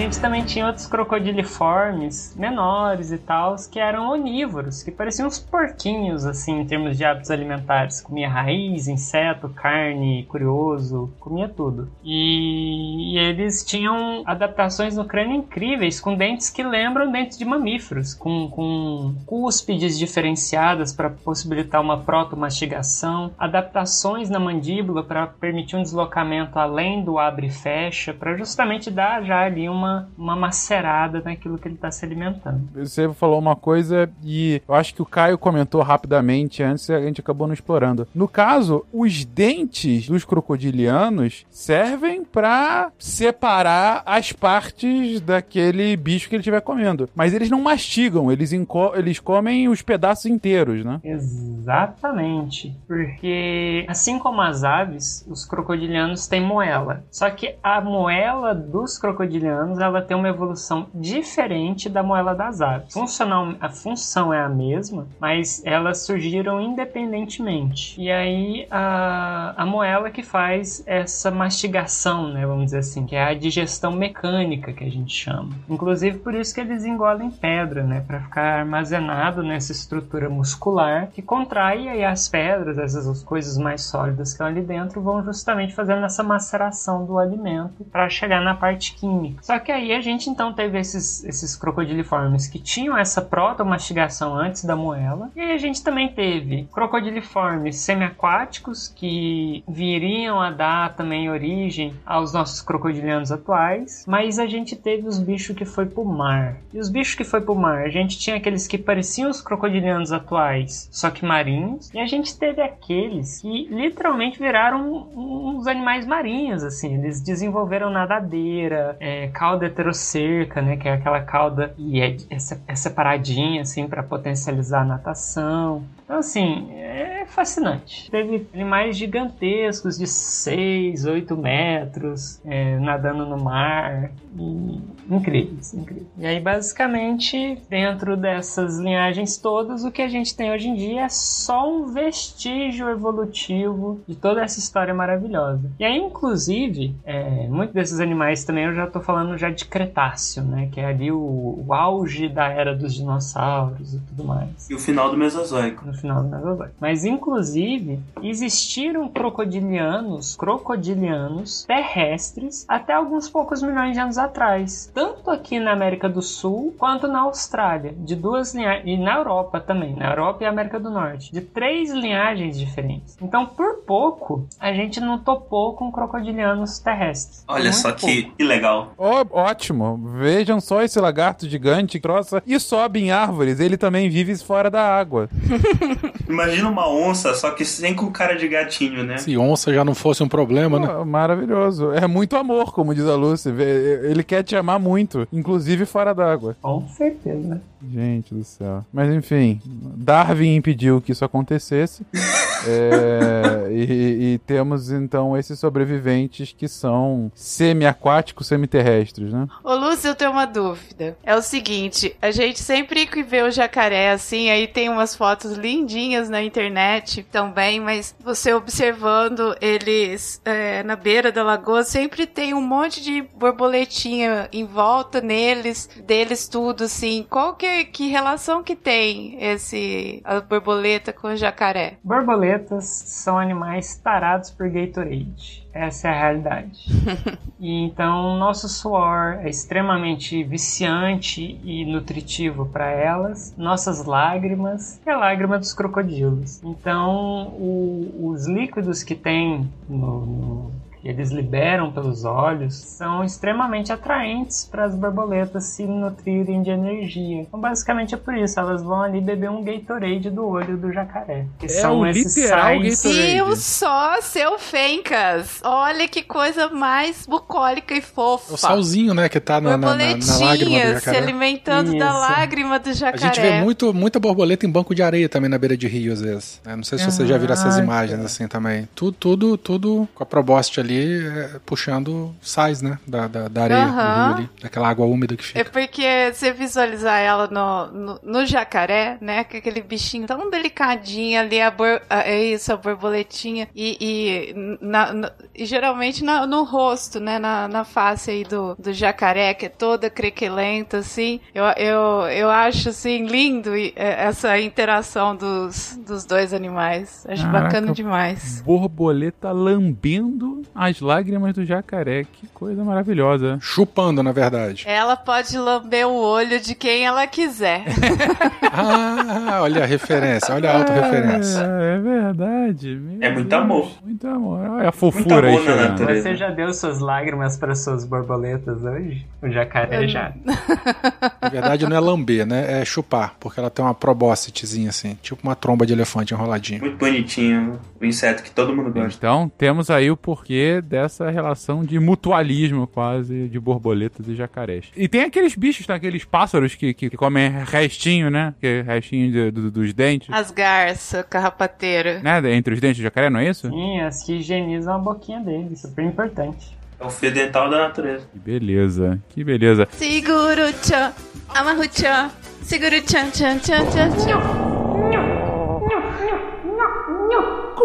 [0.08, 5.38] A gente também tinha outros crocodiliformes menores e tal, que eram onívoros, que pareciam uns
[5.38, 8.00] porquinhos, assim, em termos de hábitos alimentares.
[8.00, 11.90] Comia raiz, inseto, carne, curioso, comia tudo.
[12.06, 18.14] E, e eles tinham adaptações no crânio incríveis, com dentes que lembram dentes de mamíferos,
[18.14, 26.58] com, com cúspides diferenciadas para possibilitar uma protomastigação, adaptações na mandíbula para permitir um deslocamento
[26.58, 31.68] além do abre e fecha, para justamente dar já ali uma, uma macerada naquilo que
[31.68, 32.68] ele está se alimentando.
[32.74, 37.02] Você falou uma coisa e eu acho que o Caio comentou rapidamente antes e a
[37.02, 38.08] gente acabou não explorando.
[38.14, 46.42] No caso, os dentes dos crocodilianos servem pra separar as partes daquele bicho que ele
[46.42, 47.10] estiver comendo.
[47.16, 48.52] Mas eles não mastigam, eles,
[48.96, 51.00] eles comem os pedaços inteiros, né?
[51.04, 57.04] Exatamente, porque assim como as aves, os crocodilianos têm moela.
[57.12, 62.94] Só que a moela dos crocodilianos ela tem uma evolução diferente da moela das aves.
[62.94, 68.00] Funcional, a função é a mesma, mas elas surgiram independentemente.
[68.00, 73.24] E aí a, a moela que faz essa mastigação, né, vamos dizer assim, que é
[73.24, 75.50] a digestão mecânica que a gente chama.
[75.70, 81.22] Inclusive por isso que eles engolem pedra, né, para ficar armazenado nessa estrutura muscular que
[81.22, 86.06] contrai aí as pedras, essas coisas mais sólidas que estão ali dentro, vão justamente fazendo
[86.06, 89.42] essa maceração do alimento para chegar na parte química.
[89.44, 94.66] Só que aí a gente então teve esses, esses crocodiliformes que tinham essa protomastigação antes
[94.66, 101.30] da moela, e aí a gente também teve crocodiliformes semiaquáticos que viriam a dar também
[101.30, 106.58] origem aos nossos crocodilianos atuais, mas a gente teve os bichos que foi pro mar.
[106.74, 110.12] E os bichos que foi pro mar, a gente tinha aqueles que pareciam os crocodilianos
[110.12, 116.64] atuais, só que marinhos, e a gente teve aqueles que literalmente viraram uns animais marinhos,
[116.64, 122.40] assim, eles desenvolveram nadadeira, é, cauda heterocerca, né, que é aquela cauda e é, é
[122.40, 125.84] se- separadinha, assim, para potencializar a natação.
[126.08, 128.10] Então, assim, é fascinante.
[128.10, 134.10] Teve animais gigantescos de 6, 8 metros é, nadando no mar.
[134.40, 134.82] E...
[135.10, 136.08] Incríveis, incríveis.
[136.18, 141.04] E aí, basicamente, dentro dessas linhagens todas, o que a gente tem hoje em dia
[141.04, 145.72] é só um vestígio evolutivo de toda essa história maravilhosa.
[145.80, 150.44] E aí, inclusive, é, muitos desses animais também eu já tô falando já de Cretáceo,
[150.44, 150.70] né?
[150.72, 154.80] Que é ali o, o auge da era dos dinossauros e tudo mais E o
[154.80, 155.86] final do Mesozoico.
[155.86, 156.76] no final do Mesozoico.
[156.80, 165.60] Mas, Inclusive, existiram crocodilianos, crocodilianos terrestres até alguns poucos milhões de anos atrás, tanto aqui
[165.60, 170.10] na América do Sul quanto na Austrália, de duas linhagens e na Europa também, na
[170.10, 173.18] Europa e América do Norte, de três linhagens diferentes.
[173.22, 177.44] Então, por pouco, a gente não topou com crocodilianos terrestres.
[177.48, 178.94] Olha Muito só que, que legal.
[178.98, 179.98] Ó, ótimo.
[180.18, 183.60] Vejam só esse lagarto gigante que troça e sobe em árvores.
[183.60, 185.30] Ele também vive fora da água.
[186.28, 189.18] Imagina uma onça, só que sem com cara de gatinho, né?
[189.18, 190.88] Se onça já não fosse um problema, né?
[190.88, 191.92] Pô, maravilhoso.
[191.92, 193.50] É muito amor, como diz a Lucy.
[193.50, 196.56] Ele quer te amar muito, inclusive fora d'água.
[196.62, 197.62] Com certeza.
[197.90, 198.84] Gente do céu.
[198.92, 202.06] Mas enfim, Darwin impediu que isso acontecesse.
[202.66, 209.48] É, e, e temos então esses sobreviventes que são semi-aquáticos, semi-terrestres, né?
[209.64, 211.18] Ô, Lúcio, eu tenho uma dúvida.
[211.24, 215.56] É o seguinte, a gente sempre que vê o jacaré assim, aí tem umas fotos
[215.78, 222.54] lindinhas na internet também, mas você observando eles é, na beira da lagoa, sempre tem
[222.54, 227.26] um monte de borboletinha em volta neles, deles tudo assim.
[227.30, 231.98] Qual que, que relação que tem esse a borboleta com o jacaré?
[232.04, 235.67] Borboletas são animais tarados por Gatorade.
[235.74, 236.80] Essa é a realidade.
[237.60, 243.54] e então, nosso suor é extremamente viciante e nutritivo para elas.
[243.58, 246.62] Nossas lágrimas é a lágrima dos crocodilos.
[246.64, 250.72] Então, o- os líquidos que tem no- no
[251.04, 257.42] eles liberam pelos olhos são extremamente atraentes para as borboletas se nutrirem de energia.
[257.42, 261.46] Então, basicamente é por isso, elas vão ali beber um Gatorade do olho do jacaré.
[261.60, 263.34] Que É são o esses literal sais Gatorade.
[263.34, 265.62] Viu só, seu Fencas?
[265.64, 268.52] Olha que coisa mais bucólica e fofa.
[268.52, 271.18] É o salzinho, né, que tá na, na, na, na lágrima do Borboletinhas se jacaré.
[271.18, 272.20] alimentando da Isso.
[272.20, 273.18] lágrima do A jacaré.
[273.20, 276.22] gente vê muito, muita borboleta em banco de areia também na beira de rio, às
[276.22, 276.62] vezes.
[276.66, 276.76] né?
[276.76, 278.88] Não sei se vocês já viram essas Ah, imagens assim também.
[278.96, 283.00] Tudo, tudo, tudo com a proboste ali, é, puxando sais, né?
[283.08, 284.26] Da, da, da areia do Aham.
[284.28, 284.50] rio ali.
[284.62, 285.70] Daquela água úmida que É fica.
[285.72, 289.44] porque você visualizar ela no, no, no jacaré, né?
[289.44, 293.68] Com aquele bichinho tão delicadinho ali, a bor, a- é isso, a borboletinha.
[293.76, 297.40] E, e, na- na- e geralmente na- no rosto, né?
[297.40, 301.40] Na, na face aí do, do jacaré, que é toda crequelenta, assim.
[301.54, 307.26] Eu, eu, eu acho, assim, lindo é, essa interação dos, dos dois animais.
[307.28, 307.64] Acho Caraca.
[307.66, 308.62] bacana demais.
[308.62, 312.24] Borboleta lambendo as lágrimas do jacaré.
[312.24, 313.58] Que coisa maravilhosa.
[313.60, 314.84] Chupando, na verdade.
[314.88, 317.84] Ela pode lamber o olho de quem ela quiser.
[318.70, 321.60] Ah, olha a referência, olha a autorreferência.
[321.62, 322.96] É, é verdade.
[322.96, 323.92] Meu É muito Deus, amor.
[324.04, 324.60] Muito amor.
[324.70, 326.22] Olha a fofura aí amor natureza.
[326.22, 329.26] Você já deu suas lágrimas para suas borboletas hoje?
[329.42, 330.32] O jacaré já.
[331.42, 332.82] Na verdade, não é lamber, né?
[332.82, 336.80] É chupar, porque ela tem uma probóscitezinha assim, tipo uma tromba de elefante enroladinha.
[336.80, 337.80] Muito bonitinho.
[338.00, 339.18] O inseto que todo mundo gosta.
[339.18, 344.86] Então, temos aí o porquê dessa relação de mutualismo quase de borboletas e jacarés.
[344.96, 345.96] E tem aqueles bichos, tá?
[345.96, 348.54] aqueles pássaros que, que, que comem restinho, né?
[348.60, 350.30] Que restinho de- do- dos dentes.
[350.32, 352.20] As garças, carrapateira.
[352.22, 352.54] Né?
[352.56, 353.70] Entre os dentes do jacaré, não é isso?
[353.70, 356.76] Sim, as que higienizam a boquinha dele, super importante.
[357.00, 358.26] É o fio dental da natureza.
[358.34, 359.88] Que beleza, que beleza.
[359.92, 361.14] Seguro tchan,
[361.50, 362.30] amarro tchan,
[362.64, 365.48] seguro tchan tchan tchan tchan tchan.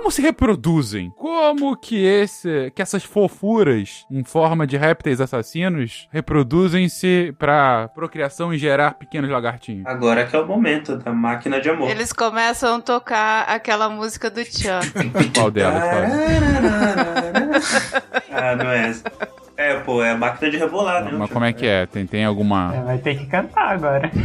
[0.03, 1.11] Como se reproduzem?
[1.11, 8.59] Como que esse, que essas fofuras em forma de répteis assassinos reproduzem-se pra procriação e
[8.59, 9.87] gerar pequenos lagartinhos?
[9.87, 11.89] Agora que é o momento da máquina de amor.
[11.89, 14.81] Eles começam a tocar aquela música do tchan.
[15.37, 15.85] Qual delas,
[18.33, 19.05] ah, não é essa.
[19.57, 21.12] É, pô, é a máquina de rebolar, né?
[21.15, 21.87] Mas como é que é?
[21.87, 22.74] Tem, tem alguma.
[22.74, 24.11] É, vai ter que cantar agora.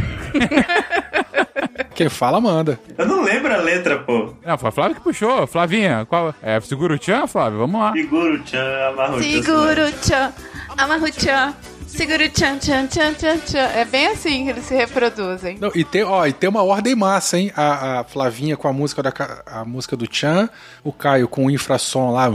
[1.98, 2.78] Quem fala, manda.
[2.96, 4.32] Eu não lembro a letra, pô.
[4.46, 5.48] Não, foi a Flávia que puxou.
[5.48, 6.32] Flavinha, qual.
[6.40, 7.58] É, segura o tchan, Flávio?
[7.58, 7.92] Vamos lá.
[7.92, 9.42] Seguro, tchan, amarro tchan.
[9.42, 10.32] Seguro tchan,
[10.76, 11.54] amarro tchan,
[11.88, 13.58] seguro tchan tchan tchan tchan tchan.
[13.74, 15.58] É bem assim que eles se reproduzem.
[15.60, 17.52] Não, e, tem, ó, e tem uma ordem massa, hein?
[17.56, 19.12] A, a Flavinha com a música, da,
[19.46, 20.48] a música do Chan,
[20.84, 22.28] o Caio com o infrassom lá,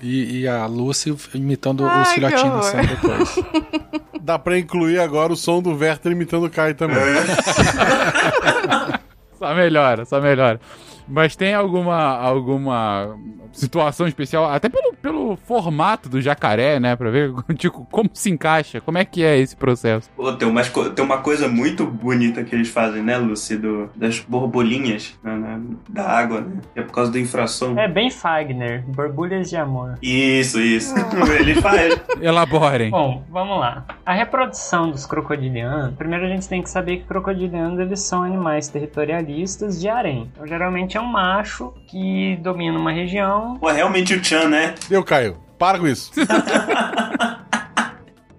[0.00, 3.38] e, e a Lucy imitando Ai, os filhotinhos dançando depois.
[4.20, 6.96] Dá pra incluir agora o som do Werther imitando o Kai também.
[9.38, 10.60] Só melhora, só melhora.
[11.06, 13.14] Mas tem alguma, alguma
[13.54, 16.96] situação especial, até pelo, pelo formato do jacaré, né?
[16.96, 20.10] Pra ver tipo, como se encaixa, como é que é esse processo.
[20.16, 23.56] Pô, tem, umas tem uma coisa muito bonita que eles fazem, né, Lucy?
[23.56, 26.56] Do, das borbolinhas né, né, da água, né?
[26.74, 27.78] É por causa do infrasom.
[27.78, 29.98] É bem Fagner, borbulhas de amor.
[30.02, 30.94] Isso, isso.
[31.38, 32.00] Ele faz.
[32.20, 32.90] Elaborem.
[32.90, 33.84] Bom, vamos lá.
[34.04, 38.68] A reprodução dos crocodilianos, primeiro a gente tem que saber que crocodilianos eles são animais
[38.68, 40.30] territorialistas de harém.
[40.32, 43.43] Então, geralmente é um macho que domina uma região.
[43.60, 44.74] Pô, é realmente o Chan, né?
[44.88, 45.36] Deu, Caio.
[45.58, 46.10] Para com isso.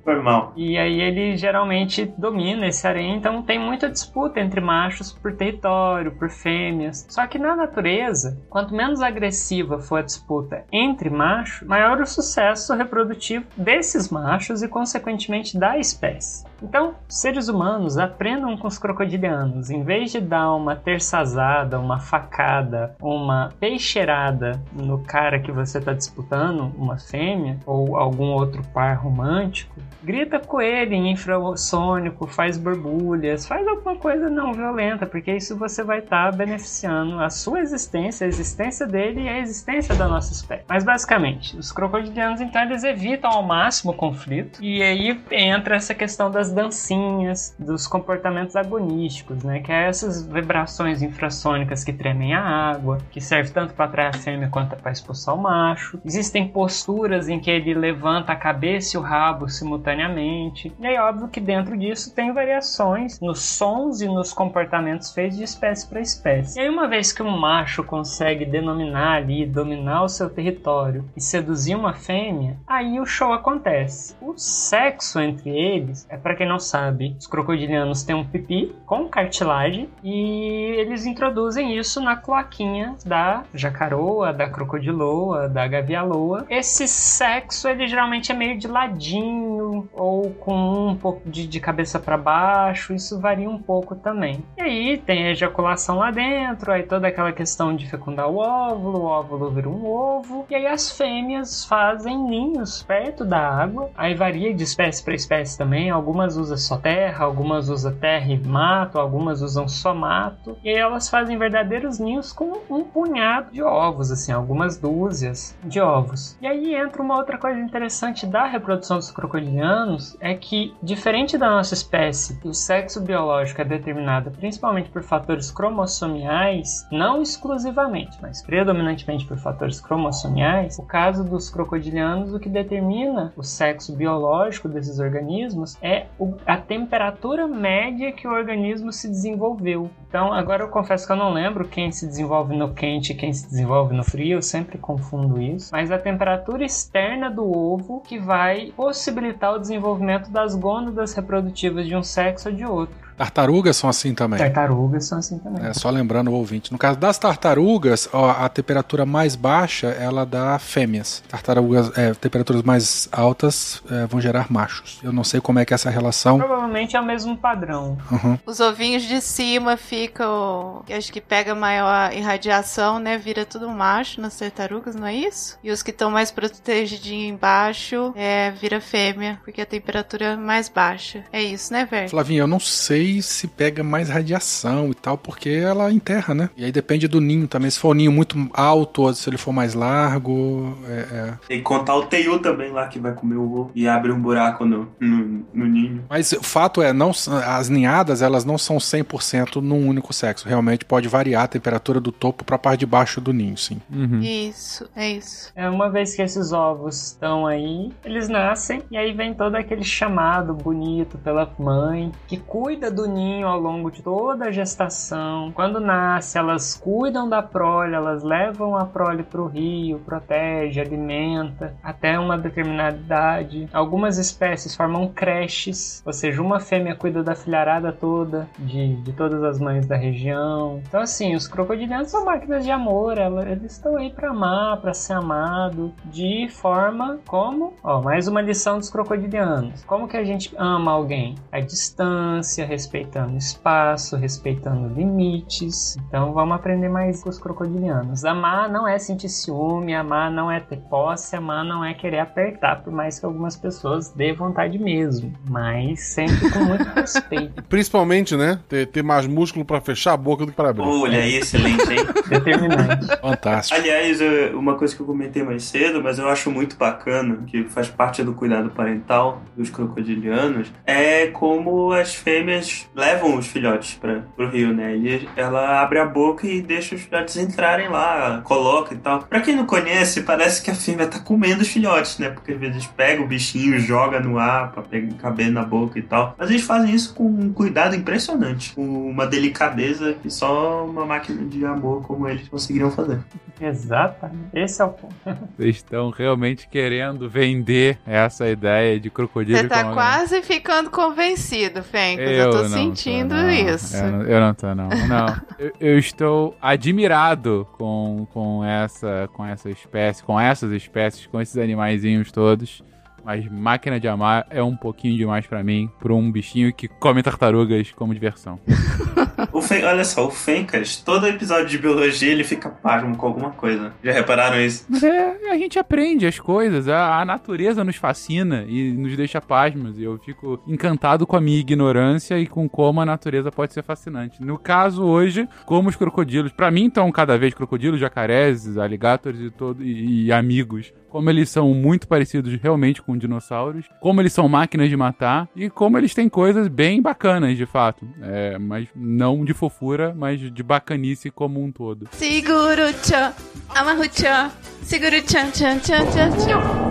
[0.05, 0.53] Foi mal.
[0.55, 6.11] E aí ele geralmente domina esse harém, então tem muita disputa entre machos por território,
[6.11, 7.07] por fêmeas.
[7.09, 12.71] Só que na natureza, quanto menos agressiva for a disputa entre machos, maior o sucesso
[12.75, 16.45] reprodutivo desses machos e consequentemente da espécie.
[16.61, 19.69] Então, seres humanos aprendam com os crocodilianos.
[19.69, 25.93] Em vez de dar uma terçazada, uma facada, uma peixeirada no cara que você está
[25.93, 33.45] disputando, uma fêmea, ou algum outro par romântico, grita com ele em infrassônico, faz borbulhas,
[33.45, 38.25] faz alguma coisa não violenta, porque isso você vai estar tá beneficiando a sua existência,
[38.25, 40.63] a existência dele e a existência da nossa espécie.
[40.67, 45.93] Mas basicamente, os crocodilianos então eles evitam ao máximo o conflito e aí entra essa
[45.93, 52.41] questão das dancinhas, dos comportamentos agonísticos, né, que é essas vibrações infrassônicas que tremem a
[52.41, 55.99] água, que serve tanto para atrair a fêmea quanto para expulsar o macho.
[56.05, 60.73] Existem posturas em que ele levanta a cabeça e o rabo simultaneamente.
[60.79, 65.43] E aí, óbvio que dentro disso tem variações nos sons e nos comportamentos feitos de
[65.43, 66.59] espécie para espécie.
[66.59, 71.21] E aí, uma vez que um macho consegue denominar ali, dominar o seu território e
[71.21, 74.15] seduzir uma fêmea, aí o show acontece.
[74.21, 79.07] O sexo entre eles, é para quem não sabe, os crocodilianos têm um pipi com
[79.07, 86.45] cartilagem e eles introduzem isso na cloaquinha da jacaroa, da crocodiloa, da gavialoa.
[86.49, 91.99] Esse sexo ele geralmente é meio de ladinho, ou com um pouco de, de cabeça
[91.99, 94.43] para baixo, isso varia um pouco também.
[94.57, 98.99] E aí tem a ejaculação lá dentro, aí toda aquela questão de fecundar o óvulo,
[98.99, 104.15] o óvulo vira um ovo, e aí as fêmeas fazem ninhos perto da água, aí
[104.15, 108.99] varia de espécie para espécie também, algumas usam só terra, algumas usam terra e mato,
[108.99, 114.31] algumas usam só mato, e elas fazem verdadeiros ninhos com um punhado de ovos, assim,
[114.31, 116.37] algumas dúzias de ovos.
[116.41, 121.37] E aí entra uma outra coisa interessante da reprodução dos crocodilianos anos é que, diferente
[121.37, 128.41] da nossa espécie, o sexo biológico é determinado principalmente por fatores cromossomiais, não exclusivamente, mas
[128.41, 134.99] predominantemente por fatores cromossomiais, o caso dos crocodilianos, o que determina o sexo biológico desses
[134.99, 136.07] organismos é
[136.45, 139.89] a temperatura média que o organismo se desenvolveu.
[140.07, 143.33] Então, agora eu confesso que eu não lembro quem se desenvolve no quente e quem
[143.33, 148.17] se desenvolve no frio, eu sempre confundo isso, mas a temperatura externa do ovo que
[148.17, 153.04] vai possibilitar o desenvolvimento das gônadas reprodutivas de um sexo ou de outro.
[153.17, 154.39] Tartarugas são assim também.
[154.39, 155.65] Tartarugas são assim também.
[155.65, 156.71] É, só lembrando o ouvinte.
[156.71, 161.23] No caso das tartarugas, ó, a temperatura mais baixa, ela dá fêmeas.
[161.27, 164.99] Tartarugas, é, temperaturas mais altas é, vão gerar machos.
[165.03, 166.37] Eu não sei como é que é essa relação.
[166.37, 167.97] Provavelmente é o mesmo padrão.
[168.11, 168.37] Uhum.
[168.45, 173.17] Os ovinhos de cima ficam, acho que pega maior irradiação, né?
[173.17, 175.57] Vira tudo macho nas tartarugas, não é isso?
[175.63, 180.67] E os que estão mais protegidinhos embaixo, é, vira fêmea, porque a temperatura é mais
[180.69, 181.23] baixa.
[181.31, 182.09] É isso, né, velho?
[182.09, 186.49] Flavinha, eu não sei se pega mais radiação e tal, porque ela enterra, né?
[186.55, 187.69] E aí depende do ninho também.
[187.69, 190.77] Se for um ninho muito alto ou se ele for mais largo.
[190.87, 191.33] É, é.
[191.47, 194.19] Tem que contar o teiu também lá que vai comer o ovo e abre um
[194.19, 196.03] buraco no, no, no ninho.
[196.09, 197.11] Mas o fato é, não,
[197.45, 200.47] as ninhadas elas não são 100% num único sexo.
[200.47, 203.81] Realmente pode variar a temperatura do topo para a parte de baixo do ninho, sim.
[203.89, 204.19] Uhum.
[204.21, 205.51] Isso, é isso.
[205.55, 209.83] É uma vez que esses ovos estão aí, eles nascem e aí vem todo aquele
[209.83, 215.51] chamado bonito pela mãe que cuida do ninho ao longo de toda a gestação.
[215.51, 221.75] Quando nasce, elas cuidam da prole, elas levam a prole para o rio, protege, alimenta
[221.83, 223.69] até uma determinada idade.
[223.73, 229.43] Algumas espécies formam creches, ou seja, uma fêmea cuida da filharada toda, de, de todas
[229.43, 230.81] as mães da região.
[230.87, 235.13] Então, assim, os crocodilianos são máquinas de amor, eles estão aí para amar, para ser
[235.13, 239.83] amado, de forma como, ó, mais uma lição dos crocodilianos.
[239.83, 241.35] Como que a gente ama alguém?
[241.51, 245.97] A distância, respeitando espaço, respeitando limites.
[246.07, 248.23] Então vamos aprender mais com os crocodilianos.
[248.23, 252.83] Amar não é sentir ciúme, amar não é ter posse, amar não é querer apertar,
[252.83, 257.63] por mais que algumas pessoas dê vontade mesmo, mas sempre com muito respeito.
[257.63, 258.59] Principalmente, né?
[258.69, 260.83] Ter, ter mais músculo para fechar a boca do que para abrir.
[260.83, 262.05] Olha aí, excelente, hein?
[262.29, 263.07] Determinante.
[263.19, 263.79] Fantástico.
[263.79, 264.19] Aliás,
[264.53, 268.23] uma coisa que eu comentei mais cedo, mas eu acho muito bacana, que faz parte
[268.23, 274.49] do cuidado parental dos crocodilianos, é como as fêmeas eles levam os filhotes para pro
[274.49, 274.95] rio, né?
[274.95, 279.23] E ela abre a boca e deixa os filhotes entrarem lá, coloca e tal.
[279.23, 282.29] Pra quem não conhece, parece que a fêmea tá comendo os filhotes, né?
[282.29, 286.01] Porque às vezes pega o bichinho, joga no ar pra pegar, caber na boca e
[286.01, 286.35] tal.
[286.37, 291.45] Mas eles fazem isso com um cuidado impressionante, com uma delicadeza que só uma máquina
[291.45, 293.19] de amor como eles conseguiriam fazer.
[293.59, 294.49] Exatamente.
[294.53, 295.15] Esse é o ponto.
[295.57, 301.81] Vocês estão realmente querendo vender essa ideia de crocodilo Você tá como- quase ficando convencido,
[301.83, 302.29] Fencas.
[302.29, 303.51] Eu, tô não sentindo tô, não.
[303.51, 303.95] isso.
[303.95, 304.89] Eu não, eu não tô, não.
[304.89, 305.41] Não.
[305.59, 311.57] eu, eu estou admirado com, com, essa, com essa espécie, com essas espécies, com esses
[311.57, 312.83] animaizinhos todos.
[313.23, 317.23] Mas máquina de amar é um pouquinho demais pra mim, pra um bichinho que come
[317.23, 318.59] tartarugas como diversão.
[319.51, 323.51] O Fen- olha só, o Fencas, todo episódio de biologia ele fica pasmo com alguma
[323.51, 323.93] coisa.
[324.03, 324.85] Já repararam isso?
[324.89, 329.39] Mas é, a gente aprende as coisas, a, a natureza nos fascina e nos deixa
[329.41, 329.97] pasmos.
[329.97, 333.83] E eu fico encantado com a minha ignorância e com como a natureza pode ser
[333.83, 334.41] fascinante.
[334.43, 339.49] No caso, hoje, como os crocodilos, pra mim estão cada vez crocodilos, jacarés, alligators e,
[339.49, 340.93] todo, e, e amigos.
[341.09, 345.69] Como eles são muito parecidos realmente com dinossauros, como eles são máquinas de matar e
[345.69, 348.05] como eles têm coisas bem bacanas, de fato.
[348.21, 352.07] É, mas não de fofura, mas de bacanice como um todo.
[352.11, 353.33] Seguro tchan,
[353.73, 354.51] amarro tchan,
[354.83, 356.85] seguro tchan, tchan, tchan, tchan, tchan.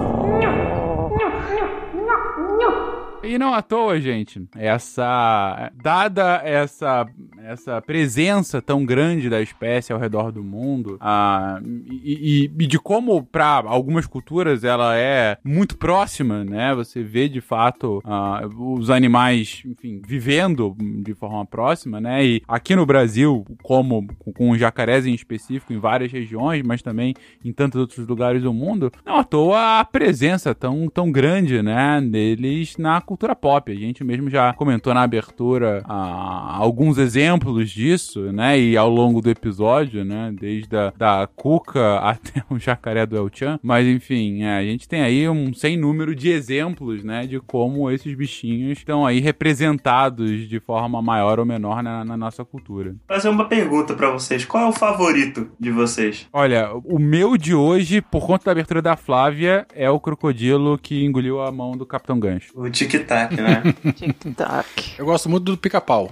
[3.27, 5.71] E não à toa, gente, essa.
[5.83, 7.07] Dada essa,
[7.43, 11.61] essa presença tão grande da espécie ao redor do mundo, ah,
[12.03, 16.75] e, e- e de como, para algumas culturas, ela é muito próxima, né?
[16.75, 22.25] Você vê de fato ah, os animais, enfim, vivendo de forma próxima, né?
[22.25, 27.15] E aqui no Brasil, como com os jacarés em específico, em várias regiões, mas também
[27.45, 32.01] em tantos outros lugares do mundo, não à toa a presença tão, tão grande, né,
[32.01, 33.71] deles na cultura pop.
[33.71, 39.21] A gente mesmo já comentou na abertura ah, alguns exemplos disso, né, e ao longo
[39.21, 44.43] do episódio, né, desde a da Cuca até o jacaré do El Chan, mas enfim,
[44.43, 48.79] é, a gente tem aí um sem número de exemplos, né, de como esses bichinhos
[48.79, 52.95] estão aí representados de forma maior ou menor na, na nossa cultura.
[53.07, 56.29] Fazer uma pergunta pra vocês: qual é o favorito de vocês?
[56.33, 61.05] Olha, o meu de hoje, por conta da abertura da Flávia, é o crocodilo que
[61.05, 62.53] engoliu a mão do Capitão Gancho.
[62.55, 63.63] O Tic Tac, né?
[63.95, 64.95] Tic-tac.
[64.99, 66.11] Eu gosto muito do pica-pau.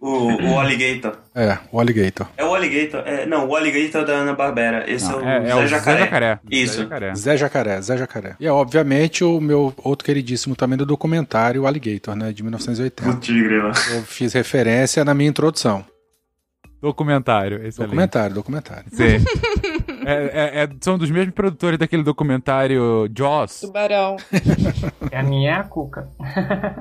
[0.00, 1.16] o, o Alligator.
[1.34, 2.26] É, o alligator.
[2.36, 3.02] É o Alligator.
[3.06, 4.84] É, não, o Alligator da Ana Barbera.
[4.90, 5.96] Esse Não, é o é, é Zé o Jacaré.
[5.96, 6.38] Zé Jacaré.
[6.50, 6.74] Isso.
[6.74, 7.14] Zé Jacaré.
[7.14, 8.36] Zé Jacaré, Zé Jacaré.
[8.38, 13.12] E é, obviamente, o meu outro queridíssimo também do documentário, o Alligator, né, de 1980.
[13.12, 13.72] Putz, grila.
[13.92, 15.84] Eu fiz referência na minha introdução.
[16.80, 17.78] Documentário, excelente.
[17.78, 18.84] Documentário, documentário.
[18.92, 19.24] Sim.
[20.06, 23.60] É- é- é- são dos mesmos produtores daquele documentário Jaws.
[23.60, 24.16] Tubarão.
[25.10, 26.08] E a minha é a Cuca.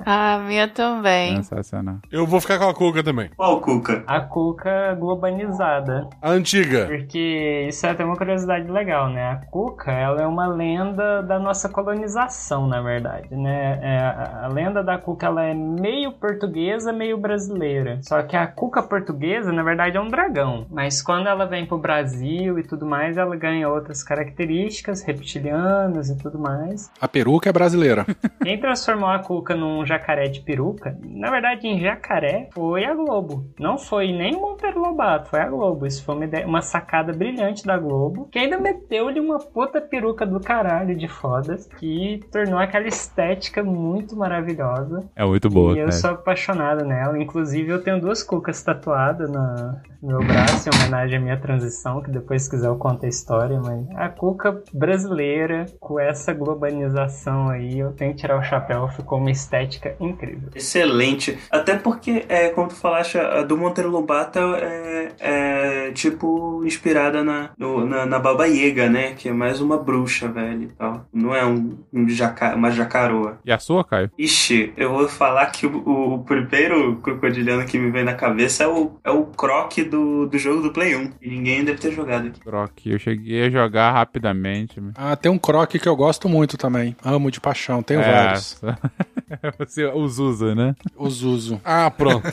[0.06, 1.36] Ah, a minha também.
[1.38, 1.98] Sensacional.
[2.12, 3.30] Eu vou ficar com a Cuca também.
[3.36, 4.04] Qual Cuca?
[4.08, 6.08] A Cuca globanizada.
[6.22, 6.86] A antiga.
[6.88, 9.32] Porque isso é até uma curiosidade legal, né?
[9.32, 13.80] A Cuca, ela é uma lenda da nossa colonização, na verdade, né?
[13.82, 18.00] É, a, a lenda da Cuca, ela é meio portuguesa, meio brasileira.
[18.02, 20.66] Só que a Cuca portuguesa, na verdade, é um dragão.
[20.70, 26.18] Mas quando ela vem pro Brasil e tudo mais, ela ganha outras características, reptilianas e
[26.18, 26.91] tudo mais.
[26.99, 28.06] A peruca é brasileira.
[28.44, 33.45] Quem transformou a Cuca num jacaré de peruca, na verdade, em jacaré, foi a Globo.
[33.60, 35.85] Não foi nem o Monteiro Lobato, foi a Globo.
[35.85, 40.26] Isso foi uma, ideia- uma sacada brilhante da Globo, que ainda meteu-lhe uma puta peruca
[40.26, 45.03] do caralho de fodas, que tornou aquela estética muito maravilhosa.
[45.15, 45.91] É muito boa, e eu cara.
[45.98, 47.22] sou apaixonado nela.
[47.22, 52.12] Inclusive, eu tenho duas cucas tatuadas na- meu braço, em homenagem à minha transição, que
[52.12, 53.60] depois, se quiser, eu conto a história.
[53.62, 59.20] Mas a cuca brasileira, com essa globalização aí, eu tenho que tirar o chapéu, ficou
[59.20, 60.50] uma estética incrível.
[60.56, 61.38] Excelente.
[61.52, 67.50] Até porque, é, como tu falaste, a do Monteiro Lobato é, é, tipo inspirada na,
[67.58, 69.14] no- na, na Baba Yaga, né?
[69.14, 71.06] Que é mais uma bruxa, velho e tal.
[71.14, 73.38] Não é um, um jaca, uma jacaroa.
[73.46, 74.12] E a sua, Caio?
[74.18, 78.68] Ixi, eu vou falar que o, o primeiro crocodiliano que me vem na cabeça é
[78.68, 81.11] o, é o Croc do, do jogo do Play 1.
[81.22, 82.40] E ninguém deve ter jogado aqui.
[82.40, 82.72] Croc.
[82.86, 84.82] Eu cheguei a jogar rapidamente.
[84.95, 86.95] Ah, tem um croque que eu gosto muito também.
[87.03, 88.61] Amo de paixão, tenho É, vários.
[89.60, 90.76] Você os usa, né?
[90.98, 91.60] Os uso.
[91.64, 92.24] Ah, pronto.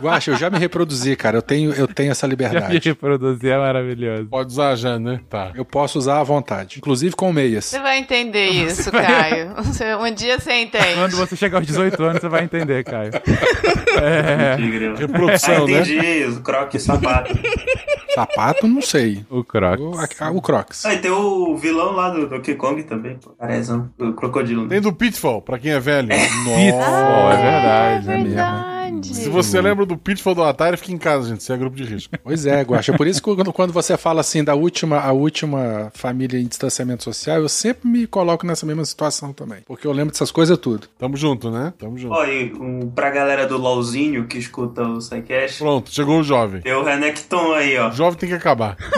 [0.00, 1.38] Guaxa, eu já me reproduzi, cara.
[1.38, 2.88] Eu tenho, eu tenho essa Já me liberdade.
[2.88, 4.26] reproduzir é maravilhoso.
[4.26, 5.20] Pode usar já, né?
[5.28, 5.52] Tá.
[5.54, 6.78] Eu posso usar à vontade.
[6.78, 7.66] Inclusive com meias.
[7.66, 9.54] Você vai entender isso, Caio.
[9.56, 10.94] Você- Um dia você entende.
[10.94, 13.12] Quando você chegar aos 18 anos, você vai entender, Caio.
[14.02, 14.54] É.
[14.54, 15.80] Ah, Reprodução, né?
[15.80, 16.24] entendi.
[16.36, 17.32] O Croc sapato.
[18.14, 19.24] Sapato, não sei.
[19.30, 19.78] o Croc.
[19.80, 20.84] O, a- o Crocs.
[20.84, 23.30] Ah, e tem o vilão lá do Donkey Kong também, pô.
[23.30, 23.90] Carezão.
[23.98, 24.62] O crocodilo.
[24.64, 24.68] né?
[24.68, 26.08] Tem do Pitfall, pra quem é velho.
[26.44, 28.10] Pitfall, é verdade.
[28.10, 28.34] é mesmo.
[28.34, 28.83] verdade.
[28.84, 29.14] Verdade.
[29.14, 31.42] Se você lembra do Pitfall do Atari, fica em casa, gente.
[31.42, 32.14] Você é grupo de risco.
[32.24, 32.92] Pois é, Guaxa.
[32.96, 37.04] Por isso que quando, quando você fala assim da última, a última família em distanciamento
[37.04, 39.58] social, eu sempre me coloco nessa mesma situação também.
[39.66, 40.86] Porque eu lembro dessas coisas tudo.
[40.98, 41.72] Tamo junto, né?
[41.78, 42.14] Tamo junto.
[42.14, 46.62] Ó, e um, pra galera do LOLzinho que escuta o SciCast, Pronto, chegou o jovem.
[46.62, 47.88] tem o Renekton aí, ó.
[47.90, 48.76] O jovem tem que acabar.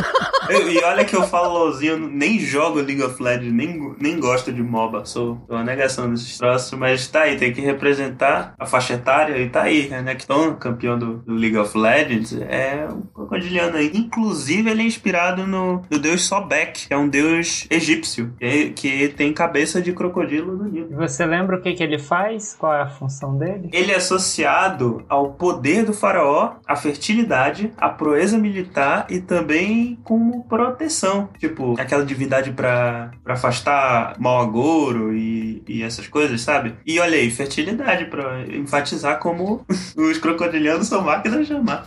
[0.49, 4.53] Eu- e olha que eu falo LOLzinho, nem jogo League of Legends, nem, nem gosto
[4.53, 8.65] de MOBA, sou, sou uma negação desses troços, mas tá aí, tem que representar a
[8.65, 13.77] faixa etária e tá aí, Renekton, campeão do, do League of Legends, é um crocodiliano
[13.77, 13.91] aí.
[13.95, 19.09] Inclusive, ele é inspirado no, no deus Sobek, que é um deus egípcio, que, que
[19.09, 20.89] tem cabeça de crocodilo do Nilo.
[20.91, 22.57] E você lembra o que, que ele faz?
[22.59, 23.69] Qual é a função dele?
[23.73, 30.45] Ele é associado ao poder do faraó, à fertilidade, à proeza militar e também como
[30.45, 31.29] proteção.
[31.39, 36.75] Tipo, aquela divindade pra, pra afastar mau agouro e, e essas coisas, sabe?
[36.87, 39.65] E olha aí, fertilidade pra enfatizar como
[39.97, 41.85] os crocodilianos são máquinas de amar.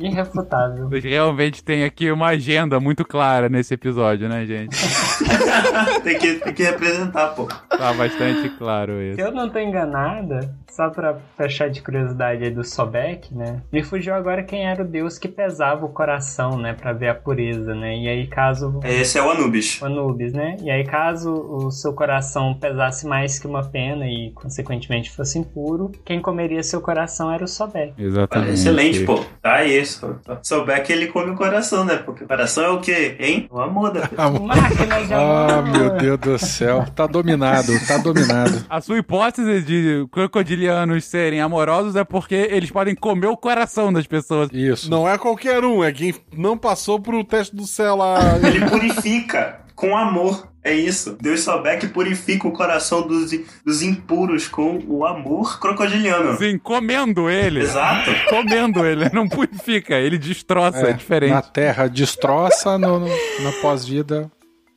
[0.00, 0.88] Irrefutável.
[0.88, 4.76] Realmente tem aqui uma agenda muito clara nesse episódio, né, gente?
[6.02, 7.46] tem, que, tem que representar, pô.
[7.46, 9.20] Tá bastante claro Se isso.
[9.20, 13.62] eu não tô enganada, só pra fechar de curiosidade aí do Sobek, né?
[13.72, 16.74] Me fugiu agora quem era o deus que pesava o coração, né?
[16.74, 17.96] Pra ver a pureza, né?
[17.96, 18.80] E aí, caso.
[18.84, 19.80] Esse é o Anubis.
[19.80, 20.56] O Anubis, né?
[20.62, 25.90] E aí, caso o seu coração pesasse mais que uma pena e, consequentemente, fosse impuro,
[26.04, 27.94] quem comeria seu coração era o Sobek.
[27.98, 28.52] Exatamente.
[28.52, 29.24] excelente, pô.
[29.40, 30.16] Tá isso.
[30.84, 31.96] Que ele come o coração, né?
[31.96, 33.48] Porque o coração é o quê, hein?
[33.50, 34.30] O amor da pessoa.
[34.40, 35.78] Máquina de Ah, amor!
[35.78, 36.84] meu Deus do céu.
[36.94, 38.64] Tá dominado, tá dominado.
[38.68, 40.06] A sua hipótese de
[40.66, 44.48] crocodilianos serem amorosos é porque eles podem comer o coração das pessoas.
[44.52, 44.90] Isso.
[44.90, 48.18] Não é qualquer um, é quem não passou pro teste do céu lá.
[48.42, 50.48] Ele purifica com amor.
[50.64, 51.16] É isso.
[51.20, 53.30] Deus souber que purifica o coração dos,
[53.64, 56.36] dos impuros com o amor crocodiliano.
[56.38, 57.60] Sim, comendo ele.
[57.60, 58.10] Exato.
[58.28, 59.08] Comendo ele.
[59.14, 61.30] Não purifica, ele destroça, é, diferente.
[61.30, 64.28] Na terra, destroça, no, no- na pós-vida.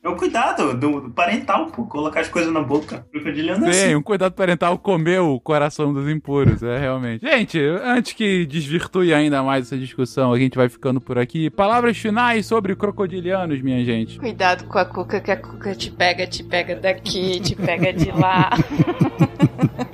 [0.02, 1.84] É o cuidado do, do parental, pô.
[1.84, 3.06] Colocar as coisas na boca.
[3.12, 3.94] Crocodiliano é Sim, assim.
[3.94, 7.26] um cuidado parental comer o coração dos impuros, é realmente.
[7.26, 11.50] Gente, antes que desvirtue ainda mais essa discussão, a gente vai ficando por aqui.
[11.50, 14.18] Palavras finais sobre crocodilianos, minha gente.
[14.18, 18.10] Cuidado com a cuca, que a cuca te pega, te pega daqui, te pega de
[18.10, 18.50] lá.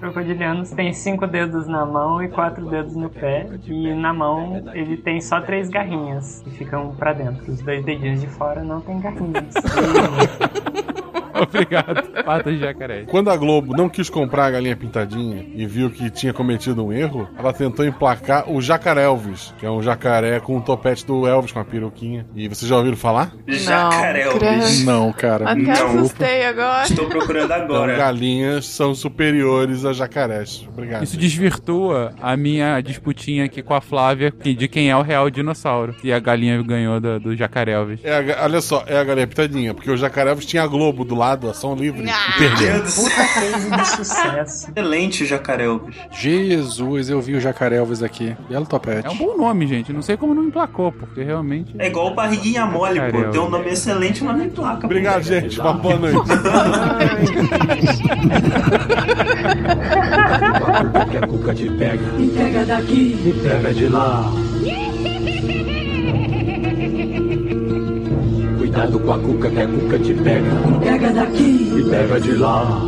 [0.00, 3.46] Crocodilianos têm cinco dedos na mão e quatro dedos no pé.
[3.66, 7.50] E na mão ele tem só três garrinhas que ficam pra dentro.
[7.50, 9.54] Os dois dedinhos de fora não tem garrinhas.
[11.42, 12.24] Obrigado.
[12.24, 13.04] Patas de jacaré.
[13.06, 16.92] Quando a Globo não quis comprar a galinha pintadinha e viu que tinha cometido um
[16.92, 21.26] erro, ela tentou emplacar o Jacaré Elvis, que é um jacaré com o topete do
[21.26, 22.26] Elvis com a peruquinha.
[22.34, 23.32] E vocês já ouviram falar?
[23.46, 24.84] Jacaré, Não, Elvis.
[24.84, 25.50] Não, cara.
[25.50, 25.72] Até Não.
[25.72, 26.84] assustei agora.
[26.84, 27.96] Estou procurando Então, agora.
[27.96, 30.66] galinhas são superiores a jacarés.
[30.68, 31.02] Obrigado.
[31.04, 35.94] Isso desvirtua a minha disputinha aqui com a Flávia de quem é o real dinossauro.
[36.02, 38.00] E a galinha ganhou do, do jacaré Elvis.
[38.04, 41.04] É a olha só, é a galinha pintadinha, porque o jacaré Elvis tinha a Globo
[41.04, 42.86] do lado, ação livre, e perdeu.
[42.86, 43.10] Céu.
[43.34, 44.70] Case de sucesso.
[44.70, 45.96] Excelente o Jacaré Elvis.
[46.12, 48.36] Jesus, eu vi o jacaré Elvis aqui.
[48.48, 49.06] Belo topete.
[49.06, 49.92] É um bom nome, gente.
[49.92, 51.74] Não sei como não emplacou, porque realmente.
[51.78, 53.30] É igual o barriguinha mole, Jacaré pô.
[53.30, 54.80] Tem um nome excelente, mas nem placa.
[54.80, 54.86] pô.
[54.86, 55.60] Obrigado, gente.
[55.60, 56.16] Uma boa noite.
[61.10, 62.12] que a cuca te pega.
[62.12, 64.30] Me pega daqui, me pega de lá.
[68.76, 70.50] Cuidado com a cuca que a cuca te pega.
[70.80, 72.82] Pega daqui, me pega de lá.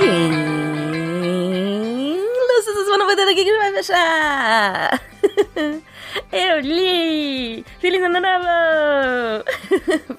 [0.00, 0.32] Sim.
[2.48, 5.02] Lúcia dos Mano Batendo aqui que vai fechar.
[6.32, 7.64] Eu li!
[7.78, 9.44] Feliz ano novo!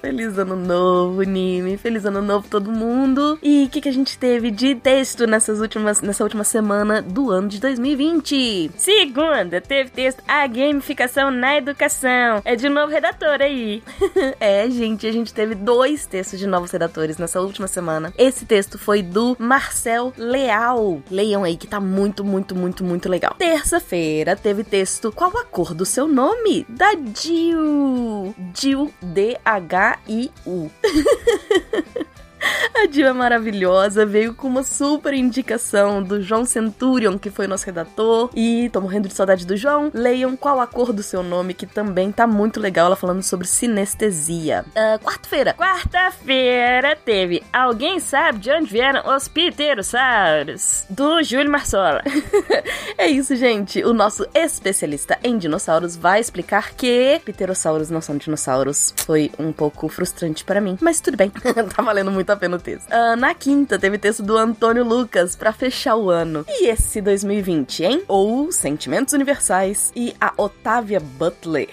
[0.00, 1.76] Feliz ano novo, Nime!
[1.76, 3.38] Feliz ano novo todo mundo!
[3.42, 7.30] E o que, que a gente teve de texto nessas últimas, nessa última semana do
[7.30, 8.70] ano de 2020?
[8.76, 12.42] Segunda, teve texto A Gamificação na Educação.
[12.44, 13.82] É de novo redator aí.
[14.38, 18.12] é, gente, a gente teve dois textos de novos redatores nessa última semana.
[18.16, 21.02] Esse texto foi do Marcel Leal.
[21.10, 23.34] Leiam aí que tá muito, muito, muito, muito legal.
[23.38, 26.64] Terça-feira teve texto Qual a cor do seu nome?
[26.66, 28.34] Da Jill.
[28.54, 30.70] Jill, D-H-I-U.
[32.74, 37.66] A Diva é maravilhosa, veio com uma super indicação do João Centurion, que foi nosso
[37.66, 38.30] redator.
[38.34, 39.90] E tô morrendo de saudade do João.
[39.94, 42.86] Leiam Qual a Cor do Seu Nome, que também tá muito legal.
[42.86, 44.64] Ela falando sobre sinestesia.
[44.70, 45.54] Uh, Quarta-feira.
[45.54, 50.84] Quarta-feira teve Alguém Sabe de Onde Vieram os Pterossauros?
[50.90, 52.02] Do Júlio Marsola.
[52.98, 53.82] é isso, gente.
[53.84, 58.92] O nosso especialista em dinossauros vai explicar que pterossauros não são dinossauros.
[58.98, 61.30] Foi um pouco frustrante para mim, mas tudo bem.
[61.74, 62.88] tá valendo muito a pena o texto.
[62.88, 66.44] Uh, na quinta, teve texto do Antônio Lucas para fechar o ano.
[66.48, 68.02] E esse 2020, hein?
[68.06, 71.68] Ou Sentimentos Universais e a Otávia Butler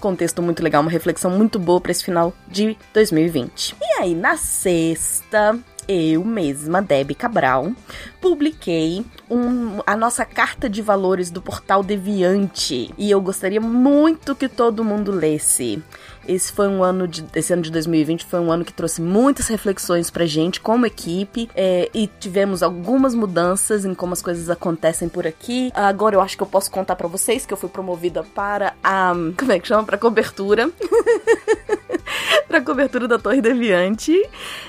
[0.00, 3.74] contexto muito legal, uma reflexão muito boa para esse final de 2020.
[3.80, 5.58] E aí, na sexta,
[5.88, 7.72] eu mesma, Debbie Cabral,
[8.20, 12.92] publiquei um, a nossa carta de valores do portal Deviante.
[12.96, 15.82] E eu gostaria muito que todo mundo lesse.
[16.26, 19.48] Esse foi um ano de, esse ano de 2020 foi um ano que trouxe muitas
[19.48, 25.08] reflexões pra gente como equipe é, e tivemos algumas mudanças em como as coisas acontecem
[25.08, 25.70] por aqui.
[25.74, 29.12] Agora eu acho que eu posso contar para vocês que eu fui promovida para a
[29.36, 30.70] como é que chama para cobertura.
[32.48, 34.12] pra cobertura da Torre Deviante.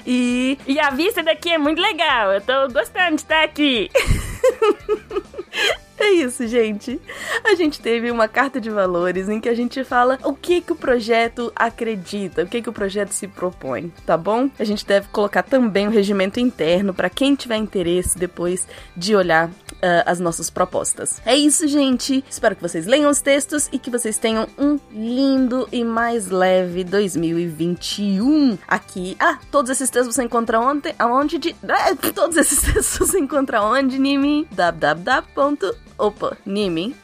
[0.05, 0.57] E.
[0.67, 2.31] E a vista daqui é muito legal.
[2.33, 3.89] Eu tô gostando de estar aqui.
[6.05, 6.99] É isso, gente.
[7.43, 10.71] A gente teve uma carta de valores em que a gente fala o que que
[10.71, 14.49] o projeto acredita, o que que o projeto se propõe, tá bom?
[14.59, 19.15] A gente deve colocar também o um regimento interno para quem tiver interesse depois de
[19.15, 21.21] olhar uh, as nossas propostas.
[21.25, 22.23] É isso, gente.
[22.29, 26.83] Espero que vocês leiam os textos e que vocês tenham um lindo e mais leve
[26.83, 29.15] 2021 aqui.
[29.19, 31.55] Ah, todos esses textos você encontra ontem, aonde de...
[31.67, 34.47] Ah, todos esses textos você encontra onde, Nimi?
[34.51, 36.95] www Opa, Nimi.